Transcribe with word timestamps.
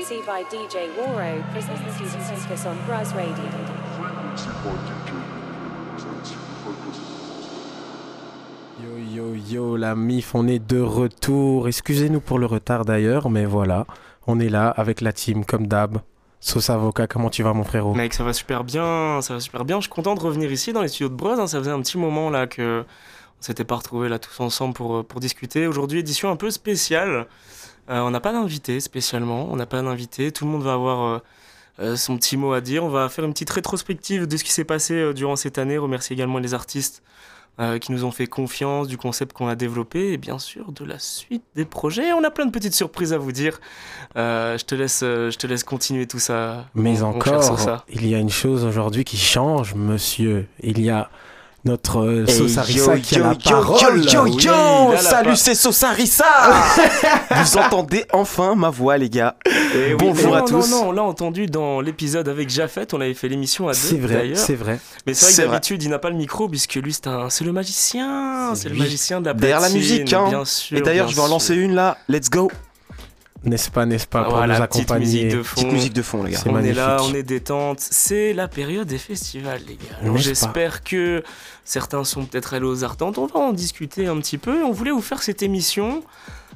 Frequency 0.00 0.22
by 0.26 0.42
DJ 0.44 0.88
Waro 0.96 1.42
presents 1.52 1.80
you 2.00 2.06
to 2.06 2.18
focus 2.18 2.64
on 2.64 2.76
Buzz 2.86 3.12
Radio. 3.12 3.44
Yo 8.82 8.96
yo 8.96 9.34
yo 9.34 9.76
la 9.76 9.94
MIF, 9.94 10.34
on 10.34 10.46
est 10.48 10.58
de 10.58 10.80
retour. 10.80 11.68
Excusez-nous 11.68 12.20
pour 12.20 12.38
le 12.38 12.46
retard 12.46 12.84
d'ailleurs, 12.86 13.28
mais 13.28 13.44
voilà, 13.44 13.86
on 14.26 14.40
est 14.40 14.48
là 14.48 14.68
avec 14.70 15.02
la 15.02 15.12
team 15.12 15.44
comme 15.44 15.66
d'hab. 15.66 15.98
Sauce 16.40 16.70
avocat, 16.70 17.06
comment 17.06 17.28
tu 17.28 17.42
vas 17.42 17.52
mon 17.52 17.64
frérot? 17.64 17.94
Mec, 17.94 18.14
ça 18.14 18.24
va 18.24 18.32
super 18.32 18.64
bien, 18.64 19.20
ça 19.20 19.34
va 19.34 19.40
super 19.40 19.66
bien. 19.66 19.76
Je 19.76 19.82
suis 19.82 19.90
content 19.90 20.14
de 20.14 20.20
revenir 20.20 20.50
ici 20.50 20.72
dans 20.72 20.80
les 20.80 20.88
studios 20.88 21.10
de 21.10 21.14
Buzz. 21.14 21.38
hein. 21.38 21.46
Ça 21.46 21.58
faisait 21.58 21.70
un 21.72 21.80
petit 21.82 21.98
moment 21.98 22.30
là 22.30 22.46
que 22.46 22.84
on 23.38 23.42
s'était 23.42 23.64
pas 23.64 23.76
retrouvés 23.76 24.08
là 24.08 24.18
tous 24.18 24.40
ensemble 24.40 24.72
pour, 24.74 24.96
euh, 24.96 25.02
pour 25.02 25.20
discuter. 25.20 25.66
Aujourd'hui, 25.66 25.98
édition 25.98 26.30
un 26.30 26.36
peu 26.36 26.50
spéciale. 26.50 27.26
Euh, 27.90 28.00
on 28.00 28.10
n'a 28.10 28.20
pas 28.20 28.32
d'invité 28.32 28.78
spécialement, 28.80 29.48
on 29.50 29.56
n'a 29.56 29.66
pas 29.66 29.82
d'invité. 29.82 30.30
Tout 30.30 30.44
le 30.44 30.50
monde 30.50 30.62
va 30.62 30.74
avoir 30.74 31.02
euh, 31.02 31.18
euh, 31.80 31.96
son 31.96 32.16
petit 32.16 32.36
mot 32.36 32.52
à 32.52 32.60
dire. 32.60 32.84
On 32.84 32.88
va 32.88 33.08
faire 33.08 33.24
une 33.24 33.32
petite 33.32 33.50
rétrospective 33.50 34.26
de 34.26 34.36
ce 34.36 34.44
qui 34.44 34.52
s'est 34.52 34.64
passé 34.64 35.12
durant 35.12 35.36
cette 35.36 35.58
année. 35.58 35.76
Remercier 35.76 36.14
également 36.14 36.38
les 36.38 36.54
artistes 36.54 37.02
qui 37.82 37.92
nous 37.92 38.06
ont 38.06 38.10
fait 38.10 38.26
confiance, 38.26 38.88
du 38.88 38.96
concept 38.96 39.34
qu'on 39.34 39.46
a 39.46 39.54
développé 39.54 40.14
et 40.14 40.16
bien 40.16 40.38
sûr 40.38 40.72
de 40.72 40.82
la 40.82 40.98
suite 40.98 41.44
des 41.54 41.66
projets. 41.66 42.10
On 42.14 42.24
a 42.24 42.30
plein 42.30 42.46
de 42.46 42.50
petites 42.50 42.72
surprises 42.72 43.12
à 43.12 43.18
vous 43.18 43.32
dire. 43.32 43.60
Euh, 44.16 44.56
je 44.56 44.64
te 44.64 44.74
laisse, 44.74 45.00
je 45.00 45.36
te 45.36 45.46
laisse 45.46 45.62
continuer 45.62 46.06
tout 46.06 46.18
ça. 46.18 46.64
Mais 46.74 47.02
encore, 47.02 47.84
il 47.90 48.06
y 48.06 48.14
a 48.14 48.18
une 48.18 48.30
chose 48.30 48.64
aujourd'hui 48.64 49.04
qui 49.04 49.18
change, 49.18 49.74
monsieur. 49.74 50.46
Il 50.62 50.80
y 50.80 50.88
a 50.88 51.10
notre 51.64 51.98
euh, 52.00 52.24
yo, 52.26 52.94
qui 53.02 53.16
a 53.16 53.18
yo, 53.18 53.24
la 53.24 53.32
yo, 53.32 53.38
parole. 53.44 54.04
Yo, 54.04 54.96
Salut, 54.98 55.36
c'est 55.36 55.54
Sauce 55.54 55.84
Vous 57.30 57.56
entendez 57.58 58.04
enfin 58.12 58.54
ma 58.54 58.70
voix, 58.70 58.96
les 58.96 59.10
gars. 59.10 59.36
Eh 59.74 59.94
Bonjour 59.94 60.30
mais 60.32 60.36
à 60.36 60.40
non, 60.40 60.46
tous. 60.46 60.70
Non, 60.70 60.84
non, 60.84 60.88
on 60.88 60.92
l'a 60.92 61.02
entendu 61.02 61.46
dans 61.46 61.80
l'épisode 61.80 62.28
avec 62.28 62.48
Jafet, 62.48 62.92
on 62.94 63.00
avait 63.00 63.14
fait 63.14 63.28
l'émission 63.28 63.68
à 63.68 63.72
deux 63.72 63.78
C'est 63.78 63.98
vrai, 63.98 64.14
d'ailleurs. 64.14 64.38
c'est 64.38 64.54
vrai. 64.54 64.80
Mais 65.06 65.14
c'est 65.14 65.42
vrai 65.42 65.44
que 65.44 65.50
d'habitude, 65.50 65.82
il 65.82 65.90
n'a 65.90 65.98
pas 65.98 66.10
le 66.10 66.16
micro 66.16 66.48
puisque 66.48 66.74
lui, 66.74 66.92
c'est 66.92 67.06
un... 67.06 67.28
c'est 67.30 67.44
le 67.44 67.52
magicien. 67.52 68.54
C'est 68.54 68.68
le 68.68 68.76
magicien 68.76 69.20
de 69.20 69.26
la 69.26 69.34
Derrière 69.34 69.60
la 69.60 69.70
musique, 69.70 70.12
hein. 70.12 70.28
bien 70.28 70.44
sûr. 70.44 70.78
Et 70.78 70.80
d'ailleurs, 70.80 71.08
je 71.08 71.16
vais 71.16 71.22
en 71.22 71.28
lancer 71.28 71.54
une 71.54 71.74
là. 71.74 71.98
Let's 72.08 72.30
go. 72.30 72.50
N'est-ce 73.42 73.70
pas, 73.70 73.86
n'est-ce 73.86 74.06
pas, 74.06 74.24
pour 74.24 74.34
Voilà, 74.34 74.58
nous 74.58 74.66
petite 74.66 74.82
accompagner. 74.82 75.06
musique 75.06 75.28
de 75.36 75.42
fond. 75.42 75.54
Petite 75.62 75.72
musique 75.72 75.92
de 75.94 76.02
fond, 76.02 76.22
les 76.22 76.32
gars. 76.32 76.38
C'est 76.42 76.50
On 76.50 76.52
magnifique. 76.52 76.76
est 76.76 76.80
là, 76.80 76.98
on 77.02 77.14
est 77.14 77.22
détente. 77.22 77.80
C'est 77.80 78.34
la 78.34 78.48
période 78.48 78.86
des 78.86 78.98
festivals, 78.98 79.62
les 79.66 79.76
gars. 79.76 79.96
Alors 80.02 80.18
j'espère 80.18 80.84
que 80.84 81.22
certains 81.64 82.04
sont 82.04 82.26
peut-être 82.26 82.52
allés 82.54 82.66
aux 82.66 82.84
Ardentes. 82.84 83.16
On 83.18 83.26
va 83.26 83.40
en 83.40 83.52
discuter 83.52 84.06
un 84.06 84.18
petit 84.18 84.36
peu. 84.38 84.62
On 84.64 84.72
voulait 84.72 84.90
vous 84.90 85.00
faire 85.00 85.22
cette 85.22 85.42
émission. 85.42 86.02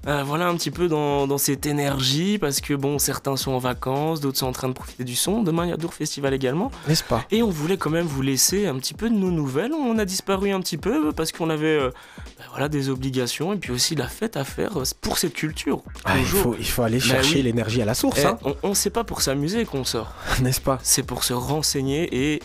Euh, 0.07 0.23
voilà 0.23 0.49
un 0.49 0.55
petit 0.57 0.71
peu 0.71 0.89
dans, 0.89 1.27
dans 1.27 1.39
cette 1.39 1.67
énergie 1.67 2.39
parce 2.39 2.61
que 2.61 2.75
bon 2.75 2.99
certains 2.99 3.37
sont 3.37 3.53
en 3.53 3.59
vacances, 3.59 4.21
d'autres 4.21 4.39
sont 4.39 4.47
en 4.47 4.53
train 4.53 4.69
de 4.69 4.75
profiter 4.75 5.05
du 5.05 5.17
son. 5.17 5.43
Demain 5.43 5.65
il 5.65 5.71
y 5.71 5.73
a 5.73 5.77
Dour 5.77 5.95
Festival 5.95 6.35
également. 6.35 6.71
N'est-ce 6.89 7.05
pas? 7.05 7.25
Et 7.31 7.43
on 7.43 7.51
voulait 7.51 7.77
quand 7.79 7.91
même 7.91 8.07
vous 8.07 8.21
laisser 8.23 8.67
un 8.67 8.77
petit 8.77 8.95
peu 8.95 9.09
de 9.09 9.15
nos 9.15 9.31
nouvelles. 9.31 9.73
On 9.73 9.99
a 9.99 10.05
disparu 10.05 10.51
un 10.51 10.61
petit 10.61 10.77
peu 10.77 11.13
parce 11.13 11.33
qu'on 11.33 11.49
avait 11.51 11.67
euh, 11.79 11.91
ben 12.39 12.45
voilà, 12.51 12.69
des 12.69 12.89
obligations 12.91 13.53
et 13.53 13.57
puis 13.57 13.73
aussi 13.73 13.95
la 13.95 14.07
fête 14.09 14.37
à 14.37 14.45
faire 14.45 14.79
euh, 14.79 14.85
pour 15.01 15.19
cette 15.19 15.35
culture. 15.35 15.83
Ah, 16.05 16.19
il, 16.19 16.25
faut, 16.25 16.55
il 16.59 16.67
faut 16.69 16.83
aller 16.83 16.99
Bah 16.99 17.05
chercher 17.05 17.37
oui. 17.37 17.43
l'énergie 17.43 17.81
à 17.81 17.85
la 17.85 17.95
source, 17.95 18.21
Eh, 18.23 18.27
hein, 18.27 18.39
on, 18.45 18.55
on 18.63 18.75
sait 18.75 18.91
pas 18.91 19.05
pour 19.05 19.23
s'amuser 19.23 19.65
qu'on 19.65 19.85
sort. 19.85 20.13
n'est-ce 20.43 20.61
pas? 20.61 20.79
C'est 20.83 21.03
pour 21.03 21.25
se 21.25 21.33
renseigner 21.33 22.09
et 22.35 22.43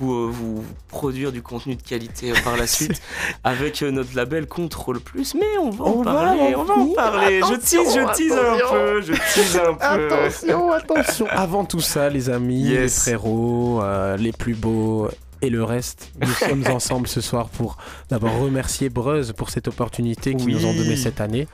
vous, 0.00 0.12
euh, 0.12 0.30
vous 0.30 0.64
produire 0.88 1.30
du 1.32 1.42
contenu 1.42 1.76
de 1.76 1.82
qualité 1.82 2.32
euh, 2.32 2.34
par 2.42 2.56
la 2.56 2.66
suite 2.66 3.00
avec 3.44 3.82
euh, 3.82 3.90
notre 3.90 4.14
label 4.16 4.46
Contrôle 4.46 5.00
Plus. 5.00 5.34
Mais 5.34 5.58
on 5.60 5.70
va 5.70 5.84
en 5.84 5.88
On 5.90 6.02
va 6.02 6.12
parler, 6.12 6.54
en 6.54 6.60
on 6.60 6.64
va 6.64 6.74
en 6.74 6.86
parler. 6.94 7.40
Je 7.40 7.54
tease, 7.54 7.94
je 7.94 8.14
tease 8.16 8.32
un 8.32 8.70
peu, 8.70 9.00
je 9.02 9.12
tease 9.12 9.56
un 9.56 9.74
peu. 9.74 10.12
Attention, 10.12 10.72
attention. 10.72 11.26
Avant 11.30 11.64
tout 11.64 11.80
ça, 11.80 12.08
les 12.10 12.30
amis, 12.30 12.62
Yes. 12.62 12.80
les 12.80 12.88
frérots, 13.12 13.80
euh, 13.82 14.16
les 14.16 14.32
plus 14.32 14.54
beaux 14.54 15.08
et 15.42 15.50
le 15.50 15.62
reste, 15.62 16.10
nous 16.20 16.26
sommes 16.48 16.64
ensemble 16.72 17.06
ce 17.06 17.20
soir 17.20 17.48
pour 17.48 17.76
d'abord 18.08 18.36
remercier 18.38 18.88
Breuz 18.88 19.32
pour 19.32 19.50
cette 19.50 19.68
opportunité 19.68 20.34
qu'ils 20.34 20.48
nous 20.54 20.64
ont 20.66 20.74
donnée 20.74 20.96
cette 20.96 21.20
année. 21.20 21.46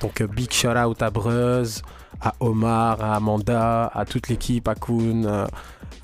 Donc 0.00 0.22
big 0.22 0.52
shout 0.52 0.68
out 0.76 1.02
à 1.02 1.10
Breuz, 1.10 1.82
à 2.20 2.34
Omar, 2.40 3.02
à 3.02 3.16
Amanda, 3.16 3.90
à 3.92 4.04
toute 4.04 4.28
l'équipe, 4.28 4.66
à 4.68 4.74
Kuhn, 4.74 5.46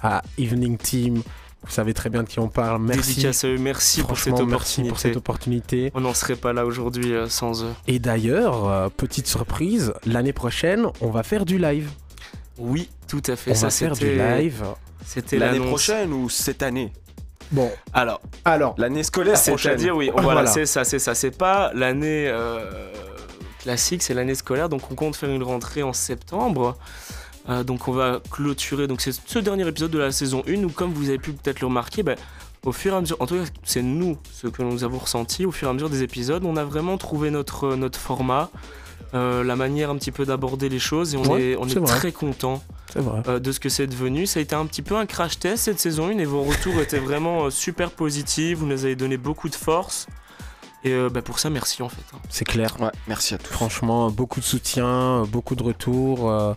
à 0.03 0.23
Evening 0.39 0.77
Team. 0.77 1.23
Vous 1.63 1.71
savez 1.71 1.93
très 1.95 2.09
bien 2.09 2.23
de 2.23 2.29
qui 2.29 2.39
on 2.39 2.49
parle. 2.49 2.81
Merci. 2.83 3.11
Dédicace 3.11 3.45
à 3.45 3.49
eux, 3.49 3.59
merci 3.59 4.03
pour 4.03 4.17
cette 4.19 4.29
Franchement, 4.35 4.47
merci 4.47 4.55
opportunité. 4.81 4.89
pour 4.89 4.99
cette 4.99 5.17
opportunité. 5.17 5.93
On 5.95 6.01
n'en 6.01 6.15
serait 6.15 6.37
pas 6.37 6.53
là 6.53 6.65
aujourd'hui 6.65 7.13
euh, 7.13 7.29
sans 7.29 7.65
eux. 7.65 7.73
Et 7.87 7.99
d'ailleurs, 7.99 8.69
euh, 8.69 8.89
petite 8.89 9.27
surprise, 9.27 9.93
l'année 10.07 10.33
prochaine, 10.33 10.87
on 11.01 11.11
va 11.11 11.23
faire 11.23 11.45
du 11.45 11.59
live. 11.59 11.91
Oui, 12.59 12.89
tout 13.09 13.23
à 13.27 13.37
fait. 13.37 13.51
On 13.53 13.55
ça, 13.55 13.67
va 13.67 13.71
faire 13.71 13.93
du 13.95 14.17
live. 14.17 14.65
C'était 15.05 15.39
L'année 15.39 15.61
prochaine 15.61 16.13
ou 16.13 16.29
cette 16.29 16.63
année 16.63 16.93
Bon, 17.53 17.71
Alors, 17.93 18.21
alors, 18.45 18.75
L'année 18.79 19.03
scolaire 19.03 19.35
prochaine. 19.35 19.59
c'est-à-dire, 19.59 19.97
oui, 19.97 20.09
Voilà. 20.13 20.23
voilà, 20.23 20.47
c'est 20.47 20.67
ça, 20.67 20.85
c'est 20.85 20.99
ça. 21.01 21.15
C'est 21.15 21.37
pas 21.37 21.73
l'année 21.75 22.29
euh, 22.29 22.65
classique, 23.59 24.03
c'est 24.03 24.15
l'année 24.15 24.37
scolaire. 24.37 24.69
Donc, 24.69 24.83
on 24.91 24.95
compte 24.95 25.17
faire 25.17 25.31
une 25.31 25.43
rentrée 25.43 25.83
en 25.83 25.93
septembre. 25.93 26.79
Euh, 27.49 27.65
donc, 27.65 27.89
on 27.89 27.93
va 27.93 28.21
clôturer. 28.31 28.87
Donc, 28.87 29.01
c'est 29.01 29.13
ce 29.13 29.39
dernier 29.39 29.67
épisode 29.67 29.91
de 29.91 29.99
la 29.99 30.13
saison 30.13 30.43
1 30.47 30.65
où, 30.65 30.71
comme 30.71 30.93
vous 30.93 31.09
avez 31.09 31.19
pu 31.19 31.33
peut-être 31.33 31.61
le 31.61 31.67
remarquer, 31.67 32.03
ben, 32.03 32.17
au 32.65 32.73
fur 32.73 32.93
et 32.93 32.97
à 32.97 33.01
mesure, 33.01 33.17
en 33.21 33.27
tout 33.27 33.37
cas, 33.37 33.45
c'est 33.65 33.83
nous 33.83 34.19
ce 34.33 34.47
que 34.47 34.63
nous 34.63 34.85
avons 34.85 34.99
ressenti 34.99 35.47
au 35.47 35.51
fur 35.53 35.69
et 35.69 35.71
à 35.71 35.75
mesure 35.75 35.89
des 35.91 36.03
épisodes. 36.03 36.45
On 36.45 36.57
a 36.57 36.65
vraiment 36.65 36.99
trouvé 36.99 37.31
notre, 37.31 37.75
notre 37.77 37.99
format. 37.99 38.51
euh, 39.15 39.43
la 39.43 39.57
manière 39.57 39.91
un 39.91 39.97
petit 39.97 40.13
peu 40.13 40.25
d'aborder 40.25 40.69
les 40.69 40.79
choses 40.79 41.15
et 41.15 41.17
on 41.17 41.23
Ouais, 41.33 41.43
est, 41.43 41.57
on 41.57 41.67
est 41.67 41.85
très 41.85 42.13
content 42.13 42.63
euh, 43.27 43.41
de 43.41 43.51
ce 43.51 43.59
que 43.59 43.69
c'est 43.69 43.89
devenu. 43.89 44.25
Ça 44.27 44.39
a 44.39 44.43
été 44.43 44.55
un 44.55 44.67
petit 44.67 44.83
peu 44.83 44.95
un 44.97 45.07
crash 45.07 45.39
test 45.39 45.65
cette 45.65 45.81
saison 45.81 46.09
1 46.09 46.19
et 46.19 46.25
vos 46.27 46.43
retours 46.43 46.79
étaient 46.81 47.01
vraiment 47.01 47.47
euh, 47.47 47.51
super 47.51 47.91
positifs. 47.91 48.59
Vous 48.59 48.67
nous 48.67 48.85
avez 48.85 48.95
donné 48.95 49.17
beaucoup 49.17 49.49
de 49.49 49.55
force. 49.57 50.07
Et 50.85 50.93
euh, 50.93 51.09
bah, 51.11 51.23
pour 51.23 51.41
ça, 51.41 51.51
merci 51.51 51.83
en 51.83 51.89
fait. 51.89 52.03
hein. 52.15 52.19
C'est 52.29 52.45
clair. 52.45 52.77
Ouais, 52.81 52.91
merci 53.09 53.35
à 53.35 53.39
tous. 53.39 53.53
Franchement, 53.53 54.11
beaucoup 54.11 54.39
de 54.39 54.45
soutien, 54.45 55.25
beaucoup 55.25 55.57
de 55.57 55.63
retours. 55.65 56.31
euh, 56.31 56.55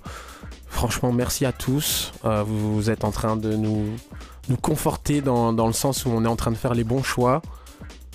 franchement, 0.68 1.12
merci 1.12 1.46
à 1.46 1.52
tous. 1.52 2.12
Euh, 2.26 2.44
vous, 2.44 2.76
vous 2.76 2.90
êtes 2.90 3.04
en 3.04 3.12
train 3.12 3.36
de 3.36 3.54
nous, 3.56 3.86
nous 4.50 4.58
conforter 4.58 5.22
dans, 5.22 5.54
dans 5.54 5.68
le 5.68 5.74
sens 5.74 6.06
où 6.06 6.10
on 6.10 6.24
est 6.26 6.28
en 6.28 6.36
train 6.36 6.52
de 6.52 6.58
faire 6.58 6.74
les 6.74 6.84
bons 6.84 7.04
choix. 7.04 7.42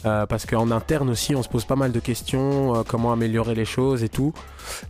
Euh, 0.06 0.26
parce 0.26 0.46
qu'en 0.46 0.70
interne 0.70 1.10
aussi, 1.10 1.34
on 1.34 1.42
se 1.42 1.48
pose 1.48 1.64
pas 1.64 1.74
mal 1.74 1.90
de 1.90 1.98
questions, 1.98 2.76
euh, 2.76 2.82
comment 2.86 3.12
améliorer 3.12 3.56
les 3.56 3.64
choses 3.64 4.04
et 4.04 4.08
tout. 4.08 4.32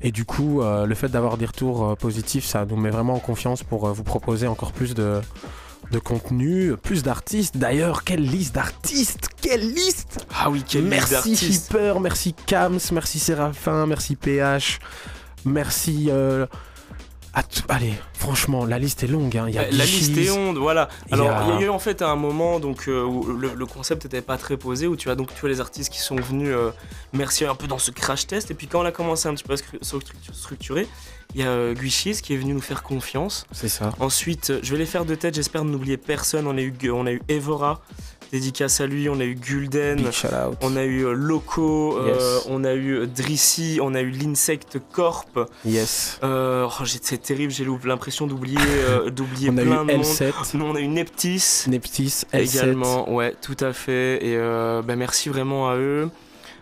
Et 0.03 0.13
du 0.13 0.27
coup, 0.27 0.61
le 0.63 0.95
fait 0.95 1.09
d'avoir 1.09 1.39
des 1.39 1.47
retours 1.47 1.97
positifs, 1.97 2.45
ça 2.45 2.67
nous 2.67 2.77
met 2.77 2.91
vraiment 2.91 3.15
en 3.15 3.21
confiance 3.21 3.63
pour 3.63 3.87
vous 3.89 4.03
proposer 4.03 4.47
encore 4.47 4.73
plus 4.73 4.95
de, 4.95 5.21
de 5.91 5.99
contenu, 5.99 6.77
plus 6.77 7.03
d'artistes. 7.03 7.57
D'ailleurs, 7.57 8.05
quelle 8.05 8.23
liste 8.23 8.55
d'artistes 8.55 9.29
Quelle 9.41 9.73
liste 9.73 10.27
Ah 10.35 10.51
oui, 10.51 10.63
quel 10.67 10.85
Merci 10.85 11.37
Shipper, 11.37 11.95
merci 12.01 12.35
Kams, 12.47 12.79
merci 12.93 13.19
Séraphin, 13.19 13.87
merci 13.87 14.17
PH, 14.17 14.81
merci 15.45 16.09
euh, 16.11 16.47
tout. 17.43 17.63
Allez, 17.69 17.93
franchement, 18.15 18.65
la 18.65 18.79
liste 18.79 19.03
est 19.03 19.07
longue. 19.07 19.37
hein. 19.37 19.47
Il 19.49 19.55
y 19.55 19.59
a 19.59 19.71
La 19.71 19.85
liste 19.85 20.17
est 20.17 20.31
onde, 20.31 20.57
voilà. 20.59 20.89
il 21.07 21.11
y 21.11 21.15
Alors, 21.15 21.31
a- 21.31 21.45
il 21.45 21.61
y, 21.61 21.63
a 21.65 21.67
eu 21.67 21.69
en 21.69 21.79
fait 21.79 22.03
un 22.03 22.17
moment 22.17 22.61
donc, 22.61 22.85
euh, 22.89 23.03
où 23.05 23.25
le, 23.25 23.53
le 23.55 23.67
concept 23.67 24.05
n'était 24.05 24.23
pas 24.23 24.37
très 24.37 24.57
posé, 24.57 24.87
où 24.87 24.97
tu 24.97 25.11
as 25.11 25.15
donc 25.15 25.35
tu 25.35 25.45
as 25.47 25.49
les 25.49 25.61
artistes 25.61 25.93
qui 25.93 26.01
sont 26.01 26.17
venus 26.17 26.49
euh, 26.53 26.71
merci 27.13 27.45
un 27.45 27.55
peu 27.55 27.67
dans 27.67 27.79
ce 27.79 27.91
crash 27.91 28.27
test. 28.27 28.51
Et 28.51 28.55
puis 28.55 28.67
quand 28.67 28.81
on 28.81 28.85
a 28.85 28.93
commencé 28.93 29.29
un 29.29 29.35
petit 29.35 29.45
peu 29.45 29.55
à 29.55 29.85
structurer, 30.33 30.87
il 31.35 31.41
y 31.41 31.45
a 31.45 31.49
euh, 31.49 31.75
Guichis 31.75 32.21
qui 32.23 32.35
est 32.35 32.37
venu 32.39 32.55
nous 32.55 32.61
faire 32.61 32.83
confiance. 32.83 33.45
C'est 33.53 33.69
ça. 33.69 33.93
Ensuite, 34.01 34.51
euh, 34.51 34.61
je 34.63 34.73
vais 34.73 34.79
les 34.79 34.87
faire 34.87 35.05
de 35.05 35.15
tête, 35.15 35.35
j'espère 35.35 35.65
n'oublier 35.65 35.97
personne. 35.97 36.47
On 36.47 36.57
a 36.57 36.61
eu, 36.61 36.73
on 36.91 37.07
a 37.07 37.13
eu 37.13 37.21
Evora, 37.29 37.83
dédicace 38.33 38.81
à 38.81 38.87
lui, 38.87 39.09
on 39.09 39.19
a 39.21 39.25
eu 39.25 39.35
Gulden. 39.35 40.11
On 40.61 40.77
a 40.77 40.85
eu 40.85 41.05
euh, 41.07 41.13
Loco, 41.13 41.97
euh, 41.99 42.39
on 42.49 42.65
a 42.65 42.75
eu 42.75 42.93
euh, 43.01 43.07
Drissi, 43.07 43.79
on 43.83 43.95
a 43.95 44.01
eu 44.01 44.11
l'Insect 44.11 44.79
Corp. 44.93 45.39
Yes. 45.65 46.19
Euh, 46.23 46.67
oh, 46.69 46.85
c'est 46.85 47.23
terrible, 47.23 47.53
j'ai 47.53 47.67
l'impression 47.85 48.27
d'oublier 48.27 48.59
euh, 48.61 49.11
d'oublier 49.11 49.51
On 49.51 49.57
a 49.59 49.63
eu 49.63 49.67
plein 49.67 49.85
de 49.85 49.93
monde. 49.93 50.03
L7, 50.05 50.33
Nous, 50.55 50.65
on 50.65 50.75
a 50.75 50.81
eu 50.81 50.89
Neptis 50.89 51.65
Neptis, 51.69 52.25
L7. 52.33 52.41
également, 52.57 53.13
ouais, 53.13 53.35
tout 53.41 53.57
à 53.61 53.73
fait. 53.73 54.25
Et 54.25 54.37
bah, 54.39 54.97
merci 54.97 55.29
vraiment 55.29 55.69
à 55.71 55.77
eux. 55.77 56.09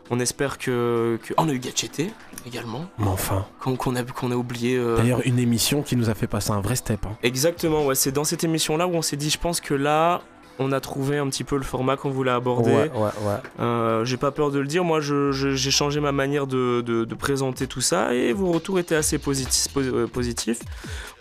On 0.09 0.21
espère 0.21 0.59
que. 0.59 1.19
que- 1.25 1.35
Oh, 1.37 1.43
on 1.43 1.49
a 1.49 1.53
eu 1.53 1.59
Gachete 1.59 2.03
également, 2.47 2.87
Mais 2.99 3.09
enfin. 3.09 3.45
qu'on 3.59 3.97
a, 3.97 4.05
qu'on 4.05 4.31
a 4.31 4.37
oublié. 4.37 4.77
euh, 4.77 4.97
D'ailleurs, 4.97 5.21
une 5.25 5.41
émission 5.41 5.83
qui 5.83 5.97
nous 5.97 6.09
a 6.09 6.15
fait 6.15 6.29
passer 6.29 6.53
un 6.53 6.61
vrai 6.61 6.77
step. 6.77 7.05
hein. 7.07 7.17
Exactement, 7.25 7.85
ouais, 7.85 7.97
c'est 7.97 8.13
dans 8.13 8.23
cette 8.23 8.45
émission-là 8.45 8.87
où 8.87 8.93
on 8.95 9.03
s'est 9.03 9.17
dit, 9.17 9.31
je 9.31 9.39
pense 9.39 9.61
que 9.61 9.75
là, 9.75 10.23
on 10.59 10.73
a 10.73 10.81
trouvé 10.81 11.19
un 11.19 11.29
petit 11.29 11.45
peu 11.45 11.57
le 11.57 11.63
format 11.63 11.97
qu'on 11.97 12.11
voulait 12.11 12.31
aborder. 12.31 12.71
Ouais, 12.73 12.91
ouais, 12.95 13.01
ouais. 13.01 13.37
Euh, 13.61 14.05
j'ai 14.05 14.17
pas 14.17 14.31
peur 14.31 14.51
de 14.51 14.59
le 14.59 14.67
dire, 14.67 14.85
moi 14.85 15.01
j'ai 15.01 15.71
changé 15.71 16.01
ma 16.01 16.13
manière 16.13 16.47
de, 16.47 16.81
de- 16.81 17.05
de 17.05 17.15
présenter 17.15 17.67
tout 17.67 17.81
ça 17.81 18.15
et 18.15 18.33
vos 18.33 18.53
retours 18.53 18.79
étaient 18.79 18.95
assez 18.97 19.19
positifs. 19.19 19.73
positifs. 20.13 20.61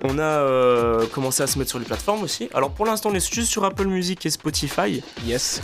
On 0.04 0.20
a 0.20 0.24
euh, 0.24 1.06
commencé 1.08 1.42
à 1.44 1.48
se 1.48 1.58
mettre 1.58 1.70
sur 1.70 1.80
les 1.80 1.86
plateformes 1.86 2.24
aussi. 2.24 2.50
Alors 2.54 2.72
pour 2.72 2.86
l'instant 2.86 3.10
on 3.12 3.16
est 3.16 3.34
juste 3.34 3.50
sur 3.50 3.64
Apple 3.66 3.88
Music 3.88 4.26
et 4.26 4.30
Spotify. 4.30 5.02
Yes. 5.26 5.62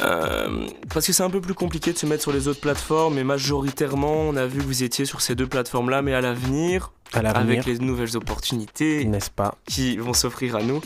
Euh, 0.00 0.66
parce 0.92 1.06
que 1.06 1.12
c'est 1.12 1.22
un 1.22 1.30
peu 1.30 1.40
plus 1.40 1.54
compliqué 1.54 1.92
de 1.92 1.98
se 1.98 2.06
mettre 2.06 2.22
sur 2.22 2.32
les 2.32 2.46
autres 2.46 2.60
plateformes, 2.60 3.14
mais 3.14 3.24
majoritairement, 3.24 4.12
on 4.28 4.36
a 4.36 4.46
vu 4.46 4.58
que 4.60 4.64
vous 4.64 4.82
étiez 4.84 5.04
sur 5.04 5.20
ces 5.20 5.34
deux 5.34 5.46
plateformes-là, 5.46 6.02
mais 6.02 6.14
à 6.14 6.20
l'avenir, 6.20 6.92
à 7.12 7.22
l'avenir, 7.22 7.42
avec 7.60 7.64
les 7.66 7.78
nouvelles 7.78 8.16
opportunités 8.16 9.04
n'est-ce 9.04 9.30
pas? 9.30 9.54
qui 9.66 9.96
vont 9.96 10.12
s'offrir 10.14 10.54
à 10.56 10.62
nous, 10.62 10.80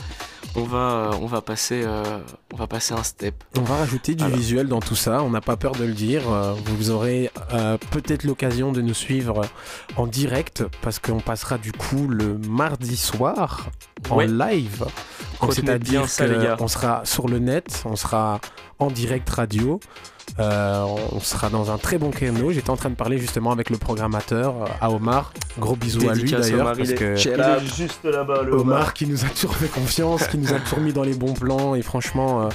on 0.55 0.63
va, 0.65 0.77
euh, 0.79 1.13
on 1.21 1.27
va, 1.27 1.41
passer, 1.41 1.83
euh, 1.85 2.19
on 2.53 2.57
va 2.57 2.67
passer 2.67 2.93
un 2.95 3.03
step. 3.03 3.35
On 3.57 3.63
va 3.63 3.77
rajouter 3.77 4.15
du 4.15 4.27
visuel 4.29 4.69
dans 4.69 4.81
tout 4.81 4.95
ça, 4.97 5.23
on 5.23 5.31
n'a 5.31 5.41
pas 5.41 5.57
peur 5.57 5.73
de 5.73 5.85
le 5.85 5.93
dire. 5.95 6.31
Euh, 6.31 6.55
Vous 6.67 6.91
aurez 6.91 7.31
euh, 7.53 7.79
peut-être 7.91 8.25
l'occasion 8.25 8.71
de 8.73 8.81
nous 8.83 8.95
suivre 8.95 9.43
en 9.97 10.07
direct 10.07 10.65
parce 10.83 10.99
qu'on 10.99 11.21
passera 11.21 11.59
du 11.59 11.73
coup 11.73 12.07
le 12.09 12.39
mardi 12.49 12.97
soir 12.97 13.69
en 14.11 14.17
Ouais. 14.17 14.27
live. 14.27 14.85
C'est-à-dire 15.51 16.57
qu'on 16.59 16.69
sera 16.69 17.03
sur 17.05 17.29
le 17.29 17.39
net, 17.39 17.83
on 17.85 17.97
sera 17.97 18.41
en 18.79 18.91
direct 18.91 19.29
radio. 19.31 19.81
Euh, 20.39 20.85
on 21.13 21.21
sera 21.21 21.51
dans 21.51 21.71
un 21.71 21.79
très 21.79 21.99
bon 21.99 22.11
créneau. 22.11 22.51
J'étais 22.53 22.71
en 22.71 22.77
train 22.77 22.91
de 22.91 22.95
parler 22.95 23.19
justement 23.19 23.53
avec 23.53 23.71
le 23.71 23.77
programmateur, 23.77 24.55
euh, 24.63 24.67
à 24.81 24.91
Omar. 24.91 25.33
Gros 25.59 25.77
bisous 25.77 26.09
à 26.09 26.15
lui 26.15 26.31
d'ailleurs. 26.31 26.61
Omar, 26.61 26.77
Parce 26.77 26.89
il 26.89 26.93
est- 26.93 26.97
que 26.97 27.15
Il 27.19 27.41
est 27.41 27.77
juste 27.77 28.05
là-bas, 28.05 28.43
le 28.43 28.53
Omar 28.55 28.95
qui 28.95 29.07
nous 29.07 29.25
a 29.25 29.29
toujours 29.29 29.55
fait 29.57 29.69
confiance, 29.69 30.27
qui 30.29 30.39
nous 30.39 30.53
a 30.53 30.59
toujours 30.61 30.81
mis 30.81 30.93
dans 30.93 31.03
les 31.05 31.15
bons 31.15 31.35
plans. 31.35 31.75
Et 31.75 31.83
franchement, 31.83 32.43
euh, 32.43 32.49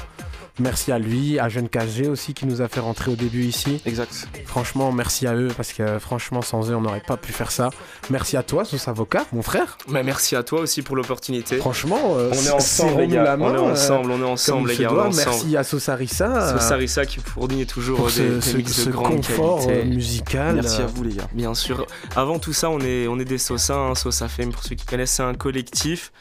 merci 0.59 0.91
à 0.91 0.99
lui, 0.99 1.39
à 1.39 1.49
Jeune 1.49 1.69
KG 1.69 2.07
aussi 2.09 2.33
qui 2.33 2.45
nous 2.45 2.61
a 2.61 2.67
fait 2.67 2.79
rentrer 2.79 3.11
au 3.11 3.15
début 3.15 3.43
ici. 3.43 3.81
Exact. 3.85 4.27
Franchement, 4.45 4.91
merci 4.91 5.27
à 5.27 5.35
eux 5.35 5.49
parce 5.55 5.73
que 5.73 5.99
franchement, 5.99 6.41
sans 6.41 6.69
eux, 6.71 6.75
on 6.75 6.81
n'aurait 6.81 7.03
pas 7.05 7.17
pu 7.17 7.31
faire 7.31 7.51
ça. 7.51 7.69
Merci 8.09 8.37
à 8.37 8.43
toi, 8.43 8.65
Sos 8.65 8.87
Avocat, 8.87 9.25
mon 9.33 9.41
frère. 9.41 9.77
Mais 9.89 10.03
merci 10.03 10.35
à 10.35 10.43
toi 10.43 10.61
aussi 10.61 10.81
pour 10.81 10.95
l'opportunité. 10.95 11.57
Franchement, 11.57 11.99
euh, 12.17 12.31
On 12.33 12.43
est 12.45 12.51
ensemble, 12.51 13.01
les 13.01 13.07
gars. 13.07 13.37
main, 13.37 13.45
on 13.45 13.53
est 13.53 13.57
euh, 13.57 13.71
ensemble, 13.73 14.11
on 14.11 14.21
est 14.21 14.25
ensemble, 14.25 14.69
les 14.69 14.77
gars. 14.77 14.89
doit. 14.89 15.03
on 15.03 15.05
est 15.05 15.07
ensemble. 15.09 15.27
Merci 15.29 15.57
à 15.57 15.63
Sosarissa 15.63 16.47
C'est 16.49 16.55
euh, 16.55 16.59
Sarissa 16.59 17.05
qui 17.05 17.19
fournit 17.19 17.65
toujours 17.65 17.97
pour 17.97 18.07
des, 18.07 18.11
ce, 18.13 18.21
des 18.21 18.41
ce- 18.41 18.57
mix 18.57 18.71
ce 18.73 18.85
de 18.85 18.91
grande 18.91 19.15
confort 19.17 19.65
qualité. 19.65 19.81
euh, 19.81 19.85
musical. 19.93 20.55
Merci 20.55 20.81
euh, 20.81 20.85
à 20.85 20.87
vous, 20.87 21.03
les 21.03 21.13
gars. 21.15 21.27
Bien 21.33 21.53
sûr. 21.53 21.85
Avant 22.15 22.39
tout 22.39 22.53
ça, 22.53 22.69
on 22.69 22.79
est, 22.79 23.07
on 23.07 23.19
est 23.19 23.25
des 23.25 23.37
Sosa, 23.37 23.75
hein, 23.75 23.95
Sosa 23.95 24.27
Fame, 24.27 24.51
pour 24.51 24.63
ceux 24.63 24.75
qui 24.75 24.85
connaissent, 24.85 25.11
c'est 25.13 25.23
un 25.23 25.33
collectif. 25.33 26.11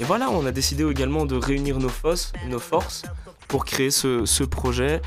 Et 0.00 0.04
voilà, 0.04 0.30
on 0.30 0.44
a 0.46 0.52
décidé 0.52 0.84
également 0.88 1.26
de 1.26 1.36
réunir 1.36 1.78
nos 1.78 1.88
forces, 1.88 2.32
nos 2.48 2.58
forces 2.58 3.02
pour 3.48 3.64
créer 3.64 3.90
ce, 3.90 4.24
ce 4.26 4.44
projet. 4.44 5.00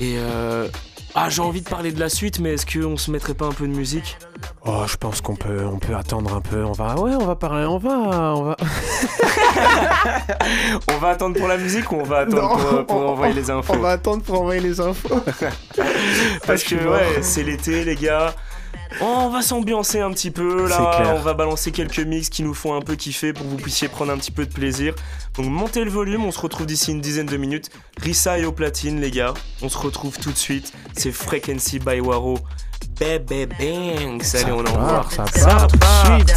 Et 0.00 0.14
euh, 0.18 0.68
ah, 1.14 1.28
j'ai 1.28 1.42
envie 1.42 1.60
de 1.62 1.68
parler 1.68 1.92
de 1.92 2.00
la 2.00 2.08
suite, 2.08 2.38
mais 2.40 2.54
est-ce 2.54 2.66
qu'on 2.66 2.96
se 2.96 3.10
mettrait 3.10 3.34
pas 3.34 3.46
un 3.46 3.52
peu 3.52 3.66
de 3.66 3.72
musique? 3.74 4.16
Oh, 4.64 4.84
je 4.86 4.96
pense 4.96 5.20
qu'on 5.20 5.36
peut, 5.36 5.64
on 5.66 5.78
peut 5.78 5.94
attendre 5.94 6.34
un 6.34 6.40
peu. 6.40 6.64
On 6.64 6.72
va, 6.72 6.98
ouais, 6.98 7.14
on 7.14 7.26
va 7.26 7.34
parler, 7.36 7.66
on 7.66 7.78
va, 7.78 7.90
on 8.36 8.42
va. 8.44 8.56
On 10.90 10.98
va 10.98 11.08
attendre 11.10 11.36
pour 11.38 11.48
la 11.48 11.56
musique 11.56 11.90
ou 11.92 11.96
on 11.96 12.02
va 12.04 12.18
attendre 12.20 12.56
Non, 12.56 12.56
pour, 12.56 12.86
pour 12.86 12.96
on- 12.96 13.08
envoyer 13.10 13.34
les 13.34 13.50
infos? 13.50 13.74
On 13.74 13.78
va 13.78 13.90
attendre 13.90 14.22
pour 14.22 14.40
envoyer 14.40 14.60
les 14.60 14.80
infos. 14.80 15.08
Parce 16.46 16.62
que 16.64 16.74
ouais, 16.74 17.22
c'est 17.22 17.42
l'été, 17.42 17.84
les 17.84 17.96
gars. 17.96 18.34
On 19.00 19.30
va 19.30 19.42
s'ambiancer 19.42 20.00
un 20.00 20.10
petit 20.12 20.30
peu 20.30 20.68
là, 20.68 20.76
C'est 20.76 21.02
clair. 21.02 21.14
on 21.16 21.20
va 21.20 21.34
balancer 21.34 21.72
quelques 21.72 21.98
mix 22.00 22.28
qui 22.28 22.42
nous 22.42 22.54
font 22.54 22.74
un 22.74 22.80
peu 22.82 22.94
kiffer 22.94 23.32
pour 23.32 23.44
que 23.44 23.50
vous 23.50 23.56
puissiez 23.56 23.88
prendre 23.88 24.12
un 24.12 24.18
petit 24.18 24.30
peu 24.30 24.46
de 24.46 24.52
plaisir. 24.52 24.94
Donc 25.36 25.46
montez 25.46 25.82
le 25.84 25.90
volume, 25.90 26.24
on 26.24 26.32
se 26.32 26.40
retrouve 26.40 26.66
d'ici 26.66 26.92
une 26.92 27.00
dizaine 27.00 27.26
de 27.26 27.36
minutes. 27.36 27.70
Rissa 28.00 28.38
et 28.38 28.44
au 28.44 28.52
platine 28.52 29.00
les 29.00 29.10
gars, 29.10 29.34
on 29.62 29.68
se 29.68 29.78
retrouve 29.78 30.18
tout 30.18 30.30
de 30.30 30.38
suite. 30.38 30.72
C'est 30.94 31.12
Frequency 31.12 31.78
by 31.78 32.00
Waro. 32.00 32.38
Bébé 33.00 33.46
bang, 33.46 34.22
Ça 34.22 34.38
allez 34.40 34.52
on 34.52 34.60
envoie. 34.66 35.06
ça 35.10 35.24
Ça 35.26 35.46
part 35.48 35.66
tout 35.68 35.78
de 35.78 35.84
suite. 36.24 36.28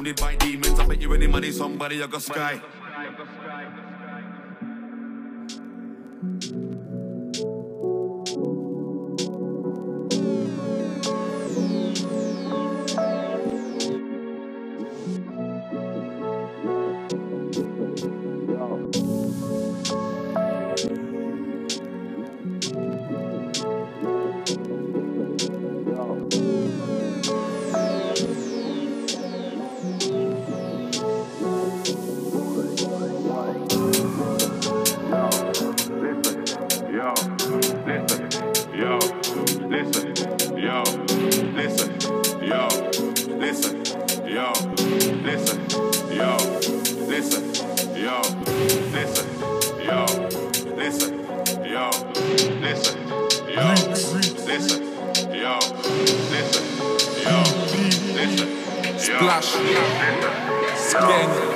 Surrounded 0.00 0.20
by 0.20 0.34
demons. 0.36 0.78
I 0.78 0.86
bet 0.86 1.00
you 1.00 1.12
any 1.12 1.26
money, 1.26 1.52
somebody 1.52 1.96
you 1.96 2.08
got 2.08 2.22
sky. 2.22 2.60
nasz. 59.40 59.52
Zmień. 60.90 61.49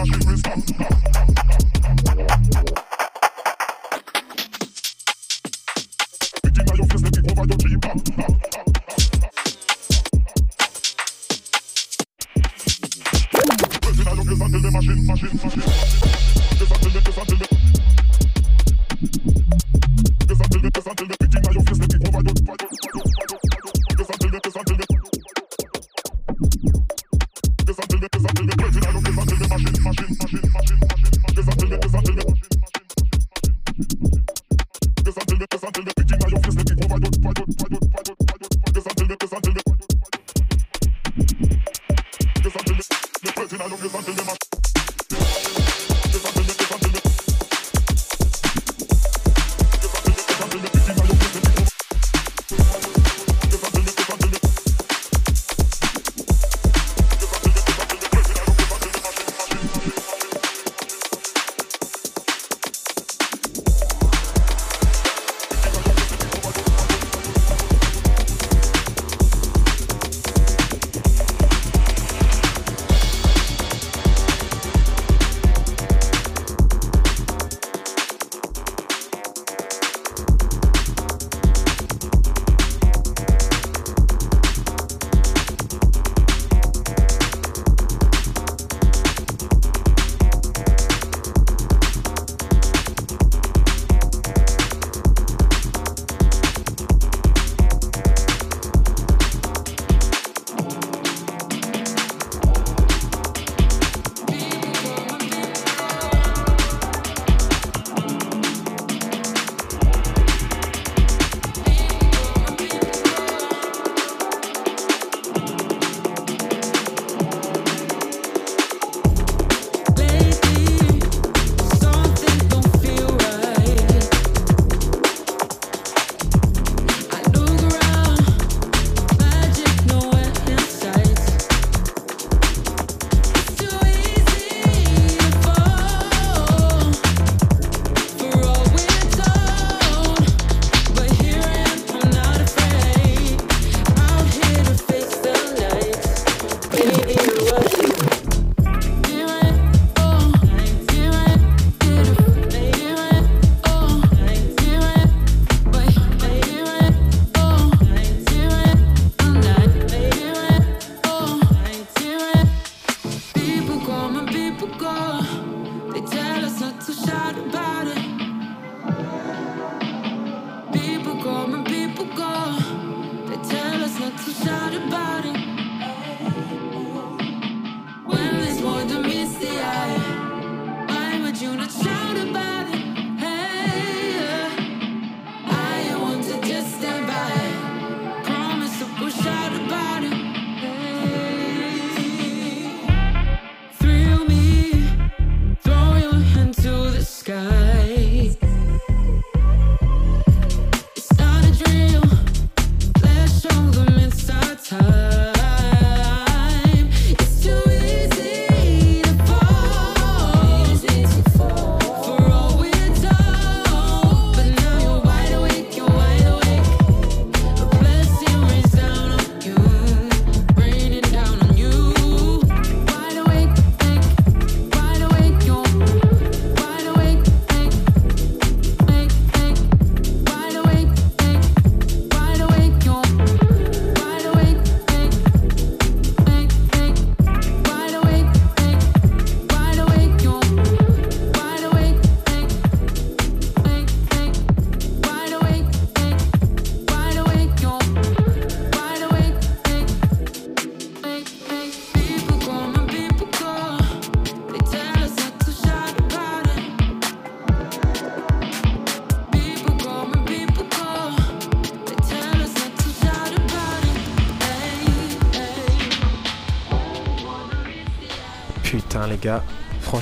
Maschine 0.00 0.32
ist 0.32 0.48
an. 0.48 1.29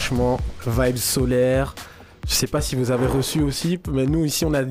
Franchement, 0.08 0.40
vibes 0.66 0.96
solaires. 0.96 1.74
Je 2.26 2.32
sais 2.34 2.46
pas 2.46 2.62
si 2.62 2.76
vous 2.76 2.90
avez 2.90 3.06
reçu 3.06 3.42
aussi, 3.42 3.78
mais 3.92 4.06
nous 4.06 4.24
ici 4.24 4.46
on 4.46 4.54
a 4.54 4.62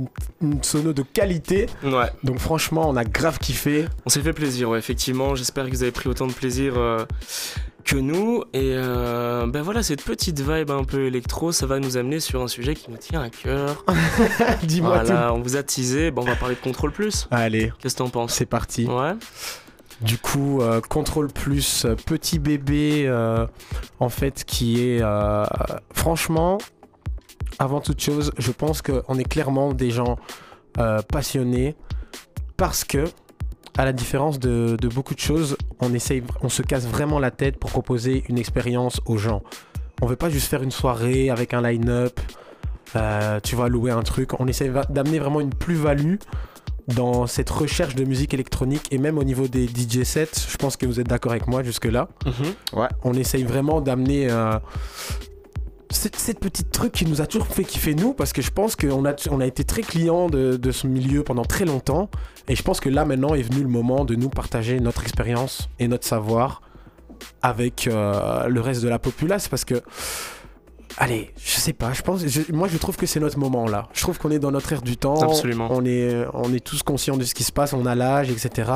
une- 0.41 0.63
sono 0.63 0.93
de 0.93 1.03
qualité. 1.03 1.67
Ouais, 1.83 2.11
Donc 2.23 2.39
franchement, 2.39 2.89
on 2.89 2.95
a 2.95 3.03
grave 3.03 3.37
kiffé. 3.37 3.85
on 4.07 4.09
s'est 4.09 4.21
fait 4.21 4.33
plaisir, 4.33 4.69
ouais, 4.69 4.79
effectivement. 4.79 5.35
J'espère 5.35 5.65
que 5.65 5.69
vous 5.69 5.83
avez 5.83 5.91
pris 5.91 6.09
autant 6.09 6.25
de 6.25 6.33
plaisir 6.33 6.73
euh, 6.77 7.05
que 7.85 7.95
nous. 7.97 8.43
Et 8.53 8.71
euh, 8.73 9.45
ben 9.45 9.61
voilà, 9.61 9.83
cette 9.83 10.03
petite 10.03 10.39
vibe 10.39 10.71
un 10.71 10.83
peu 10.83 11.05
électro, 11.05 11.51
ça 11.51 11.67
va 11.67 11.77
nous 11.79 11.97
amener 11.97 12.19
sur 12.19 12.41
un 12.41 12.47
sujet 12.47 12.73
qui 12.73 12.89
nous 12.89 12.97
tient 12.97 13.21
à 13.21 13.29
cœur. 13.29 13.85
Dis-moi 14.63 15.03
Voilà, 15.03 15.33
on 15.35 15.41
vous 15.41 15.55
a 15.55 15.61
teasé. 15.61 16.09
Bon, 16.09 16.23
on 16.23 16.25
va 16.25 16.35
parler 16.35 16.55
de 16.55 16.61
contrôle 16.61 16.91
plus. 16.91 17.21
tout. 17.23 17.27
Allez, 17.29 17.71
Qu'est-ce 17.79 17.93
que 17.93 17.99
t'en 17.99 18.09
penses? 18.09 18.33
C'est 18.33 18.47
parti. 18.47 18.87
Ouais. 18.87 19.13
Du 20.01 20.19
coup, 20.19 20.61
euh, 20.61 20.79
Contrôle 20.79 21.27
Plus, 21.27 21.85
euh, 21.85 21.95
petit 21.95 22.37
bébé, 22.37 23.05
euh, 23.07 23.47
en 23.99 24.09
fait, 24.09 24.43
qui 24.45 24.83
est 24.83 25.01
franchement, 25.93 26.59
avant 27.59 27.81
toute 27.81 27.99
chose, 27.99 28.31
je 28.37 28.51
pense 28.51 28.81
qu'on 28.81 29.17
est 29.17 29.27
clairement 29.27 29.73
des 29.73 29.91
gens 29.91 30.17
passionnés 31.11 31.75
parce 32.55 32.83
que, 32.83 33.05
à 33.79 33.85
la 33.85 33.93
différence 33.93 34.39
de, 34.39 34.77
beaucoup 34.93 35.15
de 35.15 35.19
choses, 35.19 35.57
on 35.79 36.49
se 36.49 36.61
casse 36.61 36.85
vraiment 36.85 37.17
la 37.19 37.31
tête 37.31 37.57
pour 37.57 37.71
proposer 37.71 38.23
une 38.29 38.37
expérience 38.37 39.01
aux 39.05 39.17
gens. 39.17 39.41
On 40.01 40.05
veut 40.05 40.15
pas 40.15 40.29
juste 40.29 40.47
faire 40.47 40.61
une 40.61 40.71
soirée 40.71 41.31
avec 41.31 41.55
un 41.55 41.61
line-up, 41.61 42.19
tu 43.41 43.55
vas 43.55 43.69
louer 43.69 43.89
un 43.89 44.03
truc. 44.03 44.39
On 44.39 44.47
essaie 44.47 44.71
d'amener 44.89 45.17
vraiment 45.17 45.41
une 45.41 45.53
plus-value 45.53 46.17
dans 46.87 47.27
cette 47.27 47.49
recherche 47.49 47.95
de 47.95 48.03
musique 48.05 48.33
électronique 48.33 48.87
et 48.91 48.97
même 48.97 49.17
au 49.17 49.23
niveau 49.23 49.47
des 49.47 49.67
DJ 49.67 50.03
sets, 50.03 50.47
je 50.49 50.57
pense 50.57 50.77
que 50.77 50.85
vous 50.85 50.99
êtes 50.99 51.07
d'accord 51.07 51.31
avec 51.33 51.47
moi 51.47 51.63
jusque-là. 51.63 52.07
Mhm. 52.25 52.85
On 53.03 53.13
essaye 53.13 53.43
vraiment 53.43 53.81
d'amener 53.81 54.29
euh, 54.29 54.57
cette, 55.89 56.15
cette 56.15 56.39
petite 56.39 56.71
truc 56.71 56.93
qui 56.93 57.05
nous 57.05 57.21
a 57.21 57.27
toujours 57.27 57.47
fait 57.47 57.63
kiffer 57.63 57.93
nous 57.93 58.13
parce 58.13 58.31
que 58.31 58.41
je 58.41 58.51
pense 58.51 58.75
qu'on 58.75 59.05
a, 59.05 59.13
on 59.29 59.39
a 59.41 59.45
été 59.45 59.63
très 59.63 59.81
clients 59.81 60.29
de, 60.29 60.55
de 60.55 60.71
ce 60.71 60.87
milieu 60.87 61.23
pendant 61.23 61.43
très 61.43 61.65
longtemps 61.65 62.09
et 62.47 62.55
je 62.55 62.63
pense 62.63 62.79
que 62.79 62.89
là 62.89 63.03
maintenant 63.03 63.35
est 63.35 63.41
venu 63.41 63.61
le 63.61 63.69
moment 63.69 64.05
de 64.05 64.15
nous 64.15 64.29
partager 64.29 64.79
notre 64.79 65.03
expérience 65.03 65.69
et 65.79 65.87
notre 65.87 66.05
savoir 66.05 66.61
avec 67.41 67.87
euh, 67.87 68.47
le 68.47 68.61
reste 68.61 68.83
de 68.83 68.89
la 68.89 68.99
populace 68.99 69.47
parce 69.47 69.65
que 69.65 69.81
allez 70.97 71.31
je 71.43 71.57
sais 71.59 71.73
pas 71.73 71.93
je 71.93 72.01
pense 72.01 72.25
je- 72.25 72.51
moi 72.53 72.67
je 72.67 72.77
trouve 72.77 72.95
que 72.97 73.05
c'est 73.05 73.19
notre 73.19 73.37
moment 73.37 73.67
là. 73.67 73.87
Je 73.93 74.01
trouve 74.01 74.17
qu'on 74.17 74.31
est 74.31 74.39
dans 74.39 74.51
notre 74.51 74.71
ère 74.73 74.81
du 74.81 74.97
temps. 74.97 75.21
Absolument. 75.21 75.67
on 75.71 75.83
est 75.85 76.25
on 76.33 76.53
est 76.53 76.63
tous 76.63 76.83
conscients 76.83 77.17
de 77.17 77.23
ce 77.23 77.33
qui 77.33 77.43
se 77.43 77.51
passe 77.51 77.73
on 77.73 77.85
a 77.85 77.95
l'âge 77.95 78.29
etc 78.31 78.71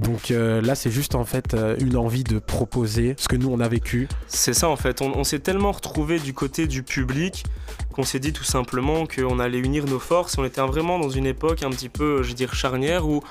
donc 0.00 0.30
euh, 0.30 0.60
là 0.60 0.74
c'est 0.76 0.90
juste 0.92 1.16
en 1.16 1.24
fait 1.24 1.54
euh, 1.54 1.74
une 1.80 1.96
envie 1.96 2.22
de 2.22 2.38
proposer 2.38 3.14
ce 3.18 3.26
que 3.26 3.34
nous 3.34 3.48
on 3.50 3.58
a 3.58 3.66
vécu. 3.66 4.06
C'est 4.28 4.54
ça 4.54 4.68
en 4.68 4.76
fait, 4.76 5.02
on, 5.02 5.12
on 5.16 5.24
s'est 5.24 5.40
tellement 5.40 5.72
retrouvé 5.72 6.20
du 6.20 6.32
côté 6.34 6.68
du 6.68 6.84
public 6.84 7.44
qu'on 7.92 8.04
s'est 8.04 8.20
dit 8.20 8.32
tout 8.32 8.44
simplement 8.44 9.06
qu'on 9.08 9.40
allait 9.40 9.58
unir 9.58 9.86
nos 9.86 9.98
forces. 9.98 10.38
On 10.38 10.44
était 10.44 10.60
vraiment 10.60 11.00
dans 11.00 11.10
une 11.10 11.26
époque 11.26 11.64
un 11.64 11.70
petit 11.70 11.88
peu, 11.88 12.22
je 12.22 12.28
veux 12.28 12.34
dire, 12.34 12.54
charnière 12.54 13.08
où 13.08 13.24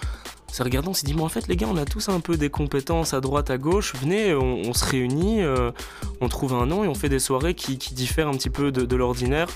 s'est 0.53 0.63
regardé, 0.63 0.87
on 0.87 0.93
s'est 0.93 1.05
dit, 1.05 1.13
mais 1.13 1.21
en 1.21 1.29
fait 1.29 1.47
les 1.47 1.55
gars, 1.55 1.67
on 1.69 1.77
a 1.77 1.85
tous 1.85 2.09
un 2.09 2.19
peu 2.19 2.37
des 2.37 2.49
compétences 2.49 3.13
à 3.13 3.21
droite, 3.21 3.49
à 3.49 3.57
gauche, 3.57 3.93
venez, 4.01 4.33
on, 4.33 4.61
on 4.65 4.73
se 4.73 4.85
réunit, 4.85 5.41
euh, 5.41 5.71
on 6.21 6.29
trouve 6.29 6.53
un 6.53 6.65
nom 6.65 6.83
et 6.83 6.87
on 6.87 6.95
fait 6.95 7.09
des 7.09 7.19
soirées 7.19 7.53
qui, 7.53 7.77
qui 7.77 7.93
diffèrent 7.93 8.27
un 8.27 8.33
petit 8.33 8.49
peu 8.49 8.71
de, 8.71 8.85
de 8.85 8.95
l'ordinaire. 8.95 9.47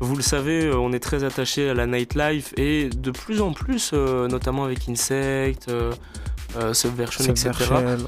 Vous 0.00 0.16
le 0.16 0.22
savez, 0.22 0.64
euh, 0.64 0.76
on 0.76 0.92
est 0.92 1.00
très 1.00 1.24
attaché 1.24 1.70
à 1.70 1.74
la 1.74 1.86
nightlife 1.86 2.52
et 2.56 2.88
de 2.88 3.10
plus 3.10 3.40
en 3.40 3.52
plus, 3.52 3.92
euh, 3.94 4.28
notamment 4.28 4.64
avec 4.64 4.88
Insect, 4.88 5.68
euh, 5.68 6.72
Subversion, 6.72 7.24
etc. 7.24 7.50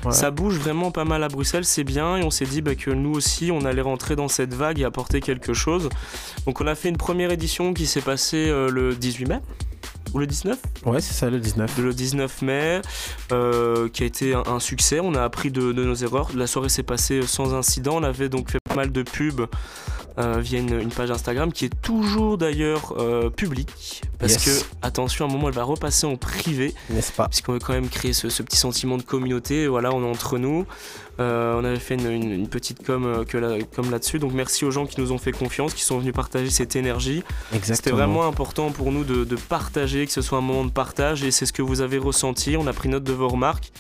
Ouais. 0.05 0.13
Ça 0.13 0.31
bouge 0.31 0.59
vraiment 0.59 0.91
pas 0.93 1.05
mal 1.05 1.23
à 1.25 1.29
Bruxelles, 1.29 1.65
c'est 1.65 1.85
bien, 1.85 2.17
et 2.17 2.23
on 2.23 2.31
s'est 2.31 2.45
dit 2.45 2.61
bah, 2.61 2.75
que 2.75 2.91
nous 2.91 3.13
aussi, 3.13 3.51
on 3.51 3.65
allait 3.65 3.83
rentrer 3.83 4.15
dans 4.15 4.29
cette 4.29 4.55
vague 4.55 4.79
et 4.79 4.85
apporter 4.85 5.21
quelque 5.21 5.53
chose. 5.53 5.89
Donc 6.47 6.61
on 6.61 6.67
a 6.67 6.75
fait 6.75 6.89
une 6.89 6.97
première 6.97 7.33
édition 7.33 7.75
qui 7.75 7.87
s'est 7.87 8.01
passée 8.01 8.49
euh, 8.49 8.71
le 8.71 8.95
18 8.95 9.27
mai, 9.27 9.41
le 10.19 10.27
19 10.27 10.59
ouais 10.87 11.01
c'est 11.01 11.15
ça 11.15 11.31
le 11.31 11.39
19 11.41 11.77
de 11.79 11.83
le 11.83 11.95
19 11.95 12.43
mai, 12.43 12.81
euh, 13.33 13.89
qui 13.89 14.03
a 14.03 14.07
été 14.07 14.35
un, 14.35 14.43
un 14.47 14.61
succès. 14.61 15.01
On 15.01 15.15
a 15.15 15.23
appris 15.23 15.51
de, 15.51 15.73
de 15.73 15.85
nos 15.85 15.95
erreurs. 15.95 16.31
La 16.35 16.47
soirée 16.47 16.69
s'est 16.69 16.83
passée 16.83 17.23
sans 17.27 17.55
incident. 17.55 17.97
On 17.97 18.03
avait 18.03 18.29
donc 18.29 18.51
fait 18.51 18.59
pas 18.69 18.75
mal 18.75 18.93
de 18.93 19.03
pubs 19.03 19.47
euh, 20.19 20.39
via 20.41 20.59
une, 20.61 20.81
une 20.81 20.89
page 20.91 21.11
Instagram 21.11 21.53
qui 21.53 21.67
est 21.67 21.81
toujours 21.83 22.39
d'ailleurs 22.39 22.95
euh, 22.99 23.29
publique. 23.31 24.03
Parce 24.19 24.33
Yes. 24.33 24.45
que, 24.45 24.87
attention, 24.87 25.27
à 25.27 25.29
un 25.29 25.33
moment, 25.33 25.49
elle 25.49 25.55
va 25.55 25.63
repasser 25.65 26.07
en 26.07 26.17
privé 26.17 26.75
n'est-ce 26.91 27.13
pas? 27.13 27.29
Puisqu'on 27.29 27.53
veut 27.53 27.59
quand 27.59 27.75
même 27.75 27.89
créer 27.89 28.13
ce, 28.15 28.29
ce 28.31 28.43
petit 28.43 28.57
sentiment 28.57 28.97
de 28.97 29.03
communauté. 29.03 29.67
Voilà, 29.67 29.93
on 29.93 30.03
est 30.03 30.09
entre 30.09 30.39
nous. 30.39 30.65
Euh, 31.19 31.59
on 31.61 31.65
avait 31.65 31.79
fait 31.79 31.95
une, 31.95 32.11
une- 32.11 32.33
une 32.33 32.49
petite 32.49 32.85
com, 32.85 33.05
euh, 33.07 33.25
que 33.25 33.39
com 33.75 33.91
là-dessus. 33.91 34.19
Donc 34.19 34.33
merci 34.33 34.65
aux 34.65 34.71
gens 34.71 34.85
qui 34.87 35.01
nous 35.01 35.13
ont 35.13 35.19
fait 35.19 35.33
confiance, 35.33 35.73
qui 35.75 35.83
sont 35.83 35.99
venus 35.99 36.13
partager 36.13 36.51
cette 36.51 36.77
énergie. 36.77 37.23
C'était 37.77 37.91
vraiment 37.97 38.27
important 38.27 38.71
pour 38.71 38.93
nous 38.93 39.05
de, 39.05 39.25
de 39.25 39.37
partager, 39.37 40.05
que 40.07 40.13
ce 40.13 40.21
soit 40.23 40.39
un 40.39 40.43
moment 40.43 40.65
de 40.65 40.71
partage. 40.71 41.25
Et 41.25 41.31
c'est 41.31 41.47
ce 41.47 41.53
que 41.53 41.63
vous 41.63 41.81
avez 41.81 41.99
ressenti. 41.99 42.57
On 42.59 42.67
a 42.67 42.73
pris 42.73 42.89
note 42.89 43.05
de 43.05 43.13
vos 43.13 43.29
remarques. 43.29 43.73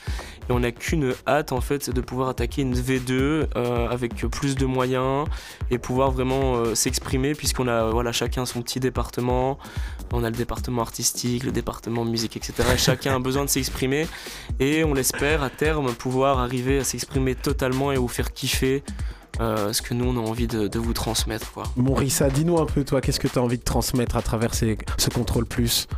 Et 0.48 0.52
on 0.52 0.60
n'a 0.60 0.70
qu'une 0.70 1.12
hâte 1.26 1.50
en 1.50 1.60
fait, 1.60 1.90
de 1.90 2.00
pouvoir 2.00 2.28
attaquer 2.28 2.62
une 2.62 2.74
V2 2.74 3.10
euh, 3.10 3.88
avec 3.90 4.14
plus 4.28 4.54
de 4.54 4.64
moyens 4.64 5.26
et 5.72 5.78
pouvoir 5.78 6.12
vraiment 6.12 6.72
s'exprimer 6.76 7.34
puisqu'on 7.34 7.66
a 7.66 7.90
voilà 7.90 8.12
chacun 8.12 8.46
son 8.46 8.62
petit 8.62 8.78
département. 8.78 9.58
On 10.12 10.24
a 10.24 10.30
le 10.30 10.36
département 10.36 10.82
artistique, 10.82 11.44
le 11.44 11.52
département 11.52 12.04
musique, 12.04 12.36
etc. 12.36 12.54
Et 12.74 12.78
chacun 12.78 13.16
a 13.16 13.18
besoin 13.18 13.44
de 13.44 13.50
s'exprimer 13.50 14.06
et 14.60 14.84
on 14.84 14.94
l'espère 14.94 15.42
à 15.42 15.50
terme 15.50 15.92
pouvoir 15.94 16.38
arriver 16.38 16.78
à 16.78 16.84
s'exprimer 16.84 17.34
totalement 17.34 17.92
et 17.92 17.96
vous 17.96 18.08
faire 18.08 18.32
kiffer 18.32 18.82
euh, 19.40 19.72
ce 19.72 19.82
que 19.82 19.92
nous 19.92 20.06
on 20.06 20.16
a 20.16 20.20
envie 20.20 20.46
de, 20.46 20.78
vous 20.78 20.92
transmettre 20.92 21.52
quoi. 21.52 21.64
Dis-nous 22.30 22.58
un 22.58 22.66
peu 22.66 22.84
toi, 22.84 23.00
qu'est-ce 23.00 23.20
que 23.20 23.28
tu 23.28 23.38
as 23.38 23.42
envie 23.42 23.58
de 23.58 23.64
transmettre 23.64 24.16
à 24.16 24.22
travers 24.22 24.54
ce 24.54 25.10
contrôle 25.12 25.46
plus? 25.46 25.88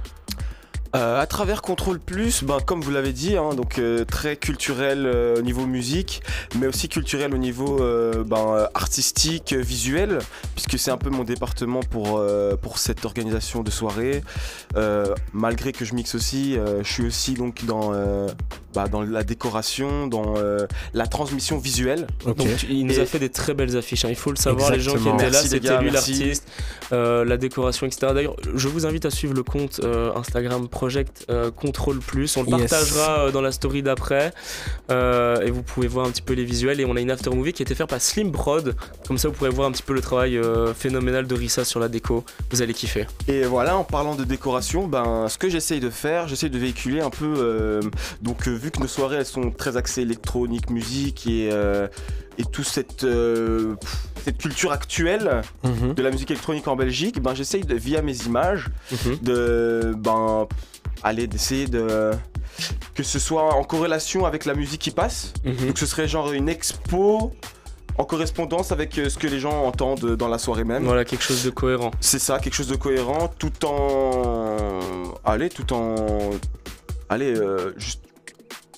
Euh, 0.97 1.21
à 1.21 1.27
travers 1.27 1.61
Contrôle 1.61 1.99
Plus, 1.99 2.45
ben, 2.45 2.59
comme 2.65 2.81
vous 2.81 2.91
l'avez 2.91 3.13
dit, 3.13 3.37
hein, 3.37 3.55
donc 3.55 3.79
euh, 3.79 4.05
très 4.05 4.37
culturel 4.37 5.05
euh, 5.07 5.37
au 5.39 5.43
niveau 5.43 5.67
musique, 5.67 6.23
mais 6.59 6.67
aussi 6.67 6.89
culturel 6.89 7.35
au 7.35 7.39
niveau 7.39 7.83
euh, 7.83 8.25
ben, 8.25 8.69
artistique, 8.75 9.53
visuel, 9.53 10.19
puisque 10.55 10.79
c'est 10.79 10.91
un 10.91 10.97
peu 10.97 11.11
mon 11.11 11.25
département 11.25 11.81
pour, 11.81 12.23
pour 12.63 12.79
cette 12.79 13.05
organisation 13.05 13.63
de 13.63 13.71
soirée. 13.71 14.23
Malgré 15.33 15.73
que 15.73 15.85
je 15.85 15.95
mixe 15.95 16.15
aussi, 16.15 16.57
je 16.83 16.89
suis 16.89 17.07
aussi 17.07 17.35
donc 17.35 17.65
dans, 17.65 17.93
bah, 18.79 18.87
dans 18.89 19.03
la 19.03 19.25
décoration, 19.25 20.07
dans 20.07 20.35
euh, 20.37 20.67
la 20.95 21.07
transmission 21.09 21.59
visuelle. 21.59 22.07
Donc 22.25 22.39
il 22.71 22.87
nous 22.87 23.01
a 23.01 23.07
fait 23.07 23.19
des 23.19 23.29
très 23.29 23.53
belles 23.55 23.77
affiches. 23.77 24.05
hein. 24.05 24.09
Il 24.11 24.15
faut 24.15 24.31
le 24.31 24.37
savoir, 24.37 24.71
les 24.71 24.79
gens 24.79 24.93
qui 24.95 25.09
étaient 25.09 25.11
là, 25.25 25.31
Merci, 25.33 25.49
c'était 25.49 25.67
gars, 25.69 25.81
lui 25.83 25.91
merci. 25.91 26.13
l'artiste, 26.21 26.47
euh, 26.93 27.25
la 27.25 27.37
décoration, 27.37 27.87
etc. 27.89 28.13
D'ailleurs, 28.15 28.37
je 28.55 28.69
vous 28.69 28.87
invite 28.87 29.05
à 29.05 29.11
suivre 29.11 29.35
le 29.35 29.43
compte 29.43 29.81
euh, 29.83 30.13
Instagram 30.15 30.69
Project 30.69 31.27
euh, 31.29 31.51
Control 31.51 31.99
Plus. 31.99 32.37
On 32.37 32.43
le 32.45 32.49
Yes. 32.51 32.71
partagera 32.71 33.19
euh, 33.27 33.31
dans 33.33 33.41
la 33.43 33.51
story 33.53 33.83
d'après 33.83 34.33
Euh, 34.91 35.41
et 35.43 35.51
vous 35.51 35.63
pouvez 35.63 35.87
voir 35.89 36.07
un 36.07 36.11
petit 36.11 36.23
peu 36.23 36.35
les 36.35 36.45
visuels. 36.45 36.81
Et 36.81 36.85
on 36.85 36.95
a 36.97 37.01
une 37.01 37.11
after 37.11 37.31
movie 37.31 37.53
qui 37.53 37.63
a 37.63 37.65
été 37.65 37.75
faite 37.75 37.89
par 37.89 38.01
Slim 38.01 38.31
Prod. 38.33 38.75
Comme 39.07 39.19
ça, 39.19 39.29
vous 39.29 39.35
pourrez 39.35 39.51
voir 39.51 39.69
un 39.69 39.73
petit 39.73 39.83
peu 39.83 39.93
le 39.93 40.01
travail 40.01 40.37
euh, 40.39 40.73
phénoménal 40.73 41.27
de 41.27 41.35
Rissa 41.35 41.65
sur 41.65 41.81
la 41.81 41.89
déco. 41.89 42.25
Vous 42.51 42.63
allez 42.63 42.75
kiffer. 42.75 43.07
Et 43.27 43.43
voilà, 43.43 43.77
en 43.77 43.85
parlant 43.85 44.15
de 44.15 44.25
décoration, 44.25 44.87
ben, 44.87 45.27
ce 45.29 45.37
que 45.37 45.49
j'essaye 45.49 45.81
de 45.81 45.91
faire, 45.91 46.29
j'essaye 46.29 46.51
de 46.51 46.59
véhiculer 46.59 47.01
un 47.01 47.11
peu. 47.11 47.35
euh, 47.39 47.81
donc, 48.23 48.47
euh, 48.49 48.55
vu 48.69 48.73
que 48.73 48.81
nos 48.81 48.87
soirées 48.87 49.17
elles 49.17 49.25
sont 49.27 49.51
très 49.51 49.77
axées 49.79 50.03
électronique, 50.03 50.69
musique 50.71 51.27
et, 51.27 51.49
euh, 51.51 51.89
et 52.37 52.45
toute 52.45 52.67
cette, 52.67 53.05
euh, 53.05 53.75
cette 54.25 54.37
culture 54.39 54.73
actuelle 54.73 55.41
Mhm. 55.65 55.95
de 55.95 56.03
la 56.03 56.11
musique 56.11 56.31
électronique 56.31 56.69
en 56.69 56.77
Belgique, 56.77 57.21
ben, 57.21 57.35
j'essaye 57.35 57.63
de, 57.63 57.75
via 57.75 58.03
mes 58.03 58.17
images 58.27 58.67
Mhm. 58.93 59.19
de. 59.23 59.95
Ben, 59.97 60.47
aller 61.03 61.27
d'essayer 61.27 61.67
de. 61.67 62.11
que 62.95 63.03
ce 63.05 63.19
soit 63.19 63.55
en 63.55 63.63
corrélation 63.65 64.27
avec 64.27 64.45
la 64.45 64.55
musique 64.55 64.81
qui 64.83 64.91
passe. 64.91 65.33
Mhm. 65.45 65.69
Donc, 65.69 65.79
ce 65.79 65.87
serait 65.87 66.09
genre 66.09 66.33
une 66.33 66.49
expo 66.49 67.33
en 67.97 68.05
correspondance 68.05 68.71
avec 68.73 68.99
euh, 68.99 69.09
ce 69.09 69.17
que 69.19 69.27
les 69.29 69.41
gens 69.41 69.65
entendent 69.65 70.15
dans 70.17 70.29
la 70.29 70.39
soirée 70.39 70.65
même. 70.65 70.85
Voilà, 70.85 71.05
quelque 71.05 71.23
chose 71.23 71.43
de 71.45 71.51
cohérent. 71.51 71.91
C'est 72.01 72.19
ça, 72.19 72.39
quelque 72.39 72.55
chose 72.55 72.69
de 72.69 72.77
cohérent, 72.77 73.29
tout 73.39 73.65
en. 73.65 74.81
Allez, 75.25 75.49
tout 75.49 75.73
en. 75.73 75.95
Allez, 77.09 77.33
euh, 77.35 77.73
juste. 77.79 78.03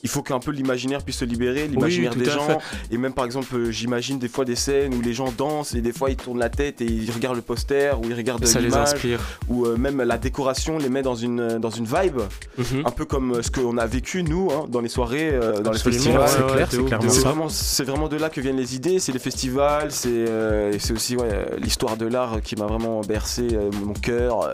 Il 0.02 0.08
faut 0.08 0.22
qu'un 0.22 0.38
peu 0.38 0.50
l'imaginaire 0.50 1.02
puisse 1.02 1.18
se 1.18 1.24
libérer, 1.24 1.68
l'imaginaire 1.68 2.14
des 2.14 2.24
gens. 2.24 2.46
fait. 2.46 2.94
Et 2.94 2.96
même 2.98 3.12
par 3.12 3.24
exemple, 3.26 3.54
euh, 3.54 3.70
j'imagine 3.70 4.18
des 4.18 4.28
fois 4.28 4.44
des 4.44 4.56
scènes 4.56 4.94
où 4.94 5.00
les 5.02 5.12
gens 5.12 5.30
dansent 5.36 5.74
et 5.74 5.80
des 5.82 5.92
fois 5.92 6.10
ils 6.10 6.16
tournent 6.16 6.38
la 6.38 6.48
tête 6.48 6.80
et 6.80 6.86
ils 6.86 7.10
regardent 7.10 7.36
le 7.36 7.42
poster 7.42 7.98
ou 7.98 8.06
ils 8.06 8.14
regardent 8.14 8.44
Ça 8.46 8.60
les 8.60 8.74
inspire. 8.74 9.20
ou 9.48 9.66
euh, 9.66 9.76
même 9.76 10.00
la 10.02 10.16
décoration 10.18 10.78
les 10.78 10.88
met 10.88 11.02
dans 11.02 11.14
une, 11.16 11.58
dans 11.58 11.70
une 11.70 11.84
vibe, 11.84 12.20
Mhm. 12.58 12.82
un 12.86 12.90
peu 12.90 13.04
comme 13.04 13.32
euh, 13.36 13.42
ce 13.42 13.50
qu'on 13.50 13.76
a 13.78 13.86
vécu 13.86 14.22
nous 14.22 14.50
hein, 14.50 14.66
dans 14.68 14.80
les 14.80 14.88
soirées, 14.88 15.30
euh, 15.32 15.60
dans 15.60 15.70
Absolument, 15.70 15.74
les 15.74 15.92
festivals. 15.92 16.20
ouais, 16.20 16.66
c'est 16.70 16.78
ouais, 16.78 17.08
c'est 17.10 17.20
vraiment, 17.20 17.48
c'est 17.48 17.84
vraiment 17.84 18.08
de 18.08 18.16
là 18.16 18.30
que 18.30 18.40
viennent 18.40 18.56
les 18.56 18.74
idées, 18.74 18.98
c'est 18.98 19.12
les 19.12 19.18
festivals, 19.18 19.90
c'est 19.92 20.08
euh, 20.10 20.72
aussi 20.94 21.16
ouais, 21.16 21.28
euh, 21.30 21.44
l'histoire 21.58 21.96
de 21.96 22.06
l'art 22.06 22.40
qui 22.42 22.56
m'a 22.56 22.66
vraiment 22.66 23.00
bercé 23.02 23.48
euh, 23.52 23.70
mon 23.84 23.92
cœur. 23.92 24.44
euh. 24.46 24.52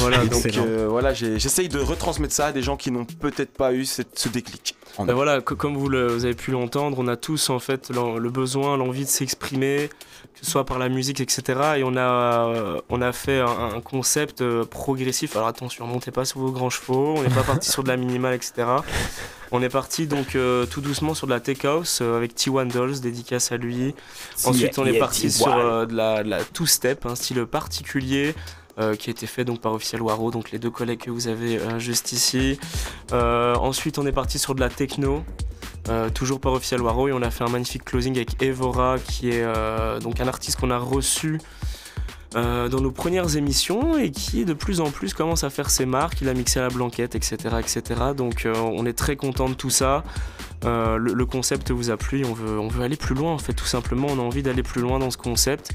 Voilà, 0.00 0.24
donc 0.26 0.44
euh, 0.56 0.86
voilà, 0.90 1.14
j'essaye 1.14 1.68
de 1.68 1.78
retransmettre 1.78 2.34
ça 2.34 2.46
à 2.46 2.52
des 2.52 2.62
gens 2.62 2.76
qui 2.76 2.90
n'ont 2.90 3.04
peut-être 3.04 3.52
pas 3.52 3.72
eu 3.72 3.84
cette- 3.84 4.18
ce 4.18 4.28
déclic. 4.28 4.74
Ben 5.06 5.14
voilà, 5.14 5.40
co- 5.40 5.54
comme 5.56 5.76
vous, 5.76 5.88
le- 5.88 6.08
vous 6.08 6.24
avez 6.24 6.34
pu 6.34 6.50
l'entendre, 6.50 6.96
on 6.98 7.06
a 7.08 7.16
tous 7.16 7.50
en 7.50 7.58
fait 7.58 7.90
le 7.90 8.30
besoin, 8.30 8.76
l'envie 8.76 9.04
de 9.04 9.08
s'exprimer, 9.10 9.88
que 10.34 10.44
ce 10.44 10.50
soit 10.50 10.64
par 10.64 10.78
la 10.78 10.88
musique, 10.88 11.20
etc. 11.20 11.42
Et 11.76 11.84
on 11.84 11.96
a, 11.96 12.00
euh, 12.48 12.80
on 12.88 13.00
a 13.02 13.12
fait 13.12 13.40
un, 13.40 13.74
un 13.76 13.80
concept 13.80 14.40
euh, 14.40 14.64
progressif. 14.64 15.36
Alors 15.36 15.48
attention, 15.48 15.86
montez 15.86 16.10
pas 16.10 16.24
sur 16.24 16.40
vos 16.40 16.50
grands 16.50 16.70
chevaux, 16.70 17.14
on 17.16 17.22
n'est 17.22 17.28
pas 17.34 17.42
parti 17.46 17.70
sur 17.70 17.82
de 17.84 17.88
la 17.88 17.96
minimale, 17.96 18.34
etc. 18.34 18.66
On 19.50 19.62
est 19.62 19.68
parti 19.70 20.06
donc 20.06 20.34
euh, 20.36 20.66
tout 20.66 20.80
doucement 20.82 21.14
sur 21.14 21.26
de 21.26 21.32
la 21.32 21.40
tech 21.40 21.64
house 21.64 22.00
euh, 22.02 22.16
avec 22.18 22.34
T1 22.34 22.70
Dolls, 22.70 23.00
dédicace 23.00 23.50
à 23.52 23.56
lui. 23.56 23.94
Ensuite, 24.44 24.78
on 24.78 24.84
est 24.84 24.98
parti 24.98 25.30
sur 25.30 25.46
euh, 25.56 25.86
de 25.86 25.94
la, 25.94 26.22
de 26.22 26.28
la 26.28 26.44
two-step, 26.44 27.06
un 27.06 27.14
style 27.14 27.46
particulier. 27.46 28.34
Euh, 28.78 28.94
qui 28.94 29.10
a 29.10 29.12
été 29.12 29.26
fait 29.26 29.44
donc 29.44 29.60
par 29.60 29.72
Official 29.72 30.00
Waro, 30.02 30.30
donc 30.30 30.52
les 30.52 30.60
deux 30.60 30.70
collègues 30.70 31.00
que 31.00 31.10
vous 31.10 31.26
avez 31.26 31.58
euh, 31.58 31.80
juste 31.80 32.12
ici. 32.12 32.60
Euh, 33.12 33.56
ensuite, 33.56 33.98
on 33.98 34.06
est 34.06 34.12
parti 34.12 34.38
sur 34.38 34.54
de 34.54 34.60
la 34.60 34.68
techno, 34.68 35.24
toujours 36.14 36.38
par 36.38 36.52
Official 36.52 36.82
Waro, 36.82 37.08
et 37.08 37.12
on 37.12 37.22
a 37.22 37.30
fait 37.30 37.42
un 37.42 37.48
magnifique 37.48 37.84
closing 37.84 38.14
avec 38.14 38.40
Evora, 38.40 38.98
qui 38.98 39.30
est 39.30 39.44
donc 40.00 40.20
un 40.20 40.28
artiste 40.28 40.60
qu'on 40.60 40.70
a 40.70 40.76
reçu 40.76 41.40
dans 42.34 42.80
nos 42.80 42.90
premières 42.90 43.36
émissions 43.36 43.96
et 43.96 44.10
qui 44.10 44.44
de 44.44 44.52
plus 44.52 44.80
en 44.80 44.90
plus 44.90 45.14
commence 45.14 45.44
à 45.44 45.50
faire 45.50 45.70
ses 45.70 45.86
marques. 45.86 46.20
Il 46.20 46.28
a 46.28 46.34
mixé 46.34 46.60
à 46.60 46.64
la 46.64 46.68
blanquette, 46.68 47.14
etc. 47.14 47.36
etc. 47.58 47.82
Donc 48.14 48.46
on 48.54 48.84
est 48.84 48.92
très 48.92 49.16
content 49.16 49.48
de 49.48 49.54
tout 49.54 49.70
ça. 49.70 50.04
Le, 50.62 50.98
le 50.98 51.26
concept 51.26 51.70
vous 51.70 51.88
a 51.88 51.96
plu, 51.96 52.22
on 52.26 52.34
veut, 52.34 52.60
on 52.60 52.68
veut 52.68 52.84
aller 52.84 52.96
plus 52.96 53.14
loin 53.14 53.32
en 53.32 53.38
fait 53.38 53.54
tout 53.54 53.64
simplement, 53.64 54.08
on 54.10 54.18
a 54.18 54.22
envie 54.22 54.42
d'aller 54.42 54.62
plus 54.62 54.82
loin 54.82 54.98
dans 54.98 55.10
ce 55.10 55.16
concept. 55.16 55.72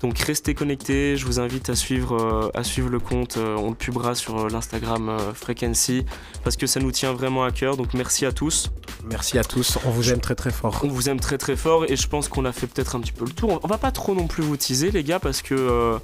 Donc 0.00 0.18
restez 0.18 0.54
connectés, 0.54 1.16
je 1.16 1.26
vous 1.26 1.40
invite 1.40 1.68
à 1.68 1.76
suivre, 1.76 2.16
euh, 2.16 2.50
à 2.58 2.64
suivre 2.64 2.88
le 2.88 2.98
compte, 2.98 3.36
euh, 3.36 3.54
on 3.56 3.68
le 3.70 3.74
publiera 3.76 4.14
sur 4.14 4.38
euh, 4.38 4.48
l'Instagram 4.48 5.14
Frequency 5.34 6.06
parce 6.42 6.56
que 6.56 6.66
ça 6.66 6.80
nous 6.80 6.90
tient 6.90 7.12
vraiment 7.12 7.44
à 7.44 7.50
cœur. 7.50 7.76
Donc 7.76 7.92
merci 7.92 8.24
à 8.24 8.32
tous. 8.32 8.70
Merci 9.04 9.38
à 9.38 9.44
tous, 9.44 9.78
on 9.84 9.90
vous 9.90 10.10
aime 10.10 10.20
très 10.20 10.34
très 10.34 10.50
fort. 10.50 10.80
On 10.84 10.88
vous 10.88 11.08
aime 11.08 11.20
très 11.20 11.36
très 11.38 11.56
fort 11.56 11.84
et 11.86 11.96
je 11.96 12.08
pense 12.08 12.28
qu'on 12.28 12.44
a 12.44 12.52
fait 12.52 12.66
peut-être 12.66 12.96
un 12.96 13.00
petit 13.00 13.12
peu 13.12 13.24
le 13.26 13.32
tour. 13.32 13.60
On 13.62 13.68
va 13.68 13.78
pas 13.78 13.92
trop 13.92 14.14
non 14.14 14.26
plus 14.26 14.42
vous 14.42 14.56
teaser 14.56 14.90
les 14.90 15.04
gars 15.04 15.18
parce 15.20 15.42
que 15.42 15.54
euh, 15.54 15.98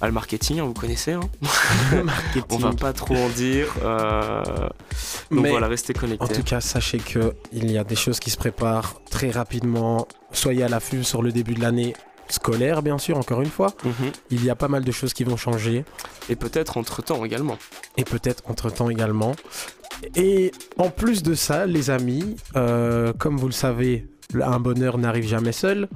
ah, 0.00 0.06
le 0.06 0.12
marketing, 0.12 0.60
hein, 0.60 0.64
vous 0.64 0.74
connaissez. 0.74 1.12
Hein 1.12 1.20
on 2.50 2.58
va 2.58 2.72
pas 2.72 2.92
trop 2.92 3.16
en 3.16 3.28
dire. 3.30 3.68
euh, 3.82 4.42
donc 5.30 5.40
Mais 5.42 5.50
voilà, 5.50 5.66
restez 5.68 5.92
en 5.96 6.00
connectés. 6.00 6.34
tout 6.34 6.42
cas, 6.42 6.60
sachez 6.60 6.98
que 6.98 7.34
il 7.52 7.70
y 7.70 7.78
a 7.78 7.84
des 7.84 7.96
choses 7.96 8.20
qui 8.20 8.30
se 8.30 8.36
préparent 8.36 9.00
très 9.10 9.30
rapidement. 9.30 10.06
Soyez 10.32 10.62
à 10.62 10.68
l'affût 10.68 11.04
sur 11.04 11.22
le 11.22 11.32
début 11.32 11.54
de 11.54 11.60
l'année 11.60 11.94
scolaire, 12.28 12.82
bien 12.82 12.98
sûr, 12.98 13.16
encore 13.18 13.40
une 13.42 13.50
fois. 13.50 13.74
Mhm. 13.84 13.92
Il 14.30 14.44
y 14.44 14.50
a 14.50 14.54
pas 14.54 14.68
mal 14.68 14.84
de 14.84 14.92
choses 14.92 15.12
qui 15.12 15.24
vont 15.24 15.36
changer. 15.36 15.84
Et 16.28 16.36
peut-être 16.36 16.76
entre 16.78 17.02
temps 17.02 17.24
également. 17.24 17.58
et 17.96 18.04
peut-être 18.04 18.42
entre-temps 18.46 18.90
également. 18.90 19.32
Et 20.16 20.50
en 20.78 20.90
plus 20.90 21.22
de 21.22 21.34
ça, 21.34 21.66
les 21.66 21.90
amis, 21.90 22.36
euh, 22.56 23.12
comme 23.12 23.36
vous 23.36 23.46
le 23.46 23.52
savez, 23.52 24.08
un 24.40 24.58
bonheur 24.58 24.98
n'arrive 24.98 25.26
jamais 25.28 25.52
seul. 25.52 25.88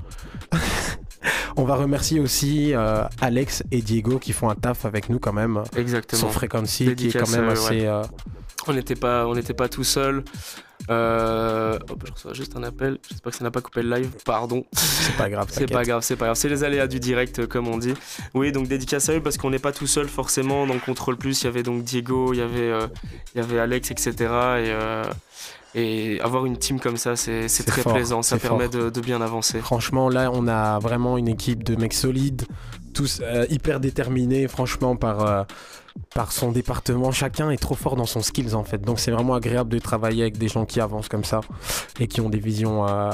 On 1.56 1.64
va 1.64 1.74
remercier 1.74 2.20
aussi 2.20 2.72
euh, 2.74 3.02
Alex 3.20 3.64
et 3.72 3.82
Diego 3.82 4.18
qui 4.20 4.32
font 4.32 4.48
un 4.48 4.54
taf 4.54 4.84
avec 4.84 5.08
nous 5.08 5.18
quand 5.18 5.32
même 5.32 5.62
Exactement. 5.76 6.20
sur 6.20 6.32
Frequency 6.32 6.94
qui 6.94 7.08
est 7.08 7.12
quand 7.18 7.28
même 7.30 7.48
assez... 7.48 7.84
euh, 7.86 8.04
On 8.68 8.72
n'était 8.72 8.94
pas, 8.94 9.26
on 9.26 9.34
n'était 9.34 9.54
pas 9.54 9.68
tout 9.68 9.82
seul. 9.82 10.22
Euh... 10.90 11.78
hop, 11.88 12.02
je 12.06 12.12
reçois 12.12 12.34
juste 12.34 12.56
un 12.56 12.62
appel. 12.62 12.98
J'espère 13.08 13.32
que 13.32 13.38
ça 13.38 13.44
n'a 13.44 13.50
pas 13.50 13.60
coupé 13.60 13.82
le 13.82 13.94
live. 13.96 14.10
Pardon. 14.24 14.64
c'est 14.72 15.16
pas 15.16 15.28
grave, 15.28 15.48
C'est 15.50 15.66
pas 15.66 15.84
grave, 15.84 16.02
c'est 16.02 16.16
pas 16.16 16.26
grave. 16.26 16.36
C'est 16.36 16.48
les 16.48 16.64
aléas 16.64 16.86
du 16.86 17.00
direct, 17.00 17.40
euh, 17.40 17.46
comme 17.46 17.68
on 17.68 17.78
dit. 17.78 17.94
Oui, 18.34 18.52
donc 18.52 18.68
dédicace 18.68 19.08
à 19.08 19.14
eux 19.14 19.22
parce 19.22 19.36
qu'on 19.36 19.50
n'est 19.50 19.58
pas 19.58 19.72
tout 19.72 19.86
seul 19.86 20.08
forcément. 20.08 20.66
Dans 20.66 20.74
le 20.74 20.80
Contrôle 20.80 21.16
Plus, 21.16 21.42
il 21.42 21.44
y 21.44 21.48
avait 21.48 21.62
donc 21.62 21.82
Diego, 21.84 22.32
il 22.32 22.38
y 22.38 22.42
avait, 22.42 22.60
euh, 22.60 22.86
il 23.34 23.38
y 23.38 23.44
avait 23.44 23.58
Alex, 23.58 23.90
etc. 23.90 24.12
Et, 24.12 24.24
euh, 24.26 25.04
et 25.74 26.20
avoir 26.22 26.46
une 26.46 26.56
team 26.56 26.80
comme 26.80 26.96
ça, 26.96 27.16
c'est 27.16 27.46
très 27.66 27.82
fort, 27.82 27.94
plaisant. 27.94 28.22
Ça 28.22 28.38
permet 28.38 28.68
de, 28.68 28.88
de 28.90 29.00
bien 29.00 29.20
avancer. 29.20 29.58
Franchement, 29.60 30.08
là, 30.08 30.30
on 30.32 30.48
a 30.48 30.78
vraiment 30.78 31.18
une 31.18 31.28
équipe 31.28 31.62
de 31.62 31.76
mecs 31.76 31.94
solides, 31.94 32.44
tous 32.94 33.20
hyper 33.50 33.78
déterminés, 33.78 34.48
franchement, 34.48 34.96
par, 34.96 35.46
par 36.14 36.32
son 36.32 36.52
département. 36.52 37.12
Chacun 37.12 37.50
est 37.50 37.56
trop 37.56 37.74
fort 37.74 37.96
dans 37.96 38.06
son 38.06 38.20
skills, 38.20 38.54
en 38.54 38.64
fait. 38.64 38.80
Donc, 38.80 38.98
c'est 38.98 39.10
vraiment 39.10 39.34
agréable 39.34 39.70
de 39.70 39.78
travailler 39.78 40.22
avec 40.22 40.38
des 40.38 40.48
gens 40.48 40.64
qui 40.64 40.80
avancent 40.80 41.08
comme 41.08 41.24
ça 41.24 41.40
et 42.00 42.06
qui 42.06 42.20
ont 42.20 42.28
des 42.30 42.38
visions, 42.38 42.86
euh, 42.88 43.10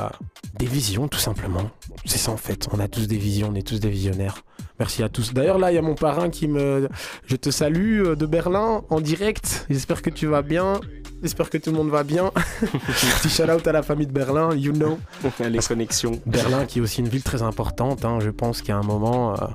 des 0.59 0.67
visions, 0.67 1.09
tout 1.09 1.19
simplement. 1.19 1.71
C'est 2.05 2.19
ça, 2.19 2.31
en 2.33 2.37
fait. 2.37 2.69
On 2.73 2.81
a 2.81 2.89
tous 2.89 3.07
des 3.07 3.19
visions, 3.19 3.49
on 3.51 3.55
est 3.55 3.67
tous 3.67 3.81
des 3.81 3.91
visionnaires. 3.91 4.43
Merci 4.79 5.03
à 5.03 5.09
tous. 5.09 5.33
D'ailleurs, 5.35 5.59
là, 5.59 5.71
il 5.71 5.75
y 5.77 5.79
a 5.79 5.83
mon 5.83 5.95
parrain 5.95 6.31
qui 6.31 6.49
me. 6.49 6.89
Je 7.27 7.37
te 7.37 7.51
salue 7.51 8.03
euh, 8.05 8.17
de 8.17 8.27
Berlin 8.27 8.83
en 8.91 9.01
direct. 9.01 9.67
J'espère 9.71 10.03
que 10.03 10.11
tu 10.11 10.27
vas 10.27 10.43
bien. 10.43 10.81
J'espère 11.23 11.49
que 11.49 11.57
tout 11.59 11.71
le 11.71 11.77
monde 11.77 11.91
va 11.91 12.03
bien. 12.03 12.33
Petit 12.61 13.31
shout 13.31 13.45
out 13.51 13.67
à 13.67 13.73
la 13.73 13.83
famille 13.83 14.07
de 14.07 14.13
Berlin, 14.13 14.55
you 14.55 14.73
know. 14.73 14.99
les 15.41 15.61
connexions. 15.61 16.21
Berlin 16.27 16.67
qui 16.67 16.81
est 16.81 16.83
aussi 16.83 17.01
une 17.01 17.09
ville 17.09 17.23
très 17.23 17.41
importante, 17.43 18.05
hein, 18.05 18.19
je 18.21 18.29
pense 18.31 18.61
qu'à 18.63 18.77
un 18.77 18.83
moment... 18.83 19.33
euh, 19.35 19.47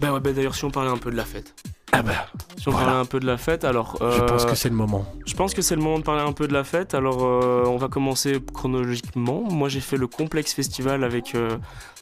Bah 0.00 0.12
ouais, 0.12 0.20
bah 0.20 0.32
d'ailleurs, 0.32 0.54
si 0.56 0.64
on 0.64 0.70
parlait 0.70 0.90
un 0.90 0.96
peu 0.96 1.10
de 1.12 1.16
la 1.16 1.24
fête. 1.24 1.54
Ah 1.94 2.02
bah, 2.02 2.12
Si 2.56 2.68
on 2.68 2.70
Voilà. 2.70 2.86
parlait 2.86 3.00
un 3.00 3.04
peu 3.04 3.20
de 3.20 3.26
la 3.26 3.36
fête, 3.36 3.64
alors. 3.64 3.96
je 4.00 4.20
pense 4.22 4.44
euh, 4.44 4.48
que 4.50 4.54
c'est 4.54 4.68
le 4.70 4.74
moment. 4.74 5.04
Je 5.26 5.34
pense 5.34 5.52
que 5.52 5.60
c'est 5.62 5.76
le 5.76 5.82
moment 5.82 5.98
de 5.98 6.04
parler 6.04 6.22
un 6.22 6.32
peu 6.32 6.48
de 6.48 6.52
la 6.54 6.64
fête. 6.64 6.94
Alors, 6.94 7.22
euh, 7.22 7.64
on 7.66 7.76
va 7.76 7.88
commencer 7.88 8.38
chronologiquement. 8.54 9.42
Moi, 9.50 9.68
j'ai 9.68 9.80
fait 9.80 9.96
le 9.98 10.06
Complexe 10.06 10.54
Festival 10.54 11.04
avec 11.04 11.34
euh, 11.34 11.58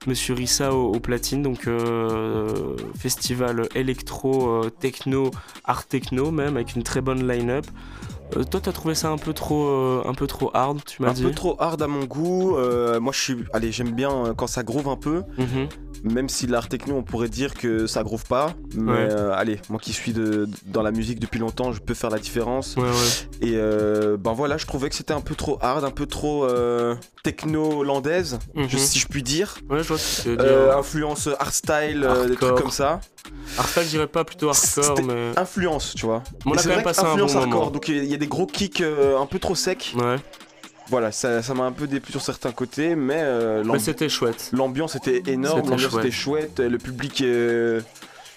Monsieur 0.06 0.34
Rissa 0.34 0.72
au, 0.74 0.94
au 0.94 1.00
platine, 1.00 1.42
donc 1.42 1.66
euh, 1.66 2.76
festival 2.98 3.68
électro, 3.74 4.48
euh, 4.62 4.70
techno, 4.70 5.30
art 5.64 5.86
techno 5.86 6.30
même, 6.30 6.56
avec 6.56 6.76
une 6.76 6.82
très 6.84 7.00
bonne 7.00 7.26
line-up. 7.26 7.66
Euh, 8.36 8.44
toi, 8.44 8.60
t'as 8.62 8.70
trouvé 8.72 8.94
ça 8.94 9.08
un 9.10 9.18
peu 9.18 9.32
trop, 9.32 9.66
euh, 9.66 10.02
un 10.06 10.14
peu 10.14 10.28
trop 10.28 10.50
hard, 10.54 10.78
tu 10.86 11.02
m'as 11.02 11.10
Un 11.10 11.14
peu 11.14 11.32
trop 11.32 11.56
hard 11.58 11.82
à 11.82 11.88
mon 11.88 12.04
goût. 12.04 12.56
euh, 12.56 13.00
moi, 13.00 13.12
je 13.12 13.20
suis. 13.20 13.36
Allez, 13.52 13.72
j'aime 13.72 13.90
bien 13.90 14.34
quand 14.36 14.46
ça 14.46 14.62
groove 14.62 14.88
un 14.88 14.96
peu. 14.96 15.24
Mhm. 15.36 15.68
Même 16.02 16.28
si 16.30 16.46
l'art 16.46 16.68
techno, 16.68 16.94
on 16.96 17.02
pourrait 17.02 17.28
dire 17.28 17.54
que 17.54 17.86
ça 17.86 18.02
groove 18.02 18.24
pas. 18.24 18.54
Mais 18.74 18.90
Ouais. 18.92 19.08
euh, 19.10 19.32
allez, 19.34 19.60
moi 19.68 19.78
qui 19.78 19.92
suis 19.92 20.12
de, 20.12 20.48
dans 20.66 20.82
la 20.82 20.92
musique 20.92 21.20
depuis 21.20 21.38
longtemps, 21.38 21.72
je 21.72 21.80
peux 21.80 21.94
faire 21.94 22.10
la 22.10 22.18
différence. 22.18 22.76
Ouais, 22.76 22.84
ouais. 22.84 23.48
Et 23.48 23.52
euh, 23.56 24.16
ben 24.16 24.32
voilà, 24.32 24.56
je 24.56 24.64
trouvais 24.66 24.88
que 24.88 24.94
c'était 24.94 25.12
un 25.12 25.20
peu 25.20 25.34
trop 25.34 25.58
hard, 25.60 25.84
un 25.84 25.90
peu 25.90 26.06
trop 26.06 26.44
euh, 26.46 26.94
techno-hollandaise, 27.22 28.38
je- 28.54 28.60
Mhm. 28.62 28.68
si 28.78 28.98
je 28.98 29.08
puis 29.08 29.22
dire. 29.22 29.56
Ouais, 29.68 29.82
je 29.82 29.88
vois 29.88 29.98
ce 29.98 30.16
que 30.18 30.22
tu 30.22 30.28
veux 30.30 30.36
dire. 30.36 30.76
Influence 30.76 31.28
hardstyle, 31.38 32.04
euh, 32.04 32.28
des 32.28 32.36
trucs 32.36 32.54
comme 32.56 32.70
ça. 32.70 33.00
Hardstyle, 33.58 33.82
je 33.84 33.88
dirais 33.88 34.06
pas 34.06 34.24
plutôt 34.24 34.48
hardcore, 34.48 35.02
mais. 35.04 35.32
Influence, 35.36 35.94
tu 35.94 36.06
vois. 36.06 36.22
On 36.46 36.54
Et 36.54 36.58
a 36.58 36.62
quand 36.62 36.68
même 36.68 36.82
passé 36.82 37.00
un 37.00 37.04
bon 37.04 37.10
influence 37.10 37.34
moment. 37.34 37.44
hardcore, 37.46 37.70
donc 37.72 37.88
il 37.88 38.04
y 38.04 38.14
a 38.14 38.16
des 38.16 38.26
gros 38.26 38.46
kicks 38.46 38.80
un 38.82 39.26
peu 39.26 39.38
trop 39.38 39.54
secs. 39.54 39.92
Ouais, 39.96 40.16
Voilà, 40.90 41.12
ça 41.12 41.40
ça 41.42 41.54
m'a 41.54 41.64
un 41.64 41.72
peu 41.72 41.86
déplu 41.86 42.10
sur 42.10 42.20
certains 42.20 42.50
côtés, 42.52 42.96
mais 42.96 43.14
euh, 43.18 43.62
mais 43.64 43.78
c'était 43.78 44.08
chouette. 44.08 44.50
l'ambiance 44.52 44.96
était 44.96 45.22
énorme, 45.30 45.60
C'était 45.60 45.70
l'ambiance 45.70 45.92
chouette. 45.92 46.04
était 46.04 46.14
chouette, 46.14 46.58
le 46.60 46.78
public, 46.78 47.20
euh, 47.22 47.80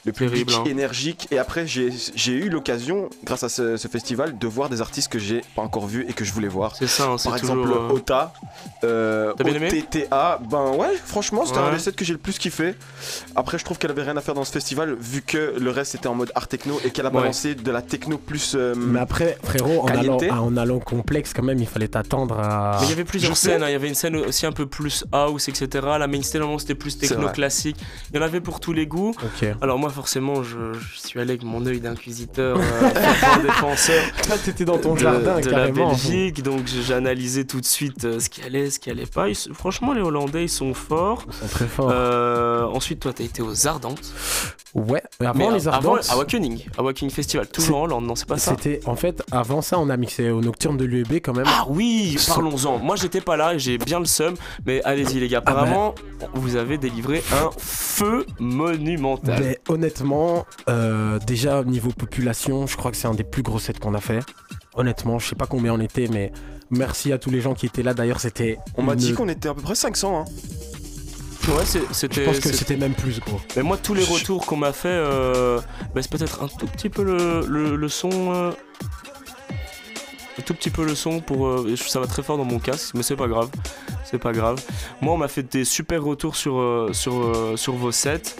le 0.05 0.11
public 0.11 0.45
Terrible, 0.47 0.53
hein. 0.67 0.71
énergique. 0.71 1.27
Et 1.31 1.37
après, 1.37 1.65
j'ai 1.67 1.89
j'ai 2.15 2.33
eu 2.33 2.49
l'occasion, 2.49 3.09
grâce 3.23 3.43
à 3.43 3.49
ce, 3.49 3.77
ce 3.77 3.87
festival, 3.87 4.37
de 4.37 4.47
voir 4.47 4.69
des 4.69 4.81
artistes 4.81 5.11
que 5.11 5.19
j'ai 5.19 5.41
pas 5.55 5.61
encore 5.61 5.87
vus 5.87 6.05
et 6.09 6.13
que 6.13 6.25
je 6.25 6.33
voulais 6.33 6.47
voir. 6.47 6.75
C'est 6.75 6.87
ça, 6.87 7.05
hein, 7.07 7.17
c'est 7.17 7.29
Par 7.29 7.39
toujours. 7.39 7.55
exemple, 7.57 7.77
euh, 7.91 7.95
Ota, 7.95 8.33
euh, 8.83 9.33
T'as 9.37 9.43
bien 9.43 9.53
aimé 9.55 9.69
OTTA, 9.93 10.39
ben 10.49 10.71
ouais, 10.77 10.95
franchement, 11.05 11.45
c'était 11.45 11.59
Ouais. 11.59 11.65
un 11.65 11.71
des 11.73 11.79
sets 11.79 11.93
que 11.93 12.03
j'ai 12.03 12.13
le 12.13 12.19
plus 12.19 12.37
kiffé. 12.37 12.75
Après, 13.35 13.57
je 13.57 13.63
trouve 13.63 13.77
qu'elle 13.77 13.91
avait 13.91 14.03
rien 14.03 14.17
à 14.17 14.21
faire 14.21 14.33
dans 14.33 14.43
ce 14.43 14.51
festival, 14.51 14.95
vu 14.99 15.21
que 15.21 15.55
le 15.59 15.69
reste 15.71 15.95
était 15.95 16.07
en 16.07 16.15
mode 16.15 16.31
art 16.35 16.47
techno 16.47 16.79
et 16.83 16.89
qu'elle 16.89 17.05
a 17.05 17.09
Ouais. 17.09 17.15
balancé 17.21 17.55
de 17.55 17.71
la 17.71 17.81
techno 17.81 18.17
plus. 18.17 18.53
euh, 18.55 18.73
Mais 18.75 18.99
après, 18.99 19.37
frérot, 19.43 19.81
en 19.83 19.87
allant, 19.87 20.17
en 20.31 20.57
allant 20.57 20.79
complexe, 20.79 21.33
quand 21.33 21.43
même, 21.43 21.59
il 21.59 21.67
fallait 21.67 21.87
t'attendre 21.87 22.39
à... 22.39 22.77
Mais 22.81 22.87
il 22.87 22.89
y 22.89 22.93
avait 22.93 23.03
plusieurs 23.05 23.37
scènes, 23.37 23.63
hein. 23.63 23.69
il 23.69 23.73
y 23.73 23.75
avait 23.75 23.87
une 23.87 23.95
scène 23.95 24.15
aussi 24.17 24.45
un 24.45 24.51
peu 24.51 24.65
plus 24.65 25.05
house, 25.11 25.47
etc. 25.47 25.67
La 25.99 26.07
main 26.07 26.21
c'était 26.57 26.75
plus 26.75 26.97
techno 26.97 27.29
classique. 27.29 27.77
Il 28.11 28.15
y 28.17 28.19
en 28.19 28.21
avait 28.23 28.41
pour 28.41 28.59
tous 28.59 28.73
les 28.73 28.87
goûts. 28.87 29.13
Alors 29.61 29.77
moi, 29.77 29.89
forcément, 29.93 30.43
je, 30.43 30.73
je 30.73 30.99
suis 30.99 31.19
allé 31.19 31.31
avec 31.31 31.43
mon 31.43 31.65
œil 31.65 31.79
d'inquisiteur, 31.79 32.57
euh, 32.59 33.41
défenseur 33.43 34.03
Toi, 34.27 34.35
t'étais 34.43 34.65
dans 34.65 34.77
ton 34.77 34.93
de, 34.95 34.99
jardin, 34.99 35.39
de 35.39 35.49
la. 35.49 35.71
Belgique, 35.71 36.43
donc 36.43 36.61
analysé 36.91 37.45
tout 37.45 37.61
de 37.61 37.65
suite 37.65 38.03
euh, 38.05 38.19
ce 38.19 38.29
qui 38.29 38.41
allait, 38.41 38.69
ce 38.69 38.79
qui 38.79 38.89
allait 38.89 39.05
pas. 39.05 39.29
Ils- 39.29 39.53
franchement, 39.53 39.93
les 39.93 40.01
Hollandais, 40.01 40.43
ils 40.43 40.49
sont 40.49 40.73
forts. 40.73 41.23
Ils 41.27 41.33
sont 41.33 41.47
très 41.47 41.67
forts. 41.67 41.89
Euh, 41.91 42.65
ensuite, 42.65 42.99
toi, 42.99 43.13
t'as 43.13 43.23
été 43.23 43.41
aux 43.41 43.67
Ardentes. 43.67 44.11
Ouais, 44.73 45.03
mais 45.19 45.27
avant 45.27 45.37
Mais 45.51 45.51
les 45.57 45.67
avant, 45.67 45.95
Ardentes... 45.95 46.09
à 46.09 46.13
Awakening, 46.13 46.65
Awakening 46.79 47.11
Festival, 47.11 47.47
toujours 47.47 47.77
en 47.77 47.83
Hollande, 47.83 48.05
non, 48.05 48.15
c'est 48.15 48.27
pas 48.27 48.39
ça 48.39 48.51
C'était 48.51 48.79
en 48.87 48.95
fait 48.95 49.21
avant 49.31 49.61
ça 49.61 49.77
on 49.77 49.87
a 49.87 49.97
mixé 49.97 50.31
au 50.31 50.41
nocturne 50.41 50.77
de 50.77 50.85
l'UEB 50.85 51.13
quand 51.23 51.33
même. 51.33 51.45
Ah 51.47 51.65
oui, 51.69 52.17
parlons-en. 52.27 52.79
Moi 52.79 52.95
j'étais 52.95 53.21
pas 53.21 53.37
là 53.37 53.53
et 53.53 53.59
j'ai 53.59 53.77
bien 53.77 53.99
le 53.99 54.05
seum, 54.05 54.33
mais 54.65 54.81
allez-y 54.83 55.19
les 55.19 55.27
gars. 55.27 55.43
Ah 55.45 55.51
bah. 55.53 55.61
Apparemment, 55.61 55.95
vous 56.33 56.55
avez 56.55 56.79
délivré 56.79 57.21
un 57.33 57.51
feu 57.55 58.25
monumental. 58.39 59.39
Mais 59.43 59.59
honnêtement, 59.83 60.45
euh, 60.69 61.19
déjà 61.27 61.59
au 61.59 61.65
niveau 61.65 61.89
population, 61.91 62.67
je 62.67 62.77
crois 62.77 62.89
que 62.91 62.97
c'est 62.97 63.07
un 63.07 63.13
des 63.13 63.23
plus 63.25 63.43
gros 63.43 63.59
sets 63.59 63.73
qu'on 63.73 63.93
a 63.93 63.99
fait. 63.99 64.19
Honnêtement, 64.75 65.19
je 65.19 65.27
sais 65.27 65.35
pas 65.35 65.45
combien 65.45 65.73
on 65.73 65.79
était, 65.81 66.07
mais 66.07 66.31
merci 66.69 67.11
à 67.11 67.17
tous 67.17 67.29
les 67.29 67.41
gens 67.41 67.53
qui 67.53 67.65
étaient 67.65 67.83
là. 67.83 67.93
D'ailleurs, 67.93 68.21
c'était. 68.21 68.57
On 68.77 68.83
m'a 68.83 68.93
une- 68.93 68.99
dit 68.99 69.13
qu'on 69.13 69.27
était 69.27 69.49
à 69.49 69.53
peu 69.53 69.61
près 69.61 69.75
500. 69.75 70.21
Hein. 70.21 70.25
Ouais, 71.49 71.65
c'est- 71.65 71.81
Je 71.89 71.93
c'était. 71.93 72.23
pense 72.23 72.39
que 72.39 72.53
c'était 72.53 72.77
même 72.77 72.93
plus 72.93 73.19
gros. 73.19 73.41
Mais 73.57 73.63
moi, 73.63 73.75
tous 73.77 73.93
les 73.93 74.03
retours 74.05 74.45
qu'on 74.45 74.55
m'a 74.55 74.71
fait, 74.71 74.87
euh, 74.87 75.59
bah, 75.93 76.01
c'est 76.01 76.09
peut-être 76.09 76.41
un 76.43 76.47
tout 76.47 76.65
petit 76.67 76.89
peu 76.89 77.03
le, 77.03 77.45
le- 77.45 77.75
le 77.75 77.89
son. 77.89 78.33
euh, 78.33 78.51
un 80.39 80.41
tout 80.41 80.53
petit 80.53 80.69
peu 80.69 80.85
le 80.85 80.95
son 80.95 81.19
pour. 81.19 81.45
euh, 81.47 81.75
ça 81.75 81.99
va 81.99 82.07
très 82.07 82.23
fort 82.23 82.37
dans 82.37 82.45
mon 82.45 82.59
casque, 82.59 82.95
mais 82.95 83.03
c'est 83.03 83.17
pas 83.17 83.27
grave. 83.27 83.49
C'est 84.05 84.17
pas 84.19 84.31
grave. 84.31 84.61
Moi, 85.01 85.13
on 85.13 85.17
m'a 85.17 85.27
fait 85.27 85.43
des 85.43 85.65
super 85.65 86.01
retours 86.03 86.35
sur, 86.37 86.57
euh, 86.57 86.91
sur, 86.93 87.13
euh, 87.13 87.57
sur 87.57 87.73
vos 87.75 87.91
sets. 87.91 88.35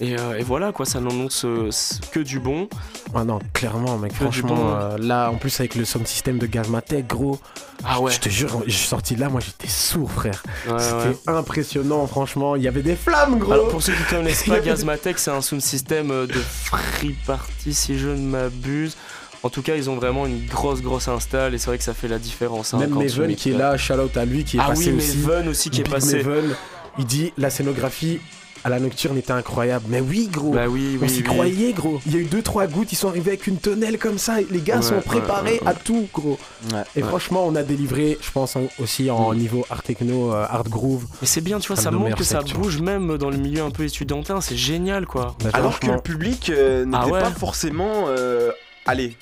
Et, 0.00 0.18
euh, 0.18 0.38
et 0.38 0.42
voilà, 0.42 0.72
quoi, 0.72 0.84
ça 0.86 1.00
n'annonce 1.00 1.44
euh, 1.44 1.70
que 2.10 2.18
du 2.20 2.40
bon. 2.40 2.68
Ah 3.14 3.24
non, 3.24 3.38
clairement, 3.52 3.98
mec, 3.98 4.10
Que 4.12 4.16
franchement, 4.24 4.54
bon. 4.56 4.74
euh, 4.74 4.98
là, 4.98 5.30
en 5.30 5.36
plus 5.36 5.60
avec 5.60 5.74
le 5.74 5.84
sound 5.84 6.06
system 6.06 6.38
de 6.38 6.46
Gazmatech, 6.46 7.06
gros, 7.06 7.38
Ah 7.84 8.00
ouais. 8.00 8.10
je 8.10 8.18
te 8.18 8.28
jure, 8.28 8.62
je 8.66 8.72
suis 8.72 8.88
sorti 8.88 9.14
de 9.14 9.20
là, 9.20 9.28
moi 9.28 9.40
j'étais 9.40 9.68
sourd, 9.68 10.10
frère. 10.10 10.42
ouais, 10.68 10.78
C'était 10.78 10.94
ouais. 11.30 11.36
impressionnant, 11.36 12.06
franchement, 12.06 12.56
il 12.56 12.62
y 12.62 12.68
avait 12.68 12.82
des 12.82 12.96
flammes, 12.96 13.38
gros. 13.38 13.52
Alors 13.52 13.68
pour 13.68 13.82
ceux 13.82 13.92
qui 13.92 14.02
connaissent 14.10 14.44
pas, 14.44 14.58
Gazmatech 14.64 15.18
c'est 15.18 15.30
un 15.30 15.42
sound 15.42 15.62
system 15.62 16.08
de 16.08 16.32
free 16.32 17.14
party 17.26 17.72
si 17.74 17.98
je 17.98 18.08
ne 18.08 18.26
m'abuse. 18.26 18.96
En 19.44 19.50
tout 19.50 19.62
cas, 19.62 19.74
ils 19.76 19.90
ont 19.90 19.96
vraiment 19.96 20.24
une 20.26 20.46
grosse 20.46 20.82
grosse 20.82 21.08
install 21.08 21.52
et 21.54 21.58
c'est 21.58 21.66
vrai 21.66 21.76
que 21.78 21.84
ça 21.84 21.94
fait 21.94 22.06
la 22.08 22.18
différence. 22.18 22.74
hein, 22.74 22.78
Même 22.78 22.90
Maven 22.94 23.34
qui 23.34 23.50
est 23.50 23.56
là, 23.58 23.76
shout 23.76 23.94
out 23.94 24.16
à 24.16 24.24
lui 24.24 24.44
qui 24.44 24.56
est 24.56 24.60
Ah 24.62 24.68
passé 24.68 24.90
oui, 24.92 24.98
aussi. 24.98 25.18
Maven 25.18 25.48
aussi 25.48 25.68
qui 25.70 25.80
est 25.80 25.88
passé. 25.88 26.22
Maven, 26.22 26.54
il 26.98 27.04
dit 27.06 27.32
la 27.36 27.50
scénographie 27.50 28.20
à 28.64 28.68
la 28.68 28.78
nocturne 28.80 29.16
était 29.18 29.32
incroyable. 29.32 29.84
Mais 29.88 30.00
oui, 30.00 30.28
gros. 30.32 30.50
Bah 30.52 30.66
oui, 30.68 30.96
on 31.00 31.04
oui, 31.04 31.10
s'y 31.10 31.18
oui. 31.18 31.22
croyait, 31.24 31.72
gros. 31.72 32.00
Il 32.06 32.12
y 32.14 32.16
a 32.16 32.20
eu 32.20 32.24
deux 32.24 32.42
trois 32.42 32.66
gouttes, 32.66 32.92
ils 32.92 32.96
sont 32.96 33.08
arrivés 33.08 33.30
avec 33.32 33.46
une 33.46 33.56
tonnelle 33.58 33.98
comme 33.98 34.18
ça. 34.18 34.40
et 34.40 34.46
Les 34.50 34.60
gars 34.60 34.76
Ouais, 34.76 34.82
sont 34.82 35.00
préparés 35.00 35.54
ouais, 35.54 35.60
ouais. 35.62 35.68
à 35.68 35.74
tout, 35.74 36.06
gros. 36.12 36.38
Ouais. 36.72 36.80
Et 36.96 37.02
Ouais. 37.02 37.08
franchement, 37.08 37.44
on 37.46 37.54
a 37.56 37.62
délivré, 37.62 38.18
je 38.20 38.30
pense 38.30 38.56
en- 38.56 38.62
aussi 38.78 39.10
en 39.10 39.32
Mm. 39.32 39.36
niveau 39.36 39.66
art 39.70 39.82
techno, 39.82 40.32
euh, 40.32 40.46
art 40.48 40.64
groove. 40.64 41.06
Mais 41.20 41.26
c'est 41.26 41.40
bien, 41.40 41.58
tu 41.58 41.68
vois, 41.68 41.76
ça 41.76 41.90
montre 41.90 42.16
que 42.16 42.24
ça 42.24 42.40
bouge 42.42 42.80
même 42.80 43.16
dans 43.18 43.30
le 43.30 43.36
milieu 43.36 43.62
un 43.62 43.70
peu 43.70 43.84
étudiantin, 43.84 44.40
c'est 44.40 44.56
génial 44.56 45.06
quoi. 45.06 45.36
Bah, 45.42 45.50
Alors 45.54 45.80
que 45.80 45.86
le 45.88 45.98
public 46.00 46.50
euh, 46.50 46.84
n'était 46.84 46.98
Ah 47.00 47.06
ouais. 47.08 47.20
pas 47.20 47.30
forcément. 47.30 48.04
euh, 48.08 48.50
allez, 48.86 49.16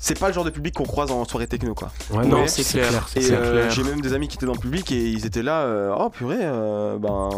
c'est 0.00 0.18
pas 0.18 0.28
le 0.28 0.34
genre 0.34 0.44
de 0.44 0.50
public 0.50 0.74
qu'on 0.74 0.84
croise 0.84 1.10
en 1.10 1.24
soirée 1.24 1.46
techno 1.46 1.74
quoi. 1.74 1.90
ouais, 2.12 2.26
Non, 2.26 2.46
c'est 2.46 2.62
clair. 2.64 3.08
Et 3.16 3.30
euh, 3.32 3.70
j'ai 3.70 3.82
même 3.82 4.00
des 4.00 4.12
amis 4.12 4.28
qui 4.28 4.36
étaient 4.36 4.46
dans 4.46 4.52
le 4.52 4.58
public 4.58 4.92
et 4.92 5.08
ils 5.08 5.24
étaient 5.26 5.42
là, 5.42 5.62
euh, 5.62 5.94
oh 5.98 6.10
purée, 6.10 6.36
euh, 6.40 6.98
ben. 6.98 7.30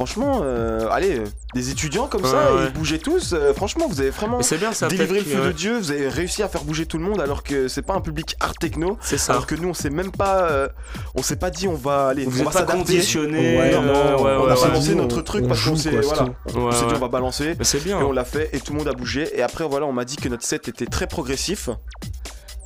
Franchement, 0.00 0.40
euh, 0.44 0.88
allez, 0.90 1.20
des 1.54 1.68
étudiants 1.68 2.06
comme 2.06 2.24
ça, 2.24 2.54
Ouais, 2.54 2.64
ils 2.64 2.72
bougeaient 2.72 2.96
tous. 2.96 3.34
euh, 3.34 3.52
franchement, 3.52 3.86
vous 3.86 4.00
avez 4.00 4.08
vraiment 4.08 4.38
Mais 4.38 4.42
c'est 4.42 4.56
bien, 4.56 4.72
ça 4.72 4.86
a 4.86 4.88
délivré 4.88 5.18
le 5.18 5.26
feu 5.26 5.40
ouais, 5.40 5.46
de 5.48 5.52
Dieu, 5.52 5.76
vous 5.76 5.90
avez 5.90 6.08
réussi 6.08 6.42
à 6.42 6.48
faire 6.48 6.64
bouger 6.64 6.86
tout 6.86 6.96
le 6.96 7.04
monde 7.04 7.20
alors 7.20 7.42
que 7.42 7.68
c'est 7.68 7.82
pas 7.82 7.92
un 7.92 8.00
public 8.00 8.34
art 8.40 8.54
techno. 8.54 8.96
C'est 9.02 9.18
ça. 9.18 9.32
Alors 9.34 9.46
que 9.46 9.54
nous, 9.54 9.68
on 9.68 9.74
s'est 9.74 9.90
même 9.90 10.10
pas, 10.10 10.44
euh, 10.44 10.68
on 11.14 11.22
s'est 11.22 11.36
pas 11.36 11.50
dit 11.50 11.68
on 11.68 11.74
va 11.74 12.06
aller, 12.06 12.24
Vous 12.24 12.40
on 12.40 12.44
va 12.44 12.64
pas 12.64 12.72
conditionné. 12.72 13.58
Ouais, 13.58 13.72
non, 13.72 13.82
ouais, 13.82 13.90
on 14.16 14.22
ouais, 14.24 14.30
a 14.30 14.40
ouais. 14.54 14.68
balancé 14.68 14.94
notre 14.94 15.20
truc 15.20 15.44
on 15.44 15.48
parce 15.48 15.62
qu'on 15.62 15.76
s'est, 15.76 15.90
voilà, 15.90 16.24
on 16.54 16.64
Ouais, 16.68 16.72
s'est 16.72 16.78
dit 16.78 16.84
ouais. 16.86 16.92
on 16.96 16.98
va 17.00 17.08
balancer. 17.08 17.54
Mais 17.58 17.64
c'est 17.66 17.84
bien. 17.84 18.00
Et 18.00 18.02
on 18.02 18.12
l'a 18.12 18.24
fait 18.24 18.48
et 18.54 18.60
tout 18.60 18.72
le 18.72 18.78
monde 18.78 18.88
a 18.88 18.92
bougé. 18.92 19.28
Et 19.38 19.42
après, 19.42 19.64
voilà, 19.68 19.84
on 19.84 19.92
m'a 19.92 20.06
dit 20.06 20.16
que 20.16 20.30
notre 20.30 20.44
set 20.46 20.66
était 20.66 20.86
très 20.86 21.08
progressif. 21.08 21.68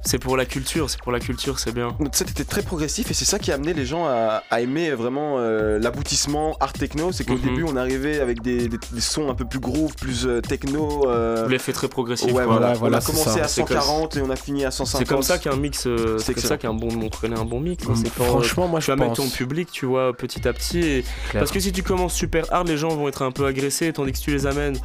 C'est 0.06 0.18
pour 0.18 0.36
la 0.36 0.44
culture, 0.44 0.90
c'est 0.90 1.00
pour 1.00 1.12
la 1.12 1.18
culture, 1.20 1.58
c'est 1.58 1.72
bien. 1.72 1.96
Notre 1.98 2.14
set 2.16 2.30
était 2.30 2.44
très 2.44 2.60
progressif 2.62 3.10
et 3.10 3.14
c'est 3.14 3.24
ça 3.24 3.38
qui 3.38 3.50
a 3.50 3.54
amené 3.54 3.72
les 3.72 3.86
gens 3.86 4.04
à, 4.06 4.42
à 4.50 4.60
aimer 4.60 4.90
vraiment 4.90 5.36
euh, 5.38 5.78
l'aboutissement 5.78 6.56
art 6.60 6.74
techno. 6.74 7.10
C'est 7.10 7.24
qu'au 7.24 7.34
Mhm. 7.36 7.40
début, 7.40 7.64
on 7.66 7.74
arrivait 7.76 8.20
avec 8.20 8.42
des, 8.42 8.68
des- 8.68 8.76
des 8.92 9.00
sons 9.00 9.30
un 9.30 9.34
peu 9.34 9.46
plus 9.46 9.60
groove, 9.60 9.94
plus 9.94 10.26
euh, 10.26 10.42
techno. 10.42 11.08
euh, 11.08 11.36
Vous 11.36 11.42
l'avez 11.44 11.58
fait 11.58 11.72
très 11.72 11.88
progressif. 11.88 12.26
ouais, 12.26 12.32
quoi. 12.32 12.44
voilà. 12.44 12.74
Voilà, 12.74 12.78
voilà, 12.78 12.96
on 12.98 13.00
a 13.00 13.02
commencé 13.04 13.30
ça. 13.38 13.44
à 13.44 13.48
C'est 13.48 13.62
comme- 13.64 13.78
140 13.78 14.16
et 14.18 14.20
on 14.22 14.28
a 14.30 14.36
fini 14.36 14.64
à 14.66 14.70
150. 14.70 14.98
C'est 15.06 15.08
comme 15.14 15.22
ça 15.22 15.38
qu'un 15.38 15.56
mix, 15.56 15.86
euh, 15.86 16.18
C'est 16.18 16.34
comme 16.34 16.42
ça 16.44 16.58
qu'un 16.58 16.74
bon, 16.74 16.88
on 17.02 17.08
connaît 17.08 17.38
un 17.38 17.44
bon 17.46 17.60
mix. 17.60 17.84
hein. 17.88 17.94
Mm, 17.96 18.04
euh, 18.20 18.24
Franchement, 18.26 18.68
moi 18.68 18.80
tu 18.80 18.86
je 18.86 18.92
vas 18.92 18.96
mettre 18.96 19.14
ton 19.14 19.28
public, 19.28 19.70
tu 19.72 19.86
vois, 19.86 20.12
petit 20.14 20.46
à 20.46 20.52
petit. 20.52 20.80
Et... 20.80 21.04
Parce 21.32 21.50
que 21.50 21.60
si 21.60 21.72
tu 21.72 21.82
commences 21.82 22.12
super 22.14 22.44
hard, 22.52 22.68
les 22.68 22.76
gens 22.76 22.88
vont 22.90 23.08
être 23.08 23.22
un 23.22 23.32
peu 23.32 23.46
agressés, 23.46 23.90
tandis 23.92 24.12
que 24.12 24.18
si 24.18 24.24
tu 24.24 24.32
les 24.32 24.46
amènes 24.46 24.76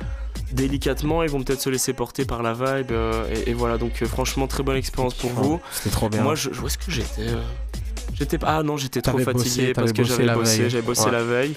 délicatement, 0.52 1.24
ils 1.24 1.30
vont 1.30 1.42
peut-être 1.44 1.62
se 1.62 1.70
laisser 1.70 1.94
porter 1.94 2.26
par 2.26 2.44
la 2.44 2.54
vibe. 2.54 2.92
euh, 2.92 3.26
et, 3.46 3.52
et 3.52 3.54
voilà, 3.54 3.78
donc 3.78 4.02
euh, 4.02 4.06
franchement, 4.06 4.48
très 4.48 4.63
bonne 4.63 4.78
expérience 4.78 5.13
pour 5.13 5.32
vous. 5.32 5.60
C'était 5.72 5.89
trop 5.89 6.10
bien. 6.10 6.24
Moi, 6.24 6.36
je, 6.36 6.50
où 6.50 6.68
est-ce 6.68 6.78
que 6.78 6.92
j'étais 6.92 7.28
euh, 7.30 7.42
J'étais. 8.17 8.38
Ah 8.43 8.63
non, 8.63 8.78
j'étais 8.78 9.02
trop 9.02 9.17
fatigué 9.19 9.34
bossé, 9.34 9.74
parce 9.74 9.91
que 9.93 10.02
bossé 10.02 10.10
j'avais 10.13 10.26
la 10.26 10.36
bossé, 10.36 11.04
Ouais. 11.06 11.12
la 11.12 11.24
veille. 11.24 11.56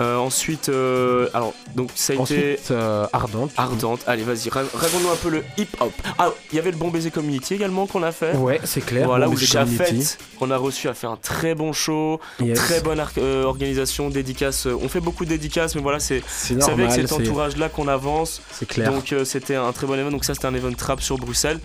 Euh, 0.00 0.16
ensuite, 0.16 0.68
euh, 0.68 1.28
alors, 1.34 1.52
donc 1.74 1.90
ça 1.94 2.12
a 2.12 2.14
été. 2.14 2.22
Ensuite, 2.22 2.70
euh, 2.70 3.06
ardente. 3.12 3.50
Ardente, 3.56 4.00
allez 4.06 4.22
vas-y, 4.22 4.48
ra- 4.48 4.62
raconte-nous 4.74 5.10
un 5.10 5.16
peu 5.16 5.28
le 5.28 5.42
hip-hop. 5.56 5.92
Ah, 6.18 6.30
il 6.52 6.56
y 6.56 6.58
avait 6.60 6.70
le 6.70 6.76
Bon 6.76 6.88
Baiser 6.88 7.10
Community 7.10 7.54
également 7.54 7.86
qu'on 7.86 8.02
a 8.04 8.12
fait. 8.12 8.36
Ouais, 8.36 8.60
c'est 8.64 8.80
clair. 8.80 9.06
Voilà, 9.06 9.26
Bon 9.26 9.32
où. 9.32 9.36
Chafette, 9.38 10.18
qu'on 10.38 10.50
a 10.52 10.56
reçu, 10.56 10.88
a 10.88 10.94
fait 10.94 11.08
un 11.08 11.16
très 11.16 11.54
bon 11.56 11.72
show, 11.72 12.20
Yes. 12.40 12.56
très 12.58 12.80
bonne 12.80 13.02
organisation, 13.44 14.08
dédicace. 14.08 14.66
On 14.66 14.88
fait 14.88 15.00
beaucoup 15.00 15.24
de 15.24 15.30
dédicaces, 15.30 15.74
mais 15.74 15.80
voilà, 15.82 15.98
c'est 16.00 16.22
avec 16.50 16.90
cet 16.92 17.08
c'est- 17.08 17.14
entourage-là 17.14 17.68
qu'on 17.68 17.88
avance. 17.88 18.40
c'est 18.52 18.66
clair. 18.68 18.92
Donc 18.92 19.12
c'était 19.24 19.56
un 19.56 19.72
très 19.72 19.86
bon 19.86 19.94
événement. 19.94 20.12
Donc 20.12 20.24
ça, 20.24 20.34
c'était 20.34 20.46
un 20.46 20.54
event 20.54 20.72
trap 20.72 21.00
sur 21.00 21.16
Bruxelles. 21.18 21.58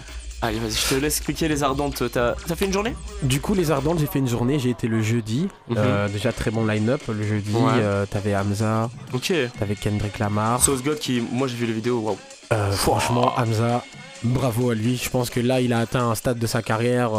Allez, 0.43 0.60
vas-y, 0.60 0.71
je 0.73 0.89
te 0.89 0.95
laisse 0.95 1.17
expliquer 1.17 1.47
les 1.47 1.63
ardentes. 1.63 2.03
T'as 2.12 2.36
fait 2.56 2.65
une 2.65 2.73
journée? 2.73 2.93
Du 3.21 3.39
coup, 3.39 3.53
les 3.53 3.71
Ardentes, 3.71 3.99
j'ai 3.99 4.08
fait 4.08 4.19
une 4.19 4.27
journée. 4.27 4.60
J'ai 4.60 4.71
été 4.71 4.88
le 4.89 5.01
jeudi. 5.01 5.47
Mhm. 5.69 5.77
Euh, 5.77 6.10
déjà, 6.10 6.34
très 6.34 6.51
bon 6.51 6.65
line-up. 6.65 7.01
Le 7.08 7.23
jeudi, 7.23 7.53
Ouais. 7.56 7.71
euh, 7.77 8.06
t'avais 8.06 8.36
Hamza, 8.36 8.89
Ok. 9.13 9.32
t'avais 9.58 9.75
Kendrick 9.75 10.19
Lamar. 10.19 10.62
Sauce 10.62 10.84
God 10.84 10.99
qui, 10.99 11.23
moi 11.32 11.47
j'ai 11.47 11.56
vu 11.56 11.65
les 11.65 11.71
vidéos, 11.71 11.99
waouh. 11.99 12.17
Euh, 12.51 12.71
franchement, 12.73 13.32
Hamza, 13.38 13.86
bravo 14.23 14.71
à 14.71 14.75
lui. 14.75 14.97
Je 15.01 15.10
pense 15.10 15.29
que 15.29 15.39
là, 15.39 15.62
il 15.62 15.71
a 15.71 15.79
atteint 15.79 16.10
un 16.10 16.15
stade 16.15 16.39
de 16.39 16.45
sa 16.47 16.62
carrière 16.62 17.12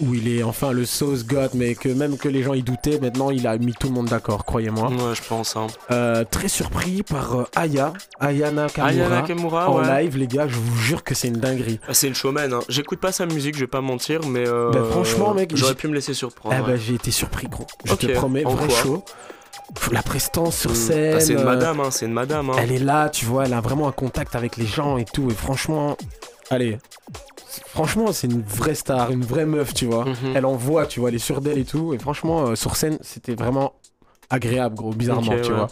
où 0.00 0.14
il 0.14 0.28
est 0.28 0.42
enfin 0.42 0.72
le 0.72 0.84
sauce 0.84 1.24
God, 1.24 1.50
mais 1.54 1.74
que 1.74 1.88
même 1.88 2.16
que 2.16 2.28
les 2.28 2.42
gens 2.42 2.54
y 2.54 2.62
doutaient, 2.62 2.98
maintenant, 3.00 3.30
il 3.30 3.46
a 3.46 3.56
mis 3.58 3.72
tout 3.72 3.88
le 3.88 3.94
monde 3.94 4.06
d'accord, 4.06 4.44
croyez-moi. 4.44 4.88
Ouais, 4.88 5.14
je 5.14 5.22
pense. 5.28 5.56
Hein. 5.56 5.66
Euh, 5.90 6.24
très 6.30 6.48
surpris 6.48 7.02
par 7.02 7.36
euh, 7.40 7.44
Aya, 7.56 7.92
Ayana 8.20 8.68
Kamura. 8.68 8.90
Aya 8.92 9.08
Nakamura, 9.08 9.70
en 9.70 9.78
ouais. 9.80 10.02
live, 10.04 10.16
les 10.16 10.26
gars, 10.26 10.48
je 10.48 10.56
vous 10.56 10.76
jure 10.78 11.04
que 11.04 11.14
c'est 11.14 11.28
une 11.28 11.38
dinguerie. 11.38 11.80
Ah, 11.88 11.94
c'est 11.94 12.08
une 12.08 12.14
showman. 12.14 12.52
Hein. 12.52 12.60
J'écoute 12.68 13.00
pas 13.00 13.12
sa 13.12 13.26
musique, 13.26 13.54
je 13.54 13.60
vais 13.60 13.66
pas 13.66 13.80
mentir, 13.80 14.20
mais 14.26 14.46
euh, 14.48 14.70
Bah, 14.72 14.80
franchement, 14.90 15.34
mec, 15.34 15.54
j'aurais 15.54 15.74
pu 15.74 15.88
me 15.88 15.94
laisser 15.94 16.14
surprendre. 16.14 16.54
Eh 16.58 16.60
ouais. 16.62 16.72
ben, 16.72 16.76
j'ai 16.80 16.94
été 16.94 17.10
surpris, 17.10 17.46
gros. 17.48 17.66
Je 17.84 17.94
te 17.94 18.06
promets, 18.12 18.44
en 18.44 18.54
vrai 18.54 18.70
chaud. 18.70 19.04
La 19.92 20.02
prestance 20.02 20.56
sur 20.56 20.70
Mm. 20.72 20.74
scène. 20.74 21.14
Ah, 21.16 21.20
c'est 21.20 21.32
une 21.34 21.38
euh, 21.40 21.44
madame, 21.44 21.78
hein, 21.80 21.90
c'est 21.90 22.06
une 22.06 22.12
madame. 22.12 22.50
Hein. 22.50 22.56
Elle 22.58 22.72
est 22.72 22.78
là, 22.80 23.08
tu 23.08 23.24
vois, 23.24 23.44
elle 23.46 23.52
a 23.54 23.60
vraiment 23.60 23.86
un 23.88 23.92
contact 23.92 24.34
avec 24.34 24.56
les 24.56 24.66
gens 24.66 24.96
et 24.96 25.04
tout. 25.04 25.30
Et 25.30 25.34
franchement, 25.34 25.96
allez, 26.50 26.78
franchement, 27.68 28.12
c'est 28.12 28.26
une 28.26 28.42
vraie 28.42 28.74
star, 28.74 29.10
une 29.10 29.24
vraie 29.24 29.46
meuf, 29.46 29.74
tu 29.74 29.86
vois. 29.86 30.04
Mhm. 30.04 30.32
Elle 30.34 30.46
envoie, 30.46 30.86
tu 30.86 31.00
vois, 31.00 31.08
elle 31.08 31.14
est 31.16 31.18
sûre 31.18 31.40
d'elle 31.40 31.58
et 31.58 31.64
tout. 31.64 31.94
Et 31.94 31.98
franchement, 31.98 32.48
euh, 32.48 32.54
sur 32.54 32.76
scène, 32.76 32.98
c'était 33.02 33.34
vraiment 33.34 33.74
agréable, 34.32 34.76
gros, 34.76 34.92
bizarrement, 34.92 35.32
tu 35.42 35.50
ouais. 35.50 35.56
vois. 35.56 35.68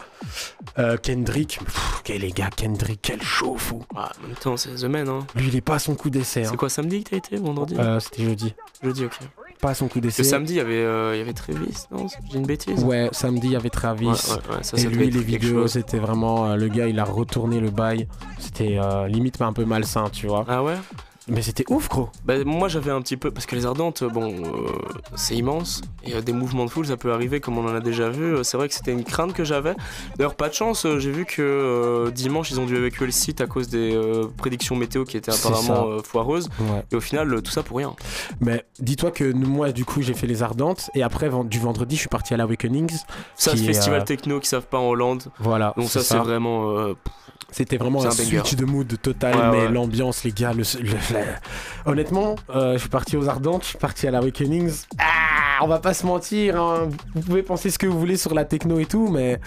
Euh, 0.79 0.97
Kendrick, 0.97 1.59
pff, 1.63 2.01
quel 2.03 2.21
les 2.21 2.31
gars, 2.31 2.49
Kendrick, 2.53 2.99
quel 3.01 3.21
show 3.21 3.55
fou. 3.57 3.83
Ah, 3.95 4.11
en 4.23 4.27
même 4.27 4.35
temps, 4.35 4.57
c'est 4.57 4.75
The 4.75 4.83
Man. 4.83 5.07
Hein. 5.07 5.25
Lui, 5.35 5.47
il 5.47 5.55
est 5.55 5.61
pas 5.61 5.75
à 5.75 5.79
son 5.79 5.95
coup 5.95 6.09
d'essai. 6.09 6.43
hein. 6.43 6.47
C'est 6.51 6.57
quoi, 6.57 6.69
samedi 6.69 7.03
que 7.03 7.11
t'as 7.11 7.17
été 7.17 7.37
Vendredi? 7.37 7.75
Euh, 7.79 7.99
C'était 8.01 8.23
jeudi. 8.23 8.53
Jeudi, 8.83 9.05
ok. 9.05 9.17
Pas 9.61 9.73
son 9.73 9.87
coup 9.89 9.97
Le 9.99 10.03
d'essai. 10.03 10.23
samedi, 10.23 10.53
il 10.53 10.57
y 10.57 10.59
avait, 10.61 10.73
euh, 10.83 11.15
il 11.15 11.19
y 11.19 11.21
avait 11.21 11.33
Travis, 11.33 11.75
non 11.91 12.07
J'ai 12.31 12.37
une 12.37 12.45
bêtise 12.45 12.81
Ouais, 12.83 13.09
samedi, 13.11 13.47
il 13.47 13.51
y 13.53 13.55
avait 13.57 13.69
Travis. 13.69 14.05
Ouais, 14.07 14.11
ouais, 14.13 14.55
ouais, 14.57 14.63
ça, 14.63 14.77
Et 14.77 14.81
ça 14.81 14.87
lui, 14.89 15.09
les 15.09 15.19
vidéos, 15.21 15.67
c'était 15.67 15.97
vraiment. 15.99 16.47
euh, 16.51 16.55
le 16.55 16.69
gars, 16.69 16.87
il 16.87 16.97
a 16.97 17.03
retourné 17.03 17.59
le 17.59 17.69
bail. 17.69 18.07
C'était 18.37 18.77
euh, 18.79 19.07
limite 19.09 19.41
un 19.41 19.51
peu 19.51 19.65
malsain, 19.65 20.05
tu 20.11 20.27
vois. 20.27 20.45
Ah 20.47 20.63
ouais? 20.63 20.75
Mais 21.29 21.41
c'était 21.41 21.65
ouf, 21.69 21.89
gros. 21.89 22.09
bah, 22.25 22.43
Moi, 22.45 22.67
j'avais 22.67 22.91
un 22.91 23.01
petit 23.01 23.17
peu. 23.17 23.31
Parce 23.31 23.45
que 23.45 23.55
les 23.55 23.65
Ardentes, 23.65 24.03
bon, 24.03 24.33
euh, 24.33 24.69
c'est 25.15 25.35
immense. 25.35 25.81
Et 26.03 26.13
euh, 26.15 26.21
des 26.21 26.33
mouvements 26.33 26.65
de 26.65 26.69
foule, 26.69 26.85
ça 26.87 26.97
peut 26.97 27.13
arriver 27.13 27.39
comme 27.39 27.57
on 27.57 27.65
en 27.67 27.75
a 27.75 27.79
déjà 27.79 28.09
vu. 28.09 28.35
Euh, 28.35 28.43
C'est 28.43 28.57
vrai 28.57 28.67
que 28.67 28.73
c'était 28.73 28.91
une 28.91 29.03
crainte 29.03 29.33
que 29.33 29.43
j'avais. 29.43 29.75
D'ailleurs, 30.17 30.35
pas 30.35 30.49
de 30.49 30.53
chance, 30.53 30.85
euh, 30.85 30.99
j'ai 30.99 31.11
vu 31.11 31.25
que 31.25 31.41
euh, 31.41 32.11
dimanche, 32.11 32.51
ils 32.51 32.59
ont 32.59 32.65
dû 32.65 32.75
évacuer 32.75 33.05
le 33.05 33.11
site 33.11 33.41
à 33.41 33.47
cause 33.47 33.69
des 33.69 33.99
prédictions 34.37 34.75
météo 34.75 35.03
qui 35.05 35.17
étaient 35.17 35.31
apparemment 35.31 35.99
foireuses. 36.03 36.49
Ouais. 36.59 36.83
Et 36.91 36.95
au 36.95 37.01
final, 37.01 37.41
tout 37.41 37.51
ça 37.51 37.63
pour 37.63 37.77
rien. 37.77 37.95
Mais 38.39 38.65
dis-toi 38.79 39.11
que 39.11 39.31
moi, 39.31 39.71
du 39.71 39.85
coup, 39.85 40.01
j'ai 40.01 40.13
fait 40.13 40.27
les 40.27 40.43
Ardentes. 40.43 40.89
Et 40.95 41.03
après, 41.03 41.29
du 41.45 41.59
vendredi, 41.59 41.95
je 41.95 42.01
suis 42.01 42.09
parti 42.09 42.33
à 42.33 42.37
l'Awakenings. 42.37 42.97
Ça, 43.35 43.51
ce 43.51 43.61
est, 43.61 43.65
festival 43.65 44.03
techno 44.03 44.39
qui 44.39 44.47
savent 44.47 44.67
pas 44.67 44.79
en 44.79 44.89
Hollande. 44.89 45.23
Voilà. 45.39 45.73
Donc, 45.77 45.89
ça, 45.89 46.01
c'est 46.01 46.17
vraiment. 46.17 46.93
C'était 47.51 47.77
vraiment 47.77 48.03
un, 48.05 48.11
switch 48.11 48.55
de 48.55 48.65
mood 48.65 48.93
total. 49.01 49.35
Ouais, 49.35 49.51
mais 49.51 49.65
ouais. 49.67 49.71
l'ambiance, 49.71 50.23
les 50.23 50.31
gars, 50.31 50.53
le, 50.53 50.63
le- 50.81 50.91
la- 51.13 51.89
honnêtement, 51.91 52.35
euh, 52.55 52.73
je 52.73 52.77
suis 52.79 52.89
parti 52.89 53.17
aux 53.17 53.27
Ardentes, 53.27 53.63
je 53.63 53.69
suis 53.69 53.77
parti 53.77 54.07
à 54.07 54.11
l'Awakenings. 54.11 54.71
Ah, 54.99 55.63
on 55.63 55.67
va 55.67 55.79
pas 55.79 55.93
se 55.93 56.05
mentir. 56.05 56.61
hein. 56.61 56.89
Vous 57.15 57.21
pouvez 57.21 57.43
penser 57.43 57.69
ce 57.71 57.79
que 57.79 57.87
vous 57.87 57.99
voulez 57.99 58.17
sur 58.17 58.33
la 58.33 58.45
techno 58.45 58.79
et 58.79 58.85
tout, 58.85 59.07
mais 59.09 59.39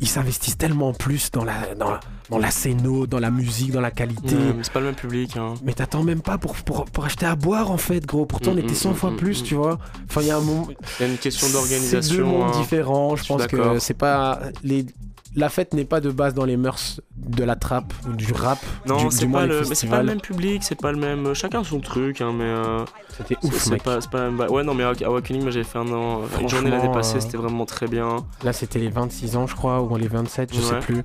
ils 0.00 0.08
s'investissent 0.08 0.58
tellement 0.58 0.92
plus 0.92 1.30
dans 1.30 1.44
la, 1.44 1.74
dans, 1.78 1.90
la- 1.90 2.00
dans 2.30 2.38
la 2.38 2.50
scéno, 2.50 3.06
dans 3.06 3.20
la 3.20 3.30
musique, 3.30 3.70
dans 3.70 3.80
la 3.82 3.90
qualité. 3.90 4.34
c'est 4.62 4.72
pas 4.72 4.80
le 4.80 4.86
même 4.86 4.94
public. 4.94 5.36
Hein. 5.36 5.54
Mais 5.62 5.74
t'attends 5.74 6.02
même 6.02 6.22
pas 6.22 6.38
pour, 6.38 6.54
pour, 6.54 6.86
pour 6.86 7.04
acheter 7.04 7.26
à 7.26 7.36
boire 7.36 7.70
en 7.70 7.76
fait, 7.76 8.04
gros. 8.06 8.24
Pourtant, 8.26 8.52
on 8.52 8.54
Mm, 8.54 8.58
était 8.60 8.72
mm, 8.72 8.74
100 8.76 8.90
mm, 8.90 8.94
fois 8.94 9.10
mm, 9.10 9.16
plus, 9.16 9.42
mm. 9.42 9.44
tu 9.44 9.54
vois. 9.56 9.78
Enfin, 10.08 10.22
il 10.22 10.28
y 10.28 10.30
a 10.30 10.36
un 10.36 10.40
moment. 10.40 10.68
Il 11.00 11.02
y 11.06 11.08
a 11.08 11.12
une 11.12 11.18
question 11.18 11.46
C'est 11.46 11.52
deux 11.52 11.58
d'organisation. 11.58 12.26
mondes 12.26 12.52
hein. 12.54 12.60
différents. 12.60 13.14
Je 13.16 13.24
pense 13.26 13.46
que 13.46 13.78
c'est 13.78 13.94
pas. 13.94 14.40
Les... 14.64 14.86
La 15.34 15.48
fête 15.48 15.72
n'est 15.72 15.84
pas 15.86 16.00
de 16.00 16.10
base 16.10 16.34
dans 16.34 16.44
les 16.44 16.56
meurs 16.58 16.78
de 17.16 17.42
la 17.44 17.56
trappe 17.56 17.92
ou 18.06 18.12
du 18.12 18.32
rap. 18.32 18.58
Non, 18.86 19.10
c'est 19.10 19.26
pas 19.26 19.46
le, 19.46 19.62
pas 19.88 19.98
le 20.00 20.06
même 20.06 20.20
public, 20.20 20.62
c'est 20.62 20.78
pas 20.78 20.92
le 20.92 20.98
même. 20.98 21.32
Chacun 21.34 21.64
son 21.64 21.80
truc, 21.80 22.20
hein, 22.20 22.32
mais 22.36 22.44
euh, 22.44 22.84
C'était 23.16 23.36
ouf, 23.42 23.54
c'est 23.56 23.70
mec. 23.70 23.82
pas, 23.82 23.98
même. 24.12 24.40
Ouais, 24.50 24.62
non, 24.62 24.74
mais 24.74 24.84
à 24.84 24.92
Awakening, 25.06 25.42
moi 25.42 25.50
j'avais 25.50 25.64
fait 25.64 25.78
un 25.78 25.90
an, 25.92 26.22
une 26.40 26.48
journée 26.48 26.70
l'année 26.70 26.92
passée, 26.92 27.16
euh, 27.16 27.20
c'était 27.20 27.38
vraiment 27.38 27.64
très 27.64 27.86
bien. 27.86 28.26
Là, 28.44 28.52
c'était 28.52 28.78
les 28.78 28.90
26 28.90 29.36
ans, 29.36 29.46
je 29.46 29.54
crois, 29.54 29.80
ou 29.80 29.96
les 29.96 30.08
27, 30.08 30.54
je 30.54 30.60
sais 30.60 30.78
plus. 30.80 31.02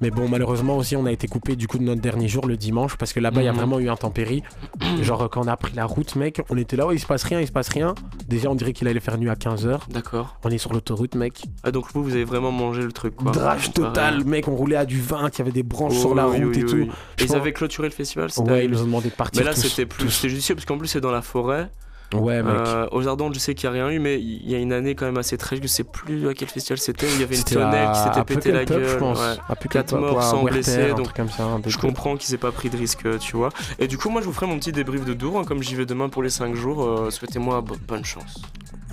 Mais 0.00 0.10
bon, 0.10 0.28
malheureusement 0.28 0.76
aussi, 0.78 0.96
on 0.96 1.04
a 1.04 1.12
été 1.12 1.28
coupé 1.28 1.56
du 1.56 1.68
coup 1.68 1.78
de 1.78 1.82
notre 1.84 2.00
dernier 2.00 2.26
jour 2.26 2.46
le 2.46 2.56
dimanche 2.56 2.96
parce 2.96 3.12
que 3.12 3.20
là-bas, 3.20 3.42
il 3.42 3.44
y 3.44 3.48
a 3.48 3.52
Mhm. 3.52 3.58
vraiment 3.58 3.78
eu 3.80 3.88
intempérie. 3.90 4.42
Genre, 5.02 5.28
quand 5.30 5.42
on 5.44 5.48
a 5.48 5.56
pris 5.56 5.74
la 5.74 5.84
route, 5.84 6.16
mec, 6.16 6.40
on 6.48 6.56
était 6.56 6.76
là, 6.76 6.86
oh, 6.86 6.92
il 6.92 6.98
se 6.98 7.06
passe 7.06 7.22
rien, 7.24 7.40
il 7.40 7.46
se 7.46 7.52
passe 7.52 7.68
rien. 7.68 7.94
Déjà, 8.26 8.48
on 8.50 8.54
dirait 8.54 8.72
qu'il 8.72 8.88
allait 8.88 9.00
faire 9.00 9.18
nuit 9.18 9.28
à 9.28 9.34
15h. 9.34 9.80
D'accord. 9.90 10.36
On 10.44 10.50
est 10.50 10.58
sur 10.58 10.72
l'autoroute, 10.72 11.14
mec. 11.16 11.42
Ah, 11.62 11.70
donc 11.70 11.86
vous, 11.92 12.02
vous 12.02 12.14
avez 12.14 12.24
vraiment 12.24 12.50
mangé 12.52 12.82
le 12.82 12.92
truc, 12.92 13.14
quoi. 13.16 13.32
Comparé- 13.32 13.72
total, 13.72 14.24
mec, 14.24 14.48
on 14.48 14.56
roulait 14.56 14.76
à 14.76 14.86
du 14.86 15.00
20, 15.00 15.36
il 15.36 15.38
y 15.38 15.42
avait 15.42 15.50
des 15.52 15.62
branches 15.62 15.92
Oh, 15.96 16.00
sur 16.00 16.14
la 16.14 16.28
oui, 16.28 16.44
route 16.44 16.56
oui, 16.56 16.60
et 16.60 16.64
oui, 16.64 16.86
tout. 17.16 17.24
ils 17.24 17.34
avaient 17.36 17.52
clôturé 17.52 17.88
le 17.88 17.94
festival, 17.94 18.30
Ouais, 18.38 18.64
ils 18.64 18.70
nous 18.70 18.80
ont 18.80 18.84
demandé 18.86 19.10
de 19.10 19.14
partir. 19.14 19.42
Mais 19.42 19.50
là, 19.50 19.54
c'était 19.54 19.84
plus 19.86 20.08
c'était 20.10 20.28
judicieux 20.30 20.54
parce 20.54 20.64
qu'en 20.64 20.78
plus, 20.78 20.88
c'est 20.88 21.00
dans 21.00 21.10
la 21.12 21.22
forêt. 21.22 21.70
Ouais, 22.14 22.42
mec. 22.42 22.52
Euh, 22.54 22.88
aux 22.92 23.06
Ardentes, 23.06 23.34
je 23.34 23.38
sais 23.38 23.54
qu'il 23.54 23.70
n'y 23.70 23.78
a 23.78 23.82
rien 23.84 23.92
eu, 23.94 23.98
mais 24.00 24.20
il 24.20 24.50
y 24.50 24.54
a 24.54 24.58
une 24.58 24.72
année 24.72 24.94
quand 24.94 25.06
même 25.06 25.16
assez 25.18 25.38
tragique. 25.38 25.62
Je 25.64 25.68
sais 25.68 25.84
plus 25.84 26.28
à 26.28 26.34
quel 26.34 26.48
festival 26.48 26.78
c'était 26.78 27.06
où 27.06 27.10
il 27.14 27.20
y 27.20 27.22
avait 27.22 27.36
une 27.36 27.44
tonnelle 27.44 27.88
à- 27.88 27.92
qui 27.92 27.98
s'était 28.02 28.24
pété 28.24 28.50
la 28.52 28.64
gueule. 28.64 28.88
je 28.88 28.96
pense. 28.96 29.18
ouais. 29.18 29.24
À 29.48 29.54
Puckelpop, 29.56 29.70
Quatre 29.72 29.98
morts, 30.00 30.16
ouais, 30.16 30.18
à 30.18 30.22
100 30.22 30.36
Werther, 30.44 30.50
blessés, 30.52 30.94
donc 30.94 31.12
comme 31.14 31.28
ça. 31.30 31.48
Je 31.66 31.78
comprends 31.78 32.16
qu'ils 32.16 32.34
aient 32.34 32.38
pas 32.38 32.50
pris 32.52 32.68
de 32.70 32.76
risque, 32.76 33.06
euh, 33.06 33.18
tu 33.18 33.36
vois. 33.36 33.50
Et 33.78 33.86
du 33.86 33.96
coup, 33.98 34.10
moi, 34.10 34.20
je 34.20 34.26
vous 34.26 34.32
ferai 34.32 34.46
mon 34.46 34.58
petit 34.58 34.72
débrief 34.72 35.04
de 35.04 35.14
Dour. 35.14 35.38
hein, 35.38 35.44
comme 35.44 35.62
j'y 35.62 35.74
vais 35.76 35.86
demain 35.86 36.08
pour 36.08 36.22
les 36.22 36.30
5 36.30 36.54
jours, 36.54 36.82
euh, 36.82 37.10
souhaitez-moi 37.10 37.60
bo- 37.60 37.76
bonne 37.86 38.04
chance. 38.04 38.34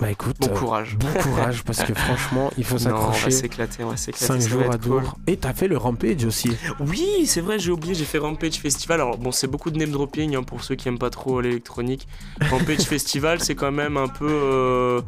Bah 0.00 0.10
écoute, 0.12 0.36
Bon 0.40 0.46
euh, 0.48 0.54
courage. 0.56 0.96
bon 0.96 1.08
courage 1.20 1.64
parce 1.64 1.82
que 1.82 1.92
franchement, 2.06 2.50
il 2.56 2.64
faut 2.64 2.76
Non, 2.78 2.90
on 2.90 2.90
va 3.08 3.12
s'accrocher. 3.14 3.30
s'éclater, 3.32 3.82
on 3.84 3.88
va 3.90 3.96
s'éclater. 3.96 4.26
5 4.26 4.40
ça 4.42 4.48
va 4.48 4.62
jours 4.62 4.72
à 4.72 4.78
cool. 4.78 5.02
Et 5.26 5.36
t'as 5.36 5.52
fait 5.52 5.66
le 5.66 5.76
Rampage 5.76 6.24
aussi. 6.24 6.50
Oui, 6.78 7.26
c'est 7.26 7.40
vrai, 7.40 7.58
j'ai 7.58 7.72
oublié, 7.72 7.94
j'ai 7.94 8.04
fait 8.04 8.18
Rampage 8.18 8.54
Festival. 8.54 9.00
Alors 9.00 9.18
bon, 9.18 9.32
c'est 9.32 9.48
beaucoup 9.48 9.70
de 9.72 9.78
name 9.78 9.90
dropping 9.90 10.36
hein, 10.36 10.42
pour 10.44 10.62
ceux 10.62 10.76
qui 10.76 10.86
aiment 10.88 10.98
pas 11.00 11.10
trop 11.10 11.40
l'électronique. 11.40 12.06
Rampage 12.48 12.82
Festival, 12.84 13.40
c'est 13.42 13.56
quand 13.56 13.72
même 13.72 13.96
un 13.96 14.08
peu 14.08 14.28
euh, 14.30 15.00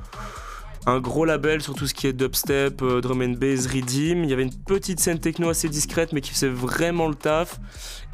un 0.87 0.99
gros 0.99 1.25
label 1.25 1.61
sur 1.61 1.75
tout 1.75 1.87
ce 1.87 1.93
qui 1.93 2.07
est 2.07 2.13
dubstep, 2.13 2.81
euh, 2.83 3.01
drum 3.01 3.21
and 3.21 3.35
bass, 3.39 3.67
redeem. 3.67 4.25
Il 4.25 4.31
y 4.31 4.33
avait 4.33 4.43
une 4.43 4.55
petite 4.55 4.99
scène 5.01 5.19
techno 5.19 5.49
assez 5.49 5.69
discrète, 5.69 6.13
mais 6.13 6.21
qui 6.21 6.31
faisait 6.31 6.49
vraiment 6.49 7.09
le 7.09 7.15
taf. 7.15 7.61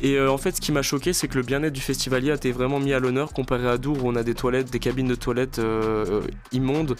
Et 0.00 0.16
euh, 0.16 0.30
en 0.30 0.36
fait, 0.36 0.56
ce 0.56 0.60
qui 0.60 0.72
m'a 0.72 0.82
choqué, 0.82 1.12
c'est 1.12 1.28
que 1.28 1.36
le 1.36 1.42
bien-être 1.42 1.72
du 1.72 1.80
festivalier 1.80 2.32
a 2.32 2.34
été 2.34 2.50
vraiment 2.50 2.80
mis 2.80 2.92
à 2.92 2.98
l'honneur 2.98 3.32
comparé 3.32 3.68
à 3.68 3.78
Dour 3.78 4.04
où 4.04 4.08
on 4.08 4.16
a 4.16 4.22
des 4.22 4.34
toilettes, 4.34 4.70
des 4.70 4.80
cabines 4.80 5.06
de 5.06 5.14
toilettes 5.14 5.58
euh, 5.58 6.22
immondes. 6.52 6.96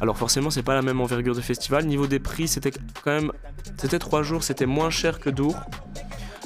Alors 0.00 0.16
forcément, 0.16 0.50
c'est 0.50 0.62
pas 0.62 0.74
la 0.74 0.82
même 0.82 1.00
envergure 1.00 1.34
de 1.34 1.40
festival. 1.40 1.84
Niveau 1.86 2.06
des 2.06 2.20
prix, 2.20 2.46
c'était 2.46 2.70
quand 2.70 3.10
même, 3.10 3.32
c'était 3.76 3.98
trois 3.98 4.22
jours, 4.22 4.44
c'était 4.44 4.66
moins 4.66 4.90
cher 4.90 5.18
que 5.18 5.30
Dour. 5.30 5.56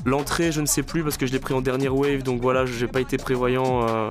L'entrée, 0.04 0.50
je 0.50 0.60
ne 0.60 0.66
sais 0.66 0.82
plus 0.82 1.04
parce 1.04 1.16
que 1.16 1.26
je 1.26 1.32
l'ai 1.32 1.38
pris 1.38 1.54
en 1.54 1.60
dernière 1.60 1.94
wave, 1.94 2.24
donc 2.24 2.40
voilà, 2.40 2.66
j'ai 2.66 2.88
pas 2.88 3.00
été 3.00 3.18
prévoyant 3.18 4.08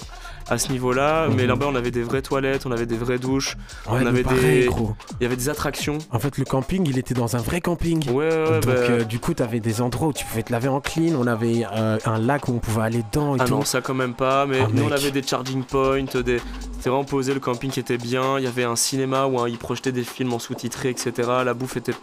à 0.52 0.58
ce 0.58 0.72
niveau-là. 0.72 1.28
Mais 1.36 1.44
Mhm. 1.44 1.48
là-bas, 1.50 1.66
on 1.70 1.76
avait 1.76 1.90
des 1.92 2.04
vraies 2.04 2.22
toilettes, 2.22 2.66
on 2.66 2.72
avait 2.72 2.86
des 2.86 2.98
vraies 2.98 3.18
douches, 3.18 3.56
Ouais, 3.90 4.00
On 4.04 4.06
avait 4.06 4.22
pareil, 4.24 4.62
des- 4.62 4.66
gros. 4.68 4.96
il 5.20 5.24
y 5.24 5.26
avait 5.26 5.36
des 5.38 5.50
attractions. 5.50 5.98
En 6.12 6.20
fait, 6.20 6.38
le 6.38 6.46
camping, 6.46 6.86
il 6.88 6.98
était 7.00 7.14
dans 7.14 7.36
un 7.36 7.40
vrai 7.40 7.62
camping. 7.62 8.08
Ouais, 8.12 8.28
ouais, 8.30 8.52
Donc, 8.56 8.66
bah- 8.66 8.72
euh, 8.74 9.04
du 9.04 9.18
coup, 9.20 9.34
t'avais 9.34 9.60
des 9.60 9.82
endroits 9.82 10.10
où 10.10 10.14
tu 10.14 10.26
pouvais 10.26 10.44
te 10.44 10.52
laver 10.52 10.68
en 10.68 10.82
clean. 10.82 11.16
On 11.18 11.26
avait 11.26 11.64
euh, 11.76 11.98
un 12.06 12.20
lac 12.20 12.48
où 12.48 12.52
on 12.54 12.60
pouvait 12.60 12.82
aller 12.84 13.04
dedans 13.12 13.36
et 13.36 13.40
Ah 13.42 13.46
tout. 13.46 13.52
non, 13.56 13.64
ça 13.66 13.82
quand 13.82 13.94
même 13.94 14.14
pas, 14.14 14.46
mais 14.46 14.60
Ah, 14.62 14.68
nous 14.74 14.84
on 14.84 14.92
avait 14.92 15.12
des 15.12 15.24
charging 15.24 15.64
points, 15.64 16.04
des... 16.04 16.40
c'était 16.78 16.90
vraiment 16.90 17.04
posé, 17.06 17.34
le 17.34 17.40
camping 17.40 17.72
était 17.80 17.98
bien, 17.98 18.38
il 18.38 18.44
y 18.44 18.48
avait 18.48 18.64
un 18.66 18.76
cinéma 18.76 19.26
où 19.28 19.40
hein, 19.40 19.48
ils 19.48 19.58
projetaient 19.58 19.92
des 19.94 20.04
films 20.04 20.34
en 20.34 20.40
sous-titré, 20.40 20.90
etc. 20.90 21.12
La 21.46 21.54
bouffe 21.54 21.78
était, 21.78 21.94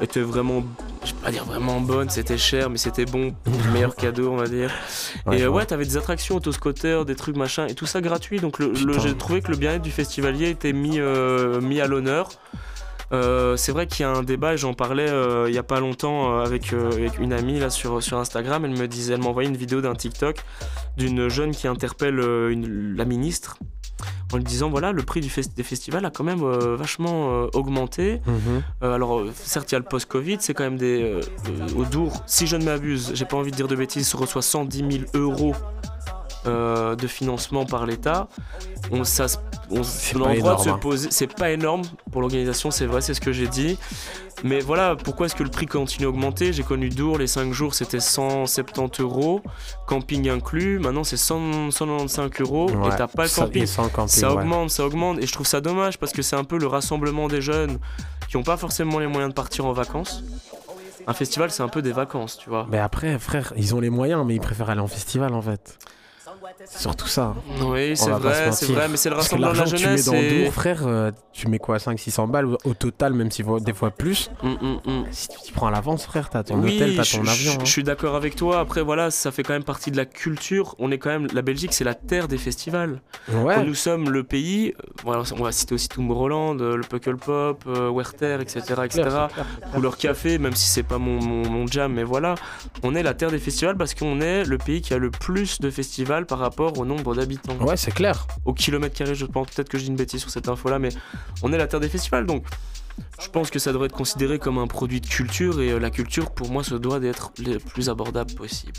était 0.00 0.20
vraiment, 0.20 0.62
je 1.04 1.12
vais 1.12 1.18
pas 1.22 1.30
dire 1.30 1.44
vraiment 1.44 1.80
bonne, 1.80 2.10
c'était 2.10 2.38
cher, 2.38 2.68
mais 2.70 2.78
c'était 2.78 3.04
bon, 3.04 3.34
le 3.46 3.72
meilleur 3.72 3.94
cadeau 3.96 4.30
on 4.32 4.36
va 4.36 4.48
dire. 4.48 4.70
Ouais, 5.26 5.38
et 5.38 5.42
euh, 5.44 5.48
ouais, 5.48 5.64
t'avais 5.66 5.84
des 5.84 5.96
attractions, 5.96 6.36
autoscooters, 6.36 7.04
des 7.04 7.14
trucs 7.14 7.36
machin, 7.36 7.66
et 7.66 7.74
tout 7.74 7.86
ça 7.86 8.00
gratuit, 8.00 8.40
donc 8.40 8.58
le, 8.58 8.72
j'ai 9.00 9.14
trouvé 9.16 9.40
que 9.40 9.50
le 9.50 9.56
bien-être 9.56 9.82
du 9.82 9.90
festivalier 9.92 10.50
était 10.50 10.72
mis, 10.72 10.98
euh, 10.98 11.60
mis 11.60 11.80
à 11.80 11.86
l'honneur. 11.86 12.28
Euh, 13.12 13.56
c'est 13.56 13.70
vrai 13.70 13.86
qu'il 13.86 14.00
y 14.00 14.06
a 14.06 14.10
un 14.10 14.22
débat 14.22 14.54
et 14.54 14.56
j'en 14.56 14.72
parlais 14.74 15.08
euh, 15.08 15.44
il 15.48 15.54
y 15.54 15.58
a 15.58 15.62
pas 15.62 15.78
longtemps 15.78 16.32
euh, 16.40 16.44
avec, 16.44 16.72
avec 16.72 17.18
une 17.18 17.32
amie 17.34 17.60
là 17.60 17.68
sur, 17.70 18.02
sur 18.02 18.18
Instagram. 18.18 18.64
Elle 18.64 18.72
me 18.76 18.88
disait, 18.88 19.12
elle 19.14 19.20
m'envoyait 19.20 19.48
une 19.48 19.56
vidéo 19.58 19.80
d'un 19.82 19.94
TikTok 19.94 20.38
d'une 20.96 21.28
jeune 21.28 21.52
qui 21.52 21.68
interpelle 21.68 22.18
une- 22.18 22.94
la 22.96 23.04
ministre 23.04 23.58
en 24.34 24.36
lui 24.38 24.44
disant 24.44 24.68
voilà 24.68 24.92
le 24.92 25.02
prix 25.02 25.20
du 25.20 25.30
fest- 25.30 25.56
des 25.56 25.62
festivals 25.62 26.04
a 26.04 26.10
quand 26.10 26.24
même 26.24 26.42
euh, 26.42 26.76
vachement 26.76 27.30
euh, 27.32 27.46
augmenté. 27.54 28.20
Mhm. 28.26 28.62
Euh, 28.82 28.94
alors 28.94 29.22
certes 29.34 29.70
il 29.70 29.74
y 29.74 29.76
a 29.76 29.78
le 29.78 29.84
post-Covid, 29.84 30.38
c'est 30.40 30.54
quand 30.54 30.64
même 30.64 30.76
des 30.76 31.20
au 31.76 31.84
Dour. 31.84 32.22
Si 32.26 32.46
je 32.46 32.56
ne 32.56 32.64
m'abuse, 32.64 33.12
j'ai 33.14 33.24
pas 33.24 33.36
envie 33.36 33.50
de 33.52 33.56
dire 33.56 33.68
de 33.68 33.76
bêtises, 33.76 34.12
reçoit 34.14 34.42
110 34.42 34.78
000 34.78 35.04
euros. 35.14 35.54
Euh, 36.46 36.94
de 36.96 37.06
financement 37.06 37.64
par 37.64 37.86
l'État, 37.86 38.28
on, 38.90 39.04
ça, 39.04 39.26
on, 39.70 39.80
a 39.80 40.24
pas 40.24 40.34
le 40.34 40.38
droit 40.38 40.56
de 40.56 40.60
énorme, 40.60 40.64
se 40.64 40.68
hein. 40.68 40.78
poser. 40.78 41.08
C'est 41.10 41.32
pas 41.32 41.50
énorme 41.50 41.82
pour 42.10 42.20
l'organisation, 42.20 42.70
c'est 42.70 42.86
vrai, 42.86 43.00
c'est 43.00 43.14
ce 43.14 43.20
que 43.20 43.32
j'ai 43.32 43.48
dit. 43.48 43.78
Mais 44.42 44.60
voilà, 44.60 44.96
pourquoi 44.96 45.26
est-ce 45.26 45.34
que 45.34 45.42
le 45.42 45.50
prix 45.50 45.66
continue 45.66 46.06
à 46.06 46.08
augmenter? 46.08 46.52
J'ai 46.52 46.64
connu 46.64 46.88
Dour, 46.88 47.18
les 47.18 47.26
5 47.26 47.52
jours 47.52 47.74
c'était 47.74 48.00
170 48.00 49.00
euros, 49.00 49.42
camping 49.86 50.28
inclus. 50.28 50.78
Maintenant 50.78 51.04
c'est 51.04 51.16
100 51.16 51.70
195 51.70 52.40
euros 52.40 52.68
et 52.68 52.96
t'as 52.96 53.06
pas 53.06 53.22
le 53.22 53.28
ça- 53.28 53.42
camping. 53.42 53.66
Ça 53.66 53.82
ouais. 53.82 54.42
augmente, 54.42 54.70
ça 54.70 54.84
augmente. 54.84 55.18
Et 55.18 55.26
je 55.26 55.32
trouve 55.32 55.46
ça 55.46 55.60
dommage 55.60 55.98
parce 55.98 56.12
que 56.12 56.20
c'est 56.22 56.36
un 56.36 56.44
peu 56.44 56.58
le 56.58 56.66
rassemblement 56.66 57.28
des 57.28 57.40
jeunes 57.40 57.78
qui 58.28 58.36
n'ont 58.36 58.42
pas 58.42 58.56
forcément 58.56 58.98
les 58.98 59.06
moyens 59.06 59.30
de 59.30 59.34
partir 59.34 59.64
en 59.66 59.72
vacances. 59.72 60.24
Un 61.06 61.14
festival, 61.14 61.50
c'est 61.50 61.62
un 61.62 61.68
peu 61.68 61.82
des 61.82 61.92
vacances, 61.92 62.38
tu 62.38 62.48
vois. 62.48 62.66
Mais 62.70 62.78
après, 62.78 63.18
frère, 63.18 63.52
ils 63.56 63.74
ont 63.74 63.80
les 63.80 63.90
moyens, 63.90 64.24
mais 64.26 64.34
ils 64.34 64.40
préfèrent 64.40 64.70
aller 64.70 64.80
en 64.80 64.88
festival 64.88 65.34
en 65.34 65.42
fait. 65.42 65.78
Surtout 66.66 67.06
ça. 67.08 67.34
Oui, 67.62 67.96
c'est 67.96 68.10
vrai, 68.10 68.52
c'est 68.52 68.66
vrai, 68.72 68.88
mais 68.88 68.96
c'est 68.96 69.08
le 69.10 69.16
rassemblement 69.16 69.52
de 69.52 69.56
la 69.56 69.58
l'argent 69.64 69.76
que 69.76 69.80
tu 69.80 69.86
mets 69.88 69.96
jeunesse. 69.98 70.06
dans 70.06 70.14
et- 70.14 70.50
frère, 70.50 70.86
euh, 70.86 71.10
tu 71.32 71.48
mets 71.48 71.58
quoi 71.58 71.78
500-600 71.78 72.26
balles 72.28 72.46
au- 72.64 72.74
total, 72.74 73.12
même 73.14 73.30
si 73.30 73.42
des 73.60 73.72
fois 73.72 73.90
plus? 73.90 74.30
Hum, 74.42 74.56
hum, 74.60 74.80
hum. 74.86 75.04
Si 75.10 75.28
tu 75.46 75.52
prends 75.52 75.68
à 75.68 75.70
l'avance, 75.70 76.04
frère, 76.04 76.28
t'as 76.30 76.42
ton 76.42 76.58
oui, 76.62 76.76
hôtel, 76.76 76.96
t'as 76.96 77.02
je- 77.02 77.16
ton 77.16 77.26
avion. 77.26 77.52
Je, 77.52 77.60
hein. 77.60 77.64
suis 77.64 77.82
d'accord 77.82 78.14
avec 78.16 78.36
toi. 78.36 78.60
Après, 78.60 78.82
voilà, 78.82 79.10
ça 79.10 79.30
fait 79.32 79.42
quand 79.42 79.52
même 79.54 79.64
partie 79.64 79.90
de 79.90 79.96
la 79.96 80.04
culture. 80.06 80.74
On 80.78 80.90
est 80.90 80.98
quand 80.98 81.10
même. 81.10 81.26
La 81.32 81.42
Belgique, 81.42 81.72
c'est 81.72 81.84
la 81.84 81.94
terre 81.94 82.28
des 82.28 82.38
festivals. 82.38 83.00
Ouais. 83.32 83.64
Nous 83.64 83.74
sommes 83.74 84.10
le 84.10 84.22
pays. 84.24 84.74
euh, 85.06 85.22
on 85.38 85.42
va 85.42 85.52
citer 85.52 85.74
aussi 85.74 85.88
Tomorrowland, 85.88 86.60
euh, 86.60 86.76
le 86.76 86.82
Puckle 86.82 87.16
Pop, 87.16 87.64
euh, 87.66 87.90
Werther, 87.90 88.40
etc. 88.40 88.60
etc. 88.84 89.02
Clair, 89.02 89.28
c'est 89.30 89.34
clair. 89.34 89.46
ou 89.76 89.80
leur 89.80 89.96
café, 89.96 90.38
même 90.38 90.54
si 90.54 90.66
c'est 90.68 90.82
pas 90.82 90.98
mon, 90.98 91.20
mon, 91.22 91.48
mon 91.48 91.66
jam, 91.66 91.92
mais 91.92 92.04
voilà, 92.04 92.34
on 92.82 92.94
est 92.94 93.02
la 93.02 93.14
terre 93.14 93.30
des 93.30 93.38
festivals 93.38 93.76
parce 93.76 93.94
qu'on 93.94 94.20
est 94.20 94.44
le 94.44 94.58
pays 94.58 94.80
qui 94.82 94.92
a 94.94 94.98
le 94.98 95.10
plus 95.10 95.60
de 95.60 95.70
festivals 95.70 96.26
par 96.34 96.40
rapport 96.40 96.76
au 96.80 96.84
nombre 96.84 97.14
d'habitants. 97.14 97.54
Ouais, 97.60 97.76
c'est 97.76 97.92
clair. 97.94 98.26
Au 98.44 98.52
kilomètre 98.52 98.96
carré, 98.96 99.14
je 99.14 99.24
pense, 99.24 99.46
peut-être 99.50 99.68
que 99.68 99.78
je 99.78 99.84
dis 99.84 99.90
une 99.90 99.94
bêtise 99.96 100.20
sur 100.20 100.30
cette 100.30 100.48
info-là, 100.48 100.80
mais 100.80 100.88
on 101.44 101.52
est 101.52 101.56
la 101.56 101.68
terre 101.68 101.78
des 101.78 101.88
festivals, 101.88 102.26
donc 102.26 102.44
je 103.22 103.28
pense 103.28 103.50
que 103.50 103.60
ça 103.60 103.72
devrait 103.72 103.86
être 103.86 103.94
considéré 103.94 104.40
comme 104.40 104.58
un 104.58 104.66
produit 104.66 105.00
de 105.00 105.06
culture 105.06 105.60
et 105.60 105.70
euh, 105.70 105.78
la 105.78 105.90
culture, 105.90 106.32
pour 106.32 106.50
moi, 106.50 106.64
se 106.64 106.74
doit 106.74 106.98
d'être 106.98 107.30
le 107.38 107.58
plus 107.58 107.88
abordable 107.88 108.34
possible. 108.34 108.72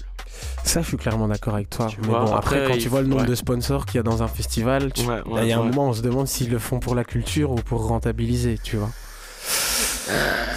Ça, 0.65 0.81
je 0.81 0.87
suis 0.87 0.97
clairement 0.97 1.29
d'accord 1.29 1.53
avec 1.55 1.69
toi. 1.69 1.87
Tu 1.87 1.97
Mais 2.01 2.07
vois, 2.07 2.25
bon, 2.25 2.33
après, 2.35 2.57
après, 2.57 2.67
quand 2.67 2.73
il 2.75 2.81
tu 2.81 2.89
vois 2.89 2.99
le 3.01 3.07
nombre 3.07 3.21
ouais. 3.21 3.27
de 3.27 3.35
sponsors 3.35 3.85
qu'il 3.85 3.95
y 3.95 3.99
a 3.99 4.03
dans 4.03 4.21
un 4.21 4.27
festival, 4.27 4.91
tu- 4.91 5.05
Ouais, 5.05 5.21
il 5.43 5.47
y 5.47 5.53
a 5.53 5.59
un 5.59 5.63
moment, 5.63 5.87
on 5.87 5.93
se 5.93 6.01
demande 6.01 6.27
s'ils 6.27 6.49
le 6.51 6.59
font 6.59 6.81
pour 6.81 6.93
la 6.93 7.05
culture 7.05 7.51
ou 7.51 7.55
pour 7.55 7.87
rentabiliser, 7.87 8.57
tu 8.61 8.75
vois. 8.75 8.89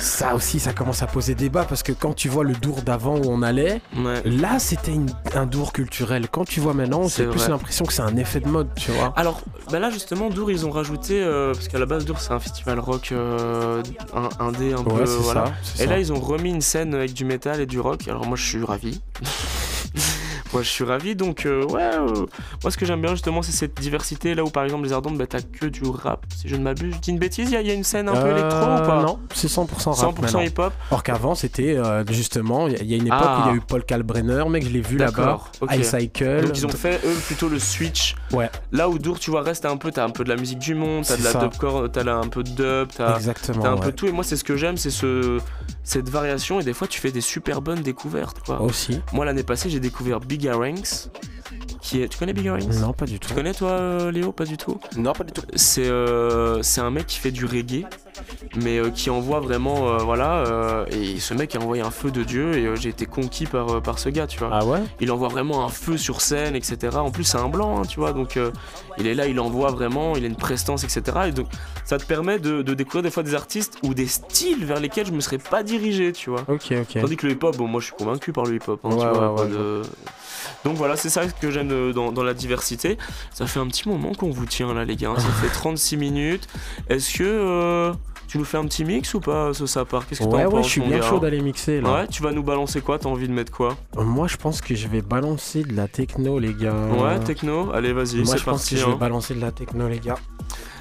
Ça 0.01 0.35
aussi, 0.35 0.61
ça 0.61 0.73
commence 0.73 1.03
à 1.03 1.07
poser 1.07 1.35
débat 1.35 1.65
parce 1.65 1.83
que 1.83 1.93
quand 1.93 2.15
tu 2.15 2.29
vois 2.29 2.45
le 2.45 2.53
Dour 2.55 2.83
d'avant 2.83 3.17
où 3.17 3.23
on 3.27 3.43
allait, 3.43 3.81
Ouais. 3.97 4.23
là 4.25 4.59
c'était 4.59 4.93
un 5.35 5.47
Dour 5.47 5.73
culturel. 5.73 6.29
Quand 6.31 6.45
tu 6.47 6.61
vois 6.61 6.75
maintenant, 6.75 7.09
C'est 7.09 7.27
plus 7.27 7.49
l'impression 7.49 7.85
que 7.85 7.93
c'est 7.93 8.03
un 8.03 8.17
effet 8.17 8.41
de 8.41 8.49
mode, 8.49 8.69
tu 8.77 8.91
vois. 8.93 9.13
Alors, 9.17 9.41
bah 9.71 9.79
là 9.79 9.91
justement, 9.91 10.29
Dour, 10.31 10.51
ils 10.51 10.67
ont 10.67 10.71
rajouté, 10.71 11.23
euh, 11.23 11.53
parce 11.55 11.69
qu'à 11.69 11.79
la 11.79 11.87
base, 11.87 12.05
Dour, 12.05 12.21
c'est 12.21 12.33
un 12.33 12.41
festival 12.41 12.79
rock 12.79 13.11
euh, 13.13 13.83
un, 14.15 14.29
indé 14.45 14.73
un 14.73 14.79
ouais, 14.79 15.05
peu. 15.05 15.05
voilà. 15.05 15.47
ça. 15.63 15.83
Et 15.83 15.87
ça. 15.87 15.91
là, 15.93 15.99
ils 15.99 16.13
ont 16.13 16.21
remis 16.21 16.51
une 16.51 16.61
scène 16.61 16.95
avec 16.95 17.13
du 17.15 17.25
métal 17.25 17.61
et 17.61 17.67
du 17.67 17.81
rock. 17.81 18.07
Alors, 18.09 18.27
moi, 18.27 18.37
je 18.37 18.45
suis 18.45 18.65
ravi. 18.65 19.01
moi, 20.53 20.63
je 20.63 20.69
suis 20.69 20.85
ravi. 20.85 21.15
Donc, 21.17 21.47
euh, 21.47 21.65
ouais, 21.67 21.83
euh, 21.83 22.27
moi, 22.63 22.71
ce 22.71 22.77
que 22.77 22.85
j'aime 22.87 23.01
bien, 23.01 23.11
justement, 23.11 23.43
c'est 23.43 23.53
cette 23.53 23.79
diversité. 23.81 24.35
Là 24.35 24.45
où, 24.45 24.51
par 24.51 24.65
exemple, 24.65 24.85
les 24.85 24.93
Ardentes, 24.93 25.19
bah, 25.19 25.27
t'as 25.27 25.41
que 25.41 25.67
du 25.67 25.83
rap. 25.89 26.25
Si 26.37 26.49
je 26.49 26.57
ne 26.57 26.63
m'abuse, 26.63 26.95
je 26.95 27.01
dis 27.01 27.11
une 27.11 27.19
bêtise, 27.19 27.51
il 27.53 27.61
y, 27.61 27.67
y 27.67 27.71
a 27.71 27.75
une 27.75 27.85
scène 27.85 28.09
un 28.09 28.13
peu 28.13 28.19
Euh, 28.29 28.33
électro 28.39 28.59
ou 28.61 28.87
pas? 28.87 29.03
Non, 29.03 29.19
c'est 29.35 29.49
100% 29.49 29.91
rap 29.93 30.15
100% 30.15 30.23
maintenant. 30.23 30.41
hip-hop. 30.41 30.73
Or 30.91 31.03
qu'avant, 31.03 31.35
c'était 31.35 31.77
justement, 32.11 32.67
il 32.69 32.73
y 32.73 32.77
a- 32.77 32.83
il 32.83 32.91
y 32.91 32.95
a 32.95 32.97
une 32.97 33.07
époque 33.07 33.19
Ah. 33.23 33.39
où 33.39 33.49
il 33.49 33.51
y 33.51 33.55
a 33.55 33.57
eu 33.57 33.61
Paul 33.61 33.85
Kalbrenner, 33.85 34.45
mec, 34.49 34.65
je 34.65 34.71
l'ai 34.71 34.81
vu 34.81 34.97
là-bas. 34.97 35.11
D'accord, 35.11 35.51
ok. 35.61 35.75
iCycle. 35.77 36.47
Donc, 36.47 36.59
ils 36.59 36.67
ont 36.67 36.71
fait, 36.71 37.01
eux, 37.05 37.15
plutôt 37.27 37.49
le 37.49 37.59
switch. 37.59 38.15
Ouais. 38.33 38.51
Là 38.73 38.89
où 38.89 38.99
Dour, 38.99 39.19
tu 39.19 39.31
vois, 39.31 39.43
reste 39.43 39.65
un 39.65 39.77
peu, 39.77 39.91
t'as 39.93 40.05
un 40.05 40.11
peu 40.11 40.25
de 40.25 40.29
la 40.29 40.37
musique 40.37 40.59
du 40.59 40.75
monde, 40.75 41.05
t'as 41.07 41.17
de 41.17 41.25
la 41.25 41.35
dubcore, 41.35 41.91
t'as 41.93 42.03
un 42.09 42.29
peu 42.29 42.43
de 42.43 42.51
dub, 42.51 42.89
t'as. 42.97 43.17
Exactement. 43.17 43.63
T'as 43.63 43.71
un 43.71 43.75
ouais. 43.75 43.81
peu 43.81 43.93
tout 43.93 44.07
et 44.07 44.13
moi 44.13 44.25
c'est 44.25 44.37
ce 44.37 44.45
que 44.45 44.57
j'aime 44.57 44.77
c'est 44.77 44.91
ce 44.91 45.39
cette 45.85 46.09
variation 46.09 46.61
et 46.61 46.65
des 46.65 46.73
fois 46.73 46.87
tu 46.87 47.01
fais 47.01 47.11
des 47.11 47.21
super 47.21 47.61
bonnes 47.63 47.81
découvertes 47.81 48.41
quoi. 48.45 48.61
Aussi. 48.61 49.01
Moi 49.13 49.25
l'année 49.25 49.43
passée 49.43 49.71
j'ai 49.71 49.81
découvert 49.81 50.21
Big 50.21 50.38
Ranks 50.47 51.09
qui 51.81 52.03
est 52.03 52.09
tu 52.09 52.19
connais 52.19 52.33
Big 52.33 52.49
Ranks? 52.49 52.75
Non, 52.81 52.93
pas 52.93 53.07
du 53.07 53.19
tout. 53.19 53.29
Tu 53.29 53.35
connais 53.35 53.55
toi 53.55 53.71
euh, 53.71 54.11
Léo? 54.11 54.33
Pas 54.33 54.45
du 54.45 54.57
tout 54.57 54.79
Non, 54.97 55.13
pas 55.13 55.25
du 55.25 55.33
tout. 55.33 55.43
C'est 55.55 55.89
euh, 55.89 56.63
c'est 56.63 56.81
un 56.81 56.91
mec 56.91 57.07
qui 57.07 57.19
fait 57.19 57.31
du 57.31 57.47
reggae 57.47 57.87
mais 58.57 58.79
euh, 58.79 58.91
qui 58.91 59.11
envoie 59.11 59.41
vraiment, 59.41 59.89
euh, 59.89 59.99
voilà, 59.99 60.39
euh, 60.47 60.85
et 60.91 61.19
ce 61.21 61.35
mec 61.35 61.55
a 61.55 61.59
envoyé 61.61 61.83
un 61.83 61.91
feu 61.91 62.11
de 62.11 62.23
Dieu, 62.23 62.55
et 62.57 62.77
j'ai 62.77 62.89
été 62.91 63.07
conquis 63.07 63.47
par, 63.47 63.81
par 63.83 63.99
ce 63.99 64.09
gars, 64.09 64.27
tu 64.27 64.39
vois. 64.39 64.51
Ah 64.53 64.65
ouais? 64.65 64.81
Il 65.01 65.11
envoie 65.13 65.29
vraiment 65.29 65.65
un 65.65 65.69
feu 65.69 65.97
sur 65.97 66.21
scène, 66.21 66.57
etc. 66.57 66.97
En 66.99 67.11
plus, 67.11 67.25
c'est 67.25 67.39
un 67.39 67.49
blanc, 67.49 67.79
hein, 67.81 67.83
tu 67.89 68.01
vois, 68.01 68.13
donc 68.13 68.39
il 68.99 69.07
est 69.07 69.15
là, 69.15 69.27
il 69.27 69.39
envoie 69.41 69.71
vraiment, 69.71 70.17
il 70.17 70.25
a 70.25 70.27
une 70.27 70.37
prestance, 70.37 70.85
etc. 70.85 71.03
Et 71.29 71.33
donc, 71.33 71.47
ça 71.85 71.99
te 71.99 72.05
permet 72.05 72.39
de, 72.39 72.63
de 72.63 72.75
découvrir 72.75 73.03
des 73.03 73.11
fois 73.11 73.23
des 73.23 73.35
artistes 73.35 73.79
ou 73.83 73.95
des 73.95 74.07
styles 74.07 74.65
vers 74.65 74.81
lesquels 74.81 75.07
je 75.07 75.13
me 75.13 75.21
serais 75.21 75.39
pas 75.39 75.63
dirigé, 75.63 76.13
tu 76.13 76.31
vois. 76.31 76.43
Ok, 76.49 76.73
ok. 76.73 77.01
Tandis 77.01 77.17
que 77.17 77.27
le 77.27 77.33
hip-hop, 77.33 77.57
bon, 77.57 77.67
moi 77.67 77.81
je 77.81 77.87
suis 77.87 77.95
convaincu 77.95 78.33
par 78.33 78.45
le 78.45 78.57
hip-hop. 78.57 78.81
hein, 78.85 78.89
Ouais, 78.91 78.97
tu 78.97 79.07
vois, 79.09 79.33
ouais, 79.35 79.41
ouais, 79.43 79.49
de- 79.49 79.83
Donc 80.65 80.77
voilà, 80.77 80.97
c'est 80.97 81.09
ça 81.09 81.27
que 81.27 81.51
j'aime 81.51 81.93
dans, 81.93 82.11
dans 82.13 82.23
la 82.23 82.35
diversité. 82.35 82.99
Ça 83.33 83.47
fait 83.47 83.61
un 83.61 83.67
petit 83.69 83.89
moment 83.89 84.13
qu'on 84.13 84.31
vous 84.31 84.47
tient 84.47 84.73
là, 84.75 84.85
les 84.85 84.97
gars. 84.97 85.15
Ça 85.17 85.29
fait 85.41 85.49
36 85.53 85.97
minutes. 85.97 86.47
Est-ce 86.89 87.19
que 87.19 87.25
euh, 87.25 87.93
tu 88.29 88.39
nous 88.39 88.45
fais 88.45 88.59
un 88.59 88.65
petit 88.67 88.85
mix 88.85 89.13
ou 89.15 89.21
pas, 89.21 89.53
ce 89.55 89.67
sapard? 89.67 90.07
Qu'est-ce 90.07 90.21
que 90.21 90.25
Ouais, 90.27 90.45
t'en 90.45 90.51
ouais, 90.51 90.57
penses 90.59 90.67
je 90.67 90.71
suis 90.71 90.81
bien 90.83 91.01
chaud 91.03 91.19
d'aller 91.19 91.41
mixer 91.41 91.81
là. 91.81 91.93
Ouais, 91.93 92.07
tu 92.07 92.23
vas 92.23 92.31
nous 92.31 92.43
balancer 92.43 92.81
quoi? 92.83 92.99
T'as 92.99 93.09
envie 93.09 93.27
de 93.27 93.33
mettre 93.33 93.51
quoi? 93.51 93.77
Euh, 93.97 94.05
Moi, 94.05 94.29
je 94.29 94.37
pense 94.37 94.61
que 94.61 94.75
je 94.75 94.87
vais 94.87 95.01
balancer 95.03 95.63
de 95.65 95.75
la 95.75 95.89
techno, 95.89 96.39
les 96.39 96.53
gars. 96.55 96.75
Ouais, 96.75 97.19
techno 97.21 97.73
Allez, 97.73 97.93
vas-y, 97.93 98.17
Moi, 98.19 98.27
c'est 98.27 98.39
je 98.39 98.45
pense 98.45 98.61
parti. 98.61 98.75
que 98.75 98.81
je 98.81 98.87
vais 98.87 98.93
hein. 98.93 98.97
balancer 99.01 99.35
de 99.35 99.41
la 99.41 99.51
techno, 99.51 99.89
les 99.89 99.99
gars. 99.99 100.19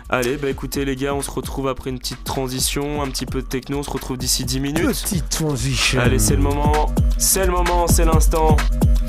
Allez, 0.10 0.38
bah 0.38 0.50
écoutez, 0.50 0.86
les 0.86 0.96
gars, 0.96 1.14
on 1.14 1.22
se 1.22 1.30
retrouve 1.32 1.68
après 1.68 1.90
une 1.90 2.00
petite 2.00 2.24
transition, 2.24 3.02
un 3.02 3.08
petit 3.10 3.26
peu 3.26 3.42
de 3.42 3.48
techno. 3.48 3.80
On 3.80 3.84
se 3.84 3.90
retrouve 3.90 4.18
d'ici 4.18 4.46
10 4.46 4.60
minutes. 4.62 4.86
Petite 4.88 5.28
transition. 5.30 6.00
Allez, 6.00 6.20
c'est 6.20 6.36
le 6.38 6.42
moment. 6.42 6.94
C'est 7.18 7.46
le 7.46 7.52
moment, 7.52 7.88
c'est 7.88 8.06
l'instant. 8.06 8.56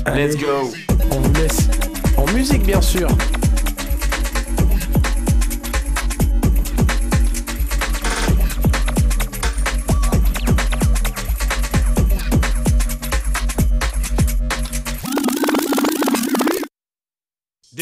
Let's 0.07 0.35
go. 0.37 0.71
On 1.11 1.19
vous 1.19 1.33
laisse 1.33 1.69
en 2.17 2.25
musique, 2.33 2.63
bien 2.63 2.81
sûr. 2.81 3.07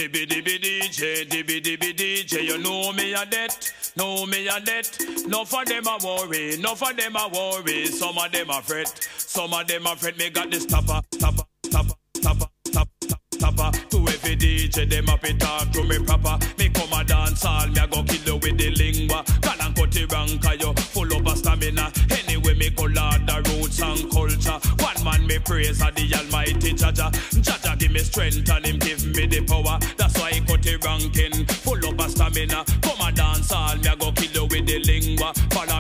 Dibby 0.08 0.26
dibby 0.26 0.58
DJ, 0.58 1.28
dibby 1.28 1.62
dibby 1.62 1.94
DJ, 1.94 2.44
you 2.44 2.58
know 2.60 2.94
me 2.94 3.14
a 3.14 3.26
debt, 3.26 3.74
know 3.98 4.26
me 4.26 4.48
a 4.48 4.58
debt. 4.62 4.98
No 5.28 5.44
for 5.44 5.66
them 5.66 5.86
a 5.86 5.98
worry, 6.02 6.56
no 6.60 6.76
for 6.76 6.94
them 6.94 7.18
a 7.18 7.28
worry. 7.28 7.88
Some 7.88 8.18
of 8.18 8.32
them 8.32 8.50
a 8.50 8.62
fret, 8.62 8.88
some 9.18 9.54
of 9.54 9.68
them 9.68 9.86
a 9.86 9.98
fret. 9.98 10.18
Me 10.18 10.30
got 10.30 10.50
this 10.50 10.66
topper, 10.66 11.02
topper, 11.20 11.44
topper, 11.70 11.96
topper, 12.22 12.46
topper, 12.72 13.18
topper. 13.38 13.72
To 13.90 13.98
every 13.98 14.38
DJ, 14.38 14.90
them 14.90 15.10
up 15.10 15.26
it 15.26 15.42
talk 15.42 15.72
to 15.72 15.84
me 15.84 16.00
proper. 16.00 16.40
Me 16.58 16.70
come 16.70 16.94
a 16.94 17.04
dance 17.04 17.44
all, 17.44 17.68
me 17.68 17.82
a 17.82 17.88
go 17.88 18.02
kill 18.04 18.34
you 18.34 18.36
with 18.38 18.58
the 18.58 18.72
lingua. 18.72 19.26
Can 19.42 19.60
and 19.60 19.76
cut 19.76 20.14
wrong, 20.14 20.40
cause 20.40 20.62
you 20.62 20.74
full 20.74 21.18
of 21.18 21.28
a 21.28 21.36
stamina. 21.36 21.92
Anyway, 22.12 22.54
me 22.54 22.70
go 22.70 22.84
lord 22.84 23.28
the 23.28 23.60
roots 23.60 23.82
and 23.82 24.10
culture. 24.10 24.77
Me 25.28 25.38
praise 25.40 25.82
a 25.82 25.92
the 25.92 26.16
almighty 26.16 26.72
Jaja. 26.72 27.12
Jaja 27.44 27.78
give 27.78 27.92
me 27.92 28.00
strength 28.00 28.50
and 28.50 28.66
him 28.66 28.80
give 28.80 29.06
me 29.08 29.26
the 29.28 29.42
power. 29.42 29.78
That's 29.98 30.18
why 30.18 30.32
he 30.32 30.40
cut 30.40 30.64
the 30.64 30.78
ranking. 30.80 31.46
Full 31.68 31.84
of 31.84 32.00
a 32.00 32.10
stamina. 32.10 32.64
Come 32.82 33.02
a 33.02 33.12
dance 33.12 33.52
all, 33.52 33.76
me 33.76 33.90
a 33.90 33.96
go 33.98 34.14
kill 34.14 34.32
you 34.32 34.44
with 34.44 34.66
the 34.66 34.80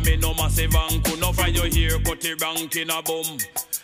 me 0.07 0.15
no 0.17 0.33
massive 0.33 0.71
anku. 0.71 1.19
No 1.19 1.31
for 1.33 1.47
you 1.49 1.63
here, 1.69 1.99
cut 1.99 2.23
it 2.23 2.41
rank 2.41 2.75
in 2.75 2.89
a 2.89 3.01
bum. 3.03 3.37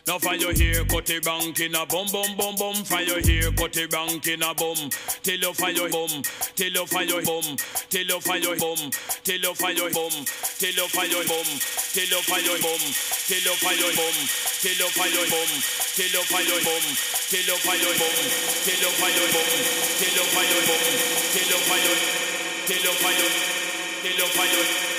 No 0.07 0.19
for 0.19 0.36
you 0.36 0.49
here, 0.55 0.84
cut 0.86 1.09
it 1.09 1.26
rank 1.26 1.59
in 1.59 1.76
a 1.76 1.86
bum, 1.86 2.07
bum, 2.11 2.32
bum, 2.38 2.55
bum. 2.55 2.76
For 2.84 3.01
you 3.01 3.19
here, 3.24 3.51
cut 3.51 3.76
it 3.76 3.91
rank 3.91 4.28
in 4.28 4.41
a 4.41 4.53
bum. 4.55 4.78
Till 5.24 5.39
you 5.39 5.53
fire 5.53 5.89
bum, 5.91 6.24
till 6.55 6.71
you 6.71 6.86
fire 6.88 7.21
bum, 7.28 7.45
till 7.91 8.07
you 8.07 8.19
fire 8.19 8.55
bum, 8.59 8.80
till 9.24 9.43
you 9.43 9.53
fire 9.53 9.84
bum, 9.91 10.13
till 10.59 10.71
you 10.71 10.88
fire 10.88 11.24
bum, 11.28 11.43
till 11.91 12.07
you 12.07 12.21
fire 12.24 12.55
bum, 12.63 12.82
till 13.28 13.43
you 13.43 13.55
fire 13.59 13.91
bum, 13.99 14.24
till 14.63 14.80
you 14.80 14.89
fire 14.95 15.26
bum, 15.28 15.51
till 15.67 16.13
you 16.13 16.28
fire 16.32 16.57
bum, 16.63 16.86
till 17.03 17.43
you 17.43 17.59
fire 17.59 17.93
bum, 17.97 18.17
till 18.53 18.80
you 18.80 18.91
fire 18.99 19.28
bum, 19.34 19.51
till 19.99 20.13
you 20.13 20.26
fire 20.32 20.61
bum, 20.67 20.84
till 21.34 21.49
you 21.51 21.61
fire, 21.67 21.95
till 22.65 22.84
you 22.84 22.93
fire, 23.01 23.30
till 24.01 24.17
you 24.17 24.28
fire. 24.28 24.93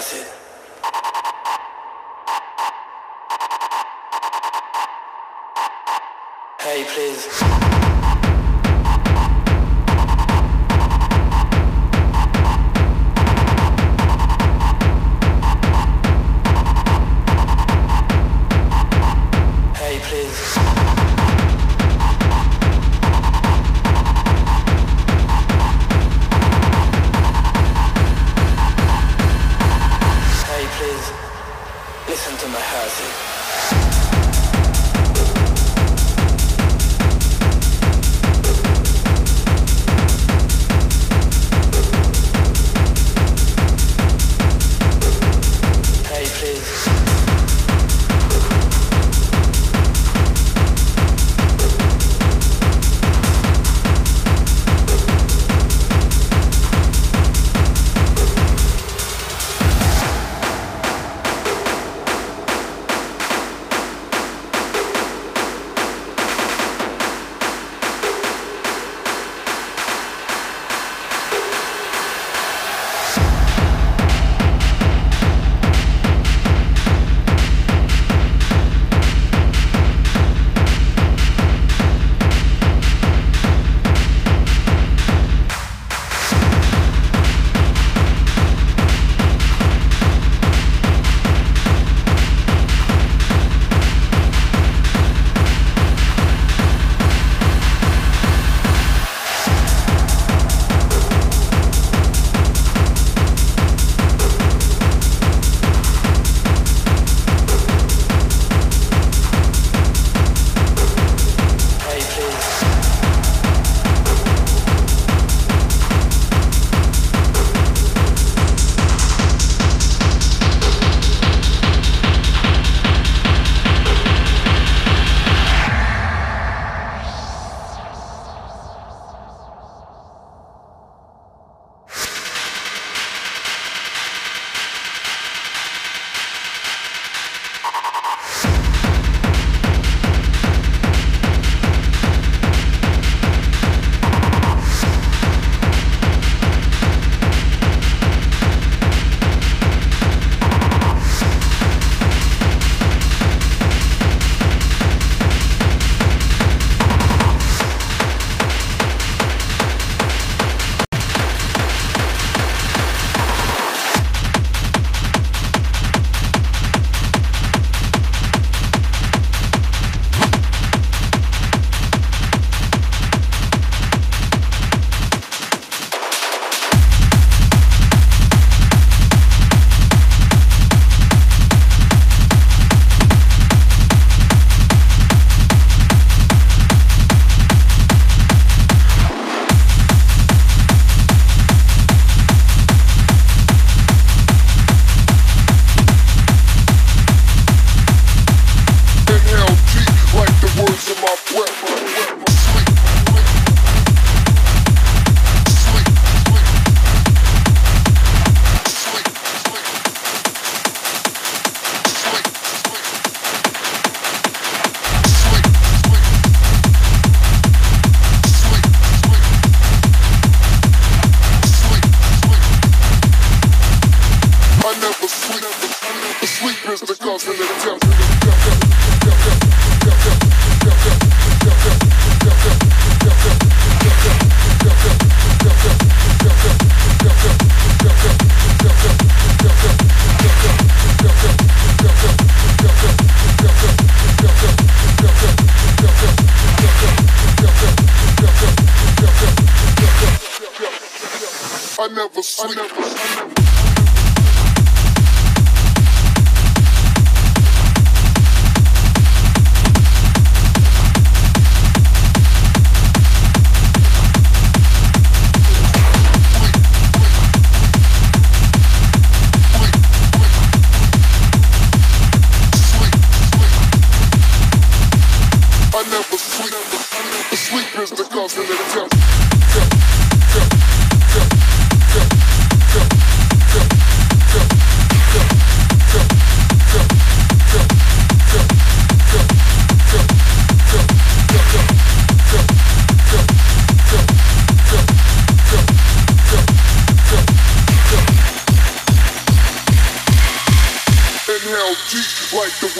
acid. 0.00 0.26
Hey, 6.60 6.84
please. 6.84 7.69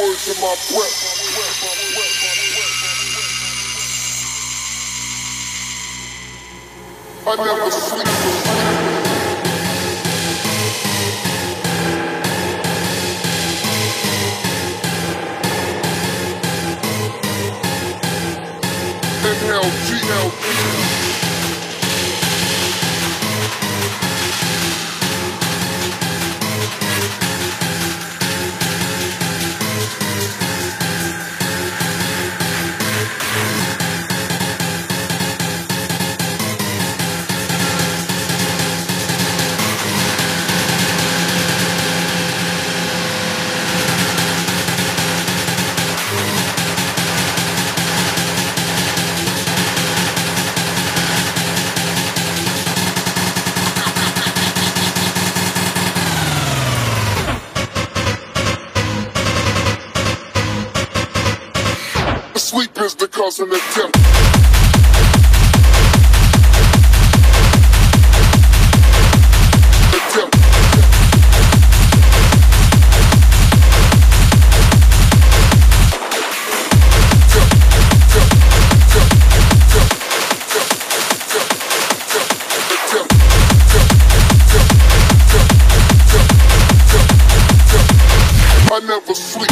words 0.01 0.29
in 0.29 0.41
my 0.41 0.57
breath. 0.73 0.97
I 7.27 7.37
never 7.37 7.71
I 88.81 88.87
never 88.87 89.15
sleep. 89.15 89.51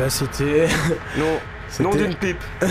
Eh 0.00 0.10
c'était... 0.10 0.68
Non. 1.16 1.40
nom 1.80 1.90
d'une 1.94 2.14
pipe. 2.14 2.42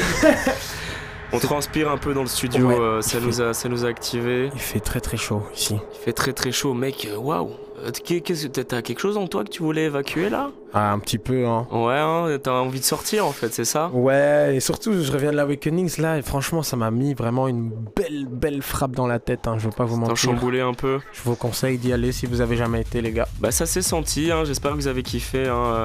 On 1.33 1.39
transpire 1.39 1.91
un 1.91 1.97
peu 1.97 2.13
dans 2.13 2.21
le 2.21 2.27
studio, 2.27 2.67
Ouais, 2.67 2.79
euh, 2.79 3.01
ça, 3.01 3.19
nous 3.19 3.33
fait- 3.33 3.43
a, 3.43 3.53
ça 3.53 3.67
nous 3.67 3.83
a 3.85 3.89
activé. 3.89 4.49
Il 4.53 4.59
fait 4.61 4.79
très 4.79 5.01
très 5.01 5.17
chaud 5.17 5.43
ici. 5.53 5.75
Il 5.93 6.03
fait 6.05 6.13
très 6.13 6.31
très 6.31 6.53
chaud, 6.53 6.73
mec. 6.73 7.05
euh, 7.11 7.17
Waouh. 7.17 7.51
Euh, 7.79 7.91
qu'est- 8.03 8.21
Qu'est-ce 8.21 8.47
que 8.47 8.61
t'as 8.61 8.81
quelque 8.81 8.99
chose 8.99 9.17
en 9.17 9.27
toi 9.27 9.43
que 9.43 9.49
tu 9.49 9.61
voulais 9.61 9.85
évacuer 9.85 10.29
là? 10.29 10.49
Ah, 10.73 10.91
un 10.91 10.99
petit 10.99 11.17
peu, 11.17 11.45
hein. 11.45 11.67
Ouais, 11.71 11.93
hein, 11.97 12.37
t'as 12.41 12.53
envie 12.59 12.79
de 12.79 12.85
sortir 12.85 13.25
en 13.25 13.31
fait, 13.31 13.53
c'est 13.53 13.65
ça? 13.65 13.89
Ouais, 13.93 14.55
et 14.55 14.59
surtout, 14.59 14.93
je 15.01 15.11
reviens 15.11 15.31
de 15.31 15.35
l'Awakenings 15.37 15.99
là, 16.01 16.17
et 16.17 16.21
franchement, 16.21 16.63
ça 16.63 16.75
m'a 16.75 16.91
mis 16.91 17.13
vraiment 17.13 17.47
une 17.47 17.69
belle, 17.95 18.25
belle 18.29 18.61
frappe 18.61 18.91
dans 18.95 19.07
la 19.07 19.19
tête, 19.19 19.47
hein, 19.47 19.55
je 19.59 19.65
veux 19.65 19.71
pas 19.75 19.85
vous 19.85 19.95
T'as 19.95 20.01
mentir. 20.09 20.15
chamboulé 20.17 20.59
un 20.61 20.73
peu? 20.73 20.99
Je 21.13 21.21
vous 21.23 21.35
conseille 21.35 21.77
d'y 21.77 21.93
aller 21.93 22.11
si 22.11 22.25
vous 22.25 22.41
avez 22.41 22.57
jamais 22.57 22.81
été, 22.81 23.01
les 23.01 23.11
gars. 23.11 23.27
Bah 23.39 23.51
ça 23.51 23.65
s'est 23.65 23.81
senti, 23.81 24.31
hein, 24.31 24.43
j'espère 24.43 24.71
que 24.71 24.77
vous 24.77 24.87
avez 24.87 25.03
kiffé. 25.03 25.47
hein. 25.47 25.83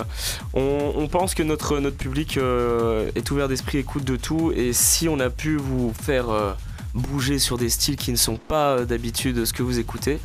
On, 0.54 0.92
on 0.96 1.06
pense 1.08 1.34
que 1.34 1.42
notre, 1.42 1.78
notre 1.78 1.96
public 1.96 2.38
euh, 2.38 3.10
est 3.14 3.30
ouvert 3.30 3.48
d'esprit, 3.48 3.78
écoute 3.78 4.04
de 4.04 4.16
tout, 4.16 4.52
et 4.56 4.72
si 4.72 5.08
on 5.08 5.20
a 5.20 5.30
pu 5.30 5.56
vous 5.56 5.92
faire 6.02 6.30
euh, 6.30 6.52
bouger 6.94 7.38
sur 7.38 7.56
des 7.56 7.68
styles 7.68 7.96
qui 7.96 8.10
ne 8.12 8.16
sont 8.16 8.36
pas 8.36 8.78
euh, 8.78 8.84
d'habitude 8.84 9.44
ce 9.44 9.52
que 9.52 9.62
vous 9.62 9.78
écoutez, 9.78 10.18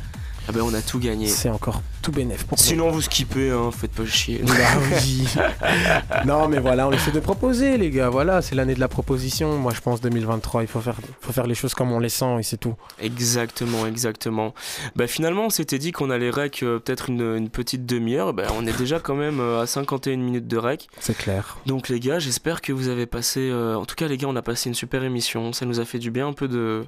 ah 0.48 0.52
ben 0.52 0.62
on 0.62 0.72
a 0.72 0.80
tout 0.80 0.98
gagné. 0.98 1.26
C'est 1.26 1.50
encore 1.50 1.82
tout 2.00 2.10
bénef 2.10 2.44
pour 2.44 2.56
nous. 2.56 2.64
Sinon 2.64 2.90
vous 2.90 3.02
skippez, 3.02 3.50
hein, 3.50 3.70
faites 3.70 3.92
pas 3.92 4.06
chier. 4.06 4.40
Bah 4.42 4.52
oui. 4.90 5.28
non, 6.26 6.48
mais 6.48 6.58
voilà, 6.58 6.88
on 6.88 6.92
essaie 6.92 7.10
de 7.10 7.20
proposer, 7.20 7.76
les 7.76 7.90
gars. 7.90 8.08
Voilà, 8.08 8.40
c'est 8.40 8.54
l'année 8.54 8.74
de 8.74 8.80
la 8.80 8.88
proposition. 8.88 9.58
Moi, 9.58 9.74
je 9.74 9.80
pense 9.80 10.00
2023, 10.00 10.62
il 10.62 10.68
faut 10.68 10.80
faire, 10.80 10.96
faut 11.20 11.32
faire 11.32 11.46
les 11.46 11.54
choses 11.54 11.74
comme 11.74 11.92
on 11.92 12.00
les 12.00 12.08
sent 12.08 12.38
et 12.38 12.42
c'est 12.42 12.56
tout. 12.56 12.74
Exactement, 12.98 13.86
exactement. 13.86 14.54
Bah 14.96 15.06
finalement 15.06 15.46
on 15.46 15.50
s'était 15.50 15.78
dit 15.78 15.92
qu'on 15.92 16.10
allait 16.10 16.30
rec 16.30 16.62
euh, 16.62 16.78
peut-être 16.78 17.10
une, 17.10 17.36
une 17.36 17.50
petite 17.50 17.84
demi-heure, 17.84 18.32
bah, 18.32 18.46
on 18.56 18.66
est 18.66 18.76
déjà 18.76 19.00
quand 19.00 19.14
même 19.14 19.40
euh, 19.40 19.60
à 19.62 19.66
51 19.66 20.16
minutes 20.16 20.48
de 20.48 20.56
rec. 20.56 20.88
C'est 21.00 21.16
clair. 21.16 21.58
Donc 21.66 21.88
les 21.88 22.00
gars, 22.00 22.18
j'espère 22.18 22.62
que 22.62 22.72
vous 22.72 22.88
avez 22.88 23.06
passé... 23.06 23.40
euh, 23.50 23.74
en 23.76 23.84
tout 23.84 23.96
cas 23.96 24.08
les 24.08 24.16
gars, 24.16 24.28
on 24.28 24.36
a 24.36 24.42
passé 24.42 24.68
une 24.68 24.74
super 24.74 25.04
émission. 25.04 25.52
Ça 25.52 25.66
nous 25.66 25.80
a 25.80 25.84
fait 25.84 25.98
du 25.98 26.10
bien 26.10 26.28
un 26.28 26.32
peu 26.32 26.48
de, 26.48 26.86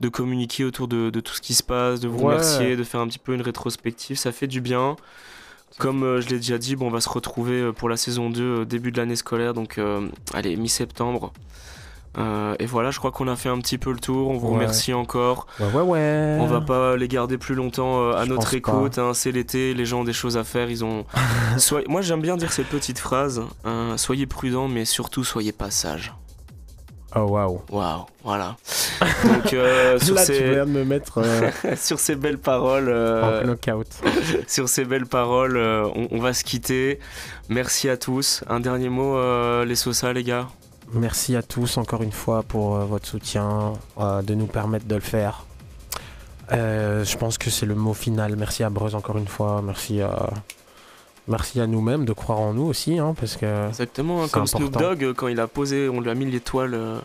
de 0.00 0.08
communiquer 0.08 0.64
autour 0.64 0.88
de, 0.88 1.10
de 1.10 1.20
tout 1.20 1.34
ce 1.34 1.40
qui 1.40 1.54
se 1.54 1.62
passe, 1.62 2.00
de 2.00 2.08
vous 2.08 2.18
Ouais. 2.18 2.24
remercier, 2.34 2.76
de 2.76 2.84
faire 2.84 3.00
un 3.00 3.06
petit 3.08 3.18
peu 3.18 3.34
une 3.34 3.42
rétrospective. 3.42 4.16
Ça 4.18 4.32
fait 4.32 4.46
du 4.46 4.60
bien. 4.60 4.96
Comme 5.78 6.04
euh, 6.04 6.20
je 6.20 6.28
l'ai 6.28 6.36
déjà 6.36 6.58
dit, 6.58 6.76
bon, 6.76 6.86
on 6.86 6.90
va 6.90 7.00
se 7.00 7.08
retrouver 7.08 7.60
euh, 7.60 7.72
pour 7.72 7.88
la 7.88 7.96
saison 7.96 8.30
2 8.30 8.42
euh, 8.42 8.64
début 8.64 8.92
de 8.92 8.98
l'année 8.98 9.16
scolaire, 9.16 9.52
donc 9.54 9.78
euh, 9.78 10.08
allez, 10.32 10.56
mi-septembre. 10.56 11.32
Euh, 12.18 12.54
et 12.58 12.64
voilà, 12.64 12.90
je 12.90 12.98
crois 12.98 13.10
qu'on 13.10 13.28
a 13.28 13.36
fait 13.36 13.50
un 13.50 13.58
petit 13.58 13.76
peu 13.76 13.92
le 13.92 13.98
tour. 13.98 14.30
On 14.30 14.38
vous 14.38 14.48
Ouais. 14.48 14.54
remercie 14.54 14.94
encore. 14.94 15.46
Ouais, 15.60 15.66
ouais, 15.66 15.82
ouais. 15.82 16.38
On 16.40 16.46
va 16.46 16.62
pas 16.62 16.96
les 16.96 17.08
garder 17.08 17.36
plus 17.36 17.54
longtemps 17.54 18.10
à 18.10 18.24
Je 18.24 18.30
notre 18.30 18.54
écoute. 18.54 18.98
hein. 18.98 19.12
c'est 19.12 19.32
l'été, 19.32 19.74
les 19.74 19.84
gens 19.84 20.00
ont 20.00 20.04
des 20.04 20.14
choses 20.14 20.38
à 20.38 20.44
faire. 20.44 20.70
Ils 20.70 20.82
ont. 20.82 21.04
Moi, 21.88 22.00
j'aime 22.00 22.22
bien 22.22 22.38
dire 22.38 22.52
cette 22.52 22.68
petite 22.68 22.98
phrase. 22.98 23.42
hein, 23.64 23.94
soyez 23.98 24.24
prudents, 24.26 24.68
mais 24.68 24.86
surtout 24.86 25.24
soyez 25.24 25.52
pas 25.52 25.70
sages. 25.70 26.14
Oh, 27.14 27.20
waouh. 27.20 27.62
Waouh, 27.70 28.04
voilà. 28.24 28.56
Donc 29.24 29.52
euh, 29.52 29.98
sur, 29.98 30.14
Là, 30.14 30.26
tu 30.26 30.34
ces... 30.34 30.50
viens 30.50 30.66
de 30.66 30.70
me 30.70 30.84
mettre 30.84 31.18
euh, 31.18 31.50
sur 31.76 32.00
ces 32.00 32.16
belles 32.16 32.38
paroles, 32.38 32.88
euh, 32.88 33.42
en 33.42 33.46
knockout. 33.46 33.86
sur 34.48 34.68
ces 34.68 34.84
belles 34.84 35.06
paroles, 35.06 35.56
euh, 35.56 35.88
on, 35.94 36.08
on 36.10 36.18
va 36.18 36.32
se 36.32 36.42
quitter. 36.42 36.98
Merci 37.48 37.88
à 37.88 37.96
tous. 37.96 38.42
Un 38.48 38.60
dernier 38.60 38.88
mot, 38.88 39.16
les 39.64 39.76
sauces, 39.76 40.02
les 40.02 40.24
gars. 40.24 40.48
Merci 40.92 41.36
à 41.36 41.42
tous 41.42 41.78
encore 41.78 42.02
une 42.02 42.12
fois 42.12 42.42
pour 42.42 42.76
votre 42.78 43.06
soutien, 43.06 43.72
de 43.98 44.34
nous 44.34 44.46
permettre 44.46 44.86
de 44.86 44.94
le 44.94 45.00
faire. 45.00 45.46
Je 46.50 47.16
pense 47.16 47.38
que 47.38 47.50
c'est 47.50 47.66
le 47.66 47.74
mot 47.76 47.94
final. 47.94 48.34
Merci 48.36 48.64
à 48.64 48.70
Breuse 48.70 48.94
encore 48.94 49.18
une 49.18 49.28
fois. 49.28 49.62
Merci 49.62 50.00
à, 50.00 50.30
merci 51.28 51.60
à 51.60 51.66
nous-mêmes 51.66 52.04
de 52.04 52.12
croire 52.12 52.40
en 52.40 52.54
nous 52.54 52.64
aussi, 52.64 52.98
hein, 52.98 53.14
parce 53.18 53.36
que 53.36 53.68
Exactement, 53.68 54.24
hein, 54.24 54.28
comme 54.30 54.46
Snoop. 54.46 54.72
Dogg, 54.72 55.04
euh, 55.04 55.14
quand 55.14 55.28
il 55.28 55.40
a 55.40 55.46
posé, 55.46 55.88
on 55.88 56.00
lui 56.00 56.10
a 56.10 56.14
mis 56.14 56.26
l'étoile 56.26 56.74
euh, 56.74 56.98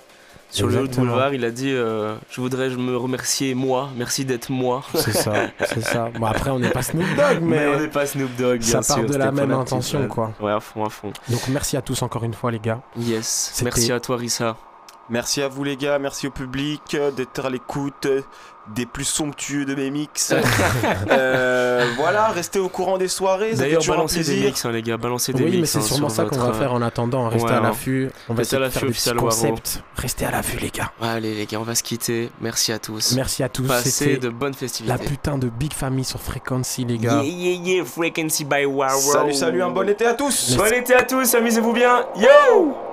sur 0.50 0.68
le 0.68 0.74
haut 0.74 0.78
du 0.80 0.86
Exactement. 0.86 1.12
boulevard, 1.14 1.34
il 1.34 1.46
a 1.46 1.52
dit 1.52 1.72
euh, 1.72 2.16
Je 2.30 2.42
voudrais 2.42 2.70
me 2.70 2.96
remercier 2.98 3.56
moi, 3.56 3.90
merci 3.98 4.26
d'être 4.26 4.50
moi. 4.50 4.84
c'est 4.94 5.14
ça, 5.14 5.34
c'est 5.66 5.82
ça. 5.82 6.10
Bon 6.20 6.26
après 6.26 6.50
on 6.50 6.60
n'est 6.60 6.70
pas 6.70 6.82
Snoop 6.82 7.06
Dogg, 7.16 7.40
Mais, 7.42 7.66
mais, 7.66 7.76
on 7.76 7.80
n'est 7.80 7.88
pas 7.88 8.06
Snoop 8.06 8.36
Dogg, 8.38 8.60
bien 8.60 8.82
ça 8.82 8.96
part 8.96 9.04
sûr, 9.04 9.10
de 9.10 9.18
la 9.18 9.32
même 9.32 9.52
intention, 9.52 10.08
quoi. 10.08 10.34
Ouais, 10.40 10.52
à 10.52 10.60
fond, 10.60 10.86
à 10.86 10.90
fond. 10.90 11.12
Donc 11.30 11.48
merci 11.48 11.78
à 11.78 11.82
tous 11.82 12.02
encore 12.02 12.24
une 12.24 12.34
fois 12.34 12.52
les 12.52 12.60
gars. 12.60 12.82
Yes, 12.98 13.62
merci 13.64 13.92
à 13.92 14.00
toi, 14.00 14.18
Rissa. 14.18 14.58
Merci 15.10 15.42
à 15.42 15.50
vous 15.50 15.66
les 15.66 15.76
gars, 15.76 16.00
merci 16.00 16.28
au 16.28 16.32
public 16.32 16.96
euh, 16.96 17.12
d'être 17.12 17.46
à 17.46 17.50
l'écoute 17.50 18.08
des 18.74 18.86
plus 18.86 19.04
somptueux 19.04 19.66
de 19.66 19.76
mes 19.76 19.90
mix. 19.90 20.34
Euh, 21.10 21.86
voilà, 21.98 22.28
restez 22.28 22.60
au 22.60 22.70
courant 22.70 22.98
des 22.98 23.08
soirées. 23.08 23.54
D'ailleurs, 23.54 23.84
balancez 23.86 24.24
des 24.24 24.38
mix, 24.38 24.66
hein, 24.66 24.72
les 24.72 24.82
gars, 24.82 24.98
balancez 24.98 25.34
des 25.34 25.44
Oui, 25.44 25.52
mix. 25.52 25.60
mais 25.62 25.66
c'est 25.66 25.78
hein, 25.80 25.82
sûrement 25.82 26.10
sur 26.10 26.16
ça 26.18 26.26
qu'on 26.26 26.38
va 26.38 26.54
faire 26.54 26.74
en 26.74 26.82
attendant. 26.82 27.28
Restez 27.30 27.46
ouais, 27.48 27.52
à 27.52 27.58
hein. 27.58 27.62
l'affût. 27.64 28.10
On 28.30 28.34
va 28.34 28.40
Restez 28.40 28.56
essayer 28.58 28.64
à 28.64 28.68
de 28.68 28.72
faire 28.72 28.86
l'affût, 28.88 29.10
des 29.10 29.16
concepts. 29.20 29.84
Restez 29.96 30.26
à 30.26 30.32
l'affût 30.32 30.60
les 30.60 30.70
gars. 30.70 30.92
Allez, 31.02 31.34
les 31.36 31.46
gars, 31.46 31.60
on 31.60 31.64
va 31.64 31.76
se 31.76 31.84
quitter. 31.84 32.30
Merci 32.40 32.72
à 32.72 32.80
tous. 32.80 33.14
Merci 33.16 33.44
à 33.44 33.50
tous. 33.50 33.68
Passez 33.68 33.90
C'était 33.92 34.18
de 34.18 34.30
bonnes 34.30 34.54
la 34.54 34.58
festivités. 34.58 35.06
putain 35.06 35.38
de 35.38 35.50
big 35.50 35.74
famille 35.74 36.06
sur 36.06 36.20
Frequency 36.20 36.86
les 36.86 36.98
gars. 36.98 37.22
Yeah, 37.24 37.54
yeah, 37.54 37.76
yeah, 37.76 37.86
Frequency 37.86 38.46
by 38.46 38.66
Waro. 38.66 39.00
Salut, 39.00 39.34
salut, 39.34 39.62
un 39.62 39.70
bon 39.70 39.88
été 39.90 40.06
à 40.06 40.14
tous. 40.14 40.56
Bon 40.56 40.72
été 40.72 40.94
à 40.96 41.04
tous, 41.04 41.34
amusez-vous 41.36 41.74
bien. 41.74 42.06
Yo! 42.16 42.91